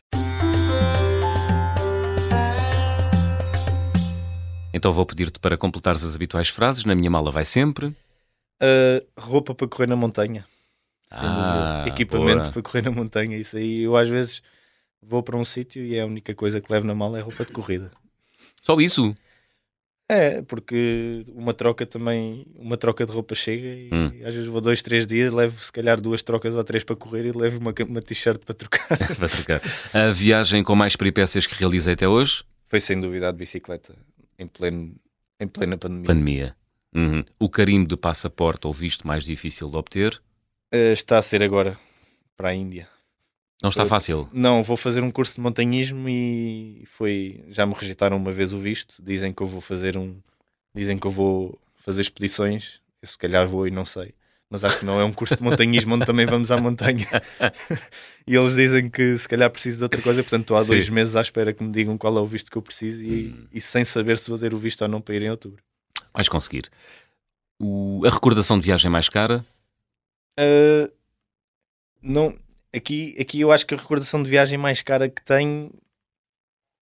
Então 4.74 4.91
vou 4.91 5.05
pedir-te 5.05 5.39
para 5.39 5.55
completares 5.55 6.03
as 6.03 6.15
habituais 6.15 6.49
frases. 6.49 6.84
Na 6.84 6.95
minha 6.95 7.09
mala 7.09 7.30
vai 7.30 7.45
sempre. 7.45 7.88
Uh, 7.88 9.05
roupa 9.17 9.53
para 9.53 9.67
correr 9.67 9.88
na 9.88 9.95
montanha. 9.95 10.45
Ah. 11.11 11.86
Equipamento 11.88 12.41
boa. 12.43 12.51
para 12.51 12.61
correr 12.63 12.82
na 12.82 12.91
montanha. 12.91 13.38
Isso 13.38 13.55
aí 13.55 13.84
eu 13.84 13.95
às 13.95 14.09
vezes 14.09 14.41
vou 15.01 15.21
para 15.21 15.38
um 15.38 15.45
sítio 15.45 15.84
e 15.84 15.95
é 15.95 16.01
a 16.01 16.05
única 16.05 16.34
coisa 16.34 16.59
que 16.59 16.71
levo 16.71 16.88
na 16.88 16.95
mala 16.95 17.19
é 17.19 17.21
roupa 17.21 17.45
de 17.45 17.51
corrida. 17.51 17.91
Só 18.61 18.80
isso. 18.80 19.13
É, 20.09 20.41
porque 20.41 21.26
uma 21.30 21.53
troca 21.53 21.86
também, 21.86 22.45
uma 22.55 22.76
troca 22.78 23.05
de 23.05 23.11
roupa 23.11 23.34
chega 23.36 23.67
e 23.67 23.89
Hum. 23.91 24.07
às 24.26 24.34
vezes 24.34 24.47
vou 24.47 24.59
dois, 24.59 24.82
três 24.82 25.07
dias, 25.07 25.32
levo 25.32 25.59
se 25.63 25.71
calhar 25.71 25.99
duas 26.01 26.21
trocas 26.21 26.55
ou 26.55 26.63
três 26.63 26.84
para 26.84 26.95
correr 26.95 27.26
e 27.26 27.32
levo 27.32 27.59
uma, 27.59 27.74
uma 27.88 28.01
t-shirt 28.01 28.41
para 28.43 28.53
trocar. 28.53 28.88
Vai 29.17 29.30
trocar. 29.30 29.61
A 29.93 30.11
viagem 30.11 30.63
com 30.63 30.76
mais 30.76 30.95
peripécias 30.95 31.47
que 31.47 31.55
realizei 31.55 31.93
até 31.93 32.07
hoje? 32.07 32.43
Foi 32.67 32.80
sem 32.80 32.99
dúvida 32.99 33.30
a 33.30 33.32
de 33.32 33.38
bicicleta 33.38 33.95
em, 34.43 34.47
pleno, 34.47 34.95
em 35.39 35.47
plena 35.47 35.77
pandemia. 35.77 36.07
Pandemia. 36.07 36.55
Uhum. 36.95 37.23
O 37.39 37.49
carimbo 37.49 37.87
de 37.87 37.97
passaporte 37.97 38.67
ou 38.67 38.73
visto 38.73 39.07
mais 39.07 39.23
difícil 39.23 39.69
de 39.69 39.77
obter? 39.77 40.21
Uh, 40.73 40.93
está 40.93 41.17
a 41.17 41.21
ser 41.21 41.41
agora 41.43 41.77
para 42.37 42.49
a 42.49 42.53
Índia. 42.53 42.87
Não 43.61 43.69
está 43.69 43.85
fácil? 43.85 44.29
Não, 44.33 44.61
vou 44.61 44.75
fazer 44.75 45.01
um 45.01 45.09
curso 45.09 45.35
de 45.35 45.41
montanhismo 45.41 46.09
e 46.09 46.83
foi. 46.85 47.45
Já 47.47 47.65
me 47.65 47.73
rejeitaram 47.73 48.17
uma 48.17 48.31
vez 48.31 48.51
o 48.51 48.59
visto. 48.59 49.01
Dizem 49.01 49.31
que 49.31 49.41
eu 49.41 49.47
vou 49.47 49.61
fazer 49.61 49.97
um. 49.97 50.17
Dizem 50.75 50.97
que 50.97 51.07
eu 51.07 51.11
vou 51.11 51.57
fazer 51.77 52.01
expedições. 52.01 52.81
Eu 53.01 53.07
se 53.07 53.17
calhar 53.17 53.47
vou 53.47 53.65
e 53.65 53.71
não 53.71 53.85
sei. 53.85 54.13
Mas 54.53 54.63
acho 54.63 54.81
que 54.81 54.85
não 54.85 55.01
é 55.01 55.03
um 55.03 55.11
curso 55.11 55.35
de 55.35 55.41
montanhismo 55.41 55.95
onde 55.95 56.05
também 56.05 56.27
vamos 56.27 56.51
à 56.51 56.57
montanha. 56.57 57.07
e 58.27 58.35
eles 58.35 58.53
dizem 58.53 58.87
que 58.87 59.17
se 59.17 59.27
calhar 59.27 59.49
preciso 59.49 59.77
de 59.77 59.83
outra 59.85 59.99
coisa, 59.99 60.21
portanto 60.21 60.41
estou 60.41 60.55
há 60.55 60.61
Sim. 60.61 60.67
dois 60.67 60.89
meses 60.89 61.15
à 61.15 61.21
espera 61.21 61.51
que 61.51 61.63
me 61.63 61.71
digam 61.71 61.97
qual 61.97 62.15
é 62.15 62.21
o 62.21 62.27
visto 62.27 62.51
que 62.51 62.57
eu 62.59 62.61
preciso 62.61 63.01
e, 63.01 63.29
hum. 63.29 63.47
e 63.51 63.59
sem 63.59 63.83
saber 63.83 64.19
se 64.19 64.29
vou 64.29 64.37
ter 64.37 64.53
o 64.53 64.57
visto 64.59 64.83
ou 64.83 64.87
não 64.87 65.01
para 65.01 65.15
ir 65.15 65.23
em 65.23 65.31
outubro. 65.31 65.59
Vais 66.13 66.29
conseguir. 66.29 66.69
O, 67.59 68.03
a 68.05 68.11
recordação 68.11 68.59
de 68.59 68.65
viagem 68.67 68.91
mais 68.91 69.09
cara? 69.09 69.43
Uh, 70.39 70.93
não, 71.99 72.37
aqui, 72.71 73.17
aqui 73.19 73.41
eu 73.41 73.51
acho 73.51 73.65
que 73.65 73.73
a 73.73 73.77
recordação 73.77 74.21
de 74.21 74.29
viagem 74.29 74.59
mais 74.59 74.83
cara 74.83 75.09
que 75.09 75.25
tenho 75.25 75.71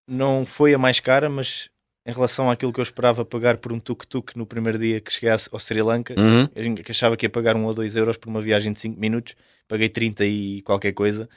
não 0.06 0.44
foi 0.44 0.74
a 0.74 0.78
mais 0.78 1.00
cara, 1.00 1.30
mas 1.30 1.70
em 2.04 2.12
relação 2.12 2.50
àquilo 2.50 2.72
que 2.72 2.80
eu 2.80 2.82
esperava 2.82 3.24
pagar 3.24 3.58
por 3.58 3.72
um 3.72 3.78
tuk-tuk 3.78 4.36
no 4.36 4.44
primeiro 4.44 4.78
dia 4.78 5.00
que 5.00 5.12
cheguei 5.12 5.30
ao 5.30 5.58
Sri 5.60 5.82
Lanka, 5.82 6.14
uhum. 6.18 6.48
eu 6.54 6.84
achava 6.88 7.16
que 7.16 7.26
ia 7.26 7.30
pagar 7.30 7.56
um 7.56 7.64
ou 7.64 7.72
dois 7.72 7.94
euros 7.94 8.16
por 8.16 8.28
uma 8.28 8.40
viagem 8.40 8.72
de 8.72 8.80
5 8.80 8.98
minutos, 8.98 9.36
paguei 9.68 9.88
30 9.88 10.24
e 10.24 10.62
qualquer 10.62 10.92
coisa, 10.92 11.28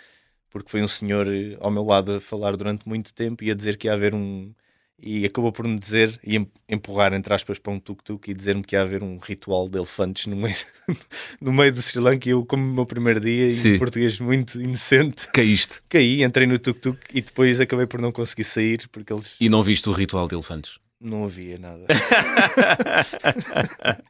porque 0.50 0.70
foi 0.70 0.82
um 0.82 0.88
senhor 0.88 1.28
eh, 1.28 1.56
ao 1.60 1.70
meu 1.70 1.84
lado 1.84 2.14
a 2.14 2.20
falar 2.20 2.58
durante 2.58 2.88
muito 2.88 3.14
tempo 3.14 3.44
e 3.44 3.52
a 3.52 3.54
dizer 3.54 3.78
que 3.78 3.88
ia 3.88 3.94
haver 3.94 4.16
um, 4.16 4.54
e 5.02 5.26
acabou 5.26 5.52
por 5.52 5.68
me 5.68 5.78
dizer 5.78 6.20
e 6.24 6.48
empurrar 6.70 7.14
entre 7.14 7.34
aspas 7.34 7.60
para 7.60 7.74
um 7.74 7.80
tuk-tuk 7.80 8.32
e 8.32 8.34
dizer-me 8.34 8.64
que 8.64 8.76
ia 8.76 8.82
haver 8.82 9.04
um 9.04 9.18
ritual 9.18 9.68
de 9.68 9.78
elefantes 9.78 10.26
no 10.28 10.36
meio, 10.36 10.56
no 11.42 11.52
meio 11.52 11.74
do 11.74 11.82
Sri 11.82 12.00
Lanka 12.00 12.30
e 12.30 12.32
eu 12.32 12.46
como 12.46 12.64
o 12.64 12.74
meu 12.74 12.86
primeiro 12.86 13.20
dia 13.20 13.50
Sim. 13.50 13.74
em 13.74 13.80
português 13.80 14.20
muito 14.20 14.60
inocente 14.62 15.28
caíste 15.34 15.80
caí, 15.90 16.24
entrei 16.24 16.48
no 16.48 16.58
tuk-tuk 16.58 16.98
e 17.14 17.22
depois 17.22 17.60
acabei 17.60 17.86
por 17.86 18.02
não 18.02 18.12
conseguir 18.12 18.46
sair 18.46 18.88
porque 18.90 19.12
eles 19.12 19.36
e 19.40 19.50
não 19.50 19.62
viste 19.62 19.90
o 19.90 19.92
ritual 19.92 20.28
de 20.28 20.36
elefantes? 20.36 20.80
não 21.00 21.26
havia 21.26 21.58
nada 21.60 21.86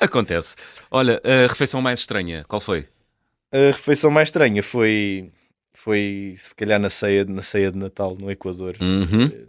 acontece 0.00 0.56
olha, 0.90 1.20
a 1.24 1.46
refeição 1.46 1.80
mais 1.80 2.00
estranha, 2.00 2.44
qual 2.48 2.60
foi? 2.60 2.86
a 3.52 3.68
refeição 3.68 4.10
mais 4.10 4.28
estranha 4.28 4.62
foi 4.62 5.30
foi 5.72 6.34
se 6.36 6.54
calhar 6.54 6.80
na 6.80 6.90
ceia, 6.90 7.24
na 7.24 7.42
ceia 7.42 7.70
de 7.70 7.78
Natal 7.78 8.16
no 8.18 8.30
Equador 8.30 8.76
uhum 8.80 9.30
eh, 9.32 9.46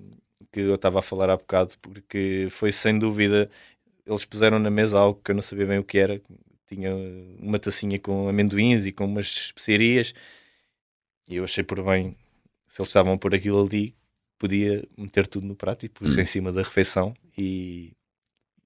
que 0.51 0.59
eu 0.61 0.75
estava 0.75 0.99
a 0.99 1.01
falar 1.01 1.29
há 1.29 1.37
bocado, 1.37 1.73
porque 1.81 2.47
foi 2.49 2.71
sem 2.71 2.97
dúvida. 2.97 3.49
Eles 4.05 4.25
puseram 4.25 4.59
na 4.59 4.69
mesa 4.69 4.97
algo 4.97 5.19
que 5.23 5.31
eu 5.31 5.35
não 5.35 5.41
sabia 5.41 5.65
bem 5.65 5.79
o 5.79 5.83
que 5.83 5.97
era. 5.97 6.21
Tinha 6.67 6.93
uma 7.39 7.59
tacinha 7.59 7.99
com 7.99 8.27
amendoins 8.27 8.85
e 8.85 8.91
com 8.91 9.05
umas 9.05 9.25
especiarias. 9.27 10.13
E 11.29 11.35
eu 11.35 11.43
achei 11.43 11.63
por 11.63 11.83
bem, 11.83 12.15
se 12.67 12.81
eles 12.81 12.89
estavam 12.89 13.13
a 13.13 13.17
pôr 13.17 13.35
aquilo 13.35 13.65
ali, 13.65 13.95
podia 14.37 14.83
meter 14.97 15.27
tudo 15.27 15.45
no 15.45 15.55
prato 15.55 15.85
e 15.85 15.89
pus 15.89 16.15
hum. 16.15 16.19
em 16.19 16.25
cima 16.25 16.51
da 16.51 16.61
refeição. 16.61 17.13
E, 17.37 17.93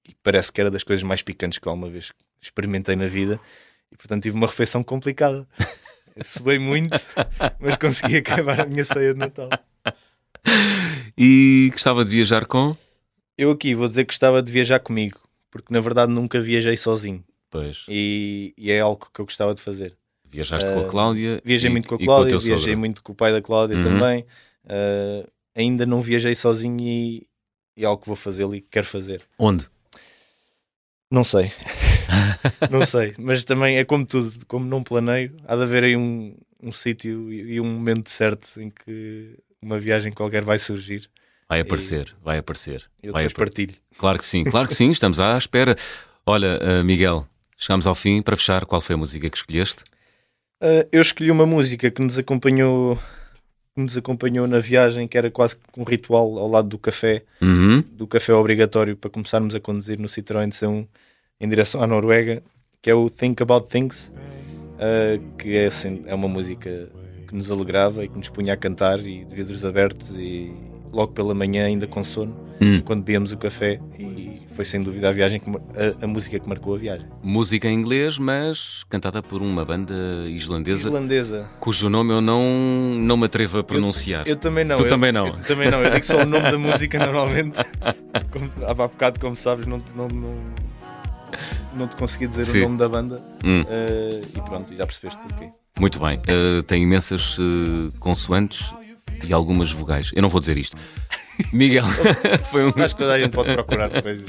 e, 0.08 0.14
parece 0.22 0.52
que 0.52 0.60
era 0.60 0.70
das 0.70 0.84
coisas 0.84 1.02
mais 1.02 1.22
picantes 1.22 1.58
que 1.58 1.68
alguma 1.68 1.88
vez 1.88 2.12
experimentei 2.40 2.94
na 2.94 3.06
vida. 3.06 3.40
E 3.90 3.96
portanto 3.96 4.22
tive 4.22 4.36
uma 4.36 4.46
refeição 4.46 4.82
complicada. 4.82 5.46
Subei 6.24 6.58
muito, 6.58 6.98
mas 7.58 7.76
consegui 7.76 8.18
acabar 8.18 8.60
a 8.60 8.66
minha 8.66 8.84
ceia 8.84 9.14
de 9.14 9.18
Natal. 9.18 9.48
E 11.16 11.68
gostava 11.72 12.04
de 12.04 12.10
viajar 12.10 12.46
com? 12.46 12.76
Eu 13.36 13.50
aqui 13.50 13.74
vou 13.74 13.88
dizer 13.88 14.04
que 14.04 14.12
gostava 14.12 14.42
de 14.42 14.52
viajar 14.52 14.80
comigo, 14.80 15.20
porque 15.50 15.72
na 15.72 15.80
verdade 15.80 16.12
nunca 16.12 16.40
viajei 16.40 16.76
sozinho. 16.76 17.24
Pois. 17.50 17.84
E, 17.88 18.54
e 18.56 18.70
é 18.70 18.80
algo 18.80 19.08
que 19.12 19.20
eu 19.20 19.24
gostava 19.24 19.54
de 19.54 19.60
fazer. 19.60 19.96
Viajaste 20.24 20.68
uh, 20.70 20.74
com 20.74 20.80
a 20.80 20.86
ah, 20.86 20.88
Cláudia? 20.88 21.42
Viajei 21.44 21.68
e, 21.68 21.72
muito 21.72 21.88
com 21.88 21.94
a 21.96 21.98
Cláudia, 21.98 22.38
com 22.38 22.44
viajei 22.44 22.76
muito 22.76 23.02
com 23.02 23.12
o 23.12 23.14
pai 23.14 23.32
da 23.32 23.42
Cláudia 23.42 23.76
uhum. 23.76 23.82
também. 23.82 24.24
Uh, 24.64 25.30
ainda 25.54 25.84
não 25.84 26.00
viajei 26.00 26.34
sozinho 26.34 26.80
e, 26.80 27.26
e 27.76 27.84
é 27.84 27.86
algo 27.86 28.00
que 28.00 28.08
vou 28.08 28.16
fazer 28.16 28.44
e 28.54 28.60
que 28.60 28.68
quero 28.70 28.86
fazer. 28.86 29.22
Onde? 29.38 29.68
Não 31.10 31.22
sei. 31.22 31.52
não 32.70 32.86
sei. 32.86 33.14
Mas 33.18 33.44
também 33.44 33.76
é 33.76 33.84
como 33.84 34.06
tudo, 34.06 34.32
como 34.46 34.64
não 34.64 34.82
planeio, 34.82 35.36
há 35.46 35.54
de 35.54 35.62
haver 35.62 35.84
aí 35.84 35.96
um, 35.96 36.34
um 36.62 36.72
sítio 36.72 37.30
e 37.30 37.60
um 37.60 37.66
momento 37.66 38.08
certo 38.08 38.58
em 38.58 38.70
que 38.70 39.36
uma 39.62 39.78
viagem 39.78 40.12
qualquer 40.12 40.42
vai 40.42 40.58
surgir. 40.58 41.08
Vai 41.48 41.60
aparecer, 41.60 42.14
vai 42.24 42.38
aparecer. 42.38 42.82
Eu 43.02 43.12
vai 43.12 43.24
depois 43.24 43.32
apar... 43.32 43.46
partilho. 43.46 43.74
Claro 43.98 44.18
que 44.18 44.24
sim, 44.24 44.44
claro 44.44 44.68
que 44.68 44.74
sim, 44.74 44.90
estamos 44.90 45.20
à 45.20 45.36
espera. 45.36 45.76
Olha, 46.26 46.58
uh, 46.62 46.84
Miguel, 46.84 47.26
chegamos 47.56 47.86
ao 47.86 47.94
fim. 47.94 48.22
Para 48.22 48.36
fechar, 48.36 48.64
qual 48.64 48.80
foi 48.80 48.94
a 48.94 48.96
música 48.96 49.28
que 49.28 49.36
escolheste? 49.36 49.84
Uh, 50.62 50.86
eu 50.90 51.02
escolhi 51.02 51.30
uma 51.30 51.46
música 51.46 51.90
que 51.90 52.00
nos 52.00 52.16
acompanhou 52.16 52.98
que 53.74 53.80
nos 53.80 53.96
acompanhou 53.96 54.46
na 54.46 54.58
viagem, 54.58 55.08
que 55.08 55.16
era 55.16 55.30
quase 55.30 55.56
um 55.76 55.82
ritual 55.82 56.38
ao 56.38 56.48
lado 56.48 56.68
do 56.68 56.78
café, 56.78 57.22
uhum. 57.40 57.82
do 57.92 58.06
café 58.06 58.32
obrigatório 58.34 58.96
para 58.96 59.10
começarmos 59.10 59.54
a 59.54 59.60
conduzir 59.60 59.98
no 59.98 60.08
Citroën 60.08 60.50
C1 60.50 60.86
em 61.40 61.48
direção 61.48 61.82
à 61.82 61.86
Noruega, 61.86 62.42
que 62.82 62.90
é 62.90 62.94
o 62.94 63.08
Think 63.08 63.42
About 63.42 63.68
Things, 63.68 64.10
uh, 64.12 65.36
que 65.36 65.56
é, 65.56 65.66
assim, 65.66 66.04
é 66.06 66.14
uma 66.14 66.28
música 66.28 66.88
que 67.32 67.36
nos 67.38 67.50
alegrava 67.50 68.04
e 68.04 68.08
que 68.08 68.18
nos 68.18 68.28
punha 68.28 68.52
a 68.52 68.56
cantar 68.56 69.00
e 69.00 69.24
de 69.24 69.34
vidros 69.34 69.64
abertos 69.64 70.10
e 70.10 70.52
logo 70.92 71.12
pela 71.12 71.32
manhã 71.34 71.64
ainda 71.64 71.86
com 71.86 72.04
sono 72.04 72.36
hum. 72.60 72.82
quando 72.82 73.00
bebíamos 73.00 73.32
o 73.32 73.38
café 73.38 73.80
e 73.98 74.38
foi 74.54 74.66
sem 74.66 74.82
dúvida 74.82 75.08
a 75.08 75.12
viagem 75.12 75.40
que, 75.40 75.48
a, 75.48 76.04
a, 76.04 76.06
música 76.06 76.38
que 76.38 76.46
marcou 76.46 76.74
a 76.74 76.78
viagem. 76.78 77.06
Música 77.22 77.66
em 77.66 77.74
inglês, 77.74 78.18
mas 78.18 78.84
cantada 78.90 79.22
por 79.22 79.40
uma 79.40 79.64
banda 79.64 79.94
islandesa, 80.28 80.88
islandesa. 80.88 81.48
cujo 81.58 81.88
nome 81.88 82.12
eu 82.12 82.20
não, 82.20 82.44
não 82.98 83.16
me 83.16 83.24
atrevo 83.24 83.58
a 83.58 83.64
pronunciar. 83.64 84.26
Eu, 84.26 84.32
eu 84.32 84.36
também 84.36 84.64
não. 84.64 84.76
Tu 84.76 84.82
eu, 84.82 84.88
também 84.88 85.10
não. 85.10 85.28
Eu, 85.28 85.38
também 85.38 85.70
não. 85.70 85.82
Eu 85.82 85.90
digo 85.90 86.04
só 86.04 86.20
o 86.20 86.26
nome 86.26 86.50
da 86.50 86.58
música 86.58 86.98
normalmente. 87.00 87.58
Como, 88.30 88.50
há 88.66 88.74
bocado, 88.74 89.18
como 89.18 89.34
sabes, 89.34 89.64
não, 89.64 89.82
não, 89.96 90.08
não, 90.08 90.34
não 91.74 91.88
te 91.88 91.96
consegui 91.96 92.26
dizer 92.26 92.44
Sim. 92.44 92.58
o 92.58 92.62
nome 92.64 92.76
da 92.76 92.88
banda 92.90 93.22
hum. 93.42 93.62
uh, 93.62 94.22
e 94.36 94.40
pronto, 94.42 94.74
já 94.74 94.84
percebeste 94.84 95.18
porquê. 95.22 95.50
Muito 95.78 95.98
bem. 95.98 96.18
Uh, 96.18 96.62
tem 96.62 96.82
imensas 96.82 97.38
uh, 97.38 97.98
consoantes 97.98 98.72
e 99.24 99.32
algumas 99.32 99.72
vogais. 99.72 100.10
Eu 100.14 100.22
não 100.22 100.28
vou 100.28 100.40
dizer 100.40 100.56
isto. 100.56 100.76
Miguel, 101.52 101.84
foi 102.50 102.66
um. 102.66 102.82
Acho 102.82 102.94
que 102.94 103.02
toda 103.02 103.14
a 103.14 103.18
gente 103.18 103.32
pode 103.32 103.52
procurar 103.54 103.88
depois. 103.88 104.22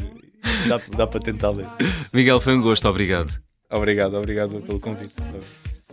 Dá, 0.68 0.80
dá 0.98 1.08
para 1.08 1.20
tentar 1.20 1.52
ler. 1.52 1.68
Miguel, 2.14 2.40
foi 2.40 2.56
um 2.56 2.62
gosto. 2.62 2.88
Obrigado. 2.88 3.42
Obrigado, 3.70 4.16
obrigado 4.16 4.62
pelo 4.62 4.80
convite. 4.80 5.16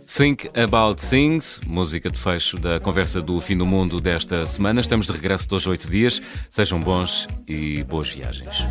Think 0.05 0.49
About 0.59 1.01
Things, 1.01 1.61
música 1.65 2.11
de 2.11 2.19
fecho 2.19 2.57
da 2.57 2.79
conversa 2.79 3.21
do 3.21 3.39
fim 3.39 3.55
do 3.57 3.65
mundo 3.65 4.01
desta 4.01 4.45
semana. 4.45 4.81
Estamos 4.81 5.07
de 5.07 5.13
regresso 5.13 5.47
de 5.47 5.55
hoje 5.55 5.69
oito 5.69 5.89
dias. 5.89 6.21
Sejam 6.49 6.81
bons 6.81 7.27
e 7.47 7.83
boas 7.85 8.09
viagens. 8.09 8.65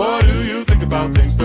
What 0.00 0.24
do 0.24 0.42
you 0.42 0.64
think 0.64 0.82
about 0.82 1.14
things? 1.14 1.39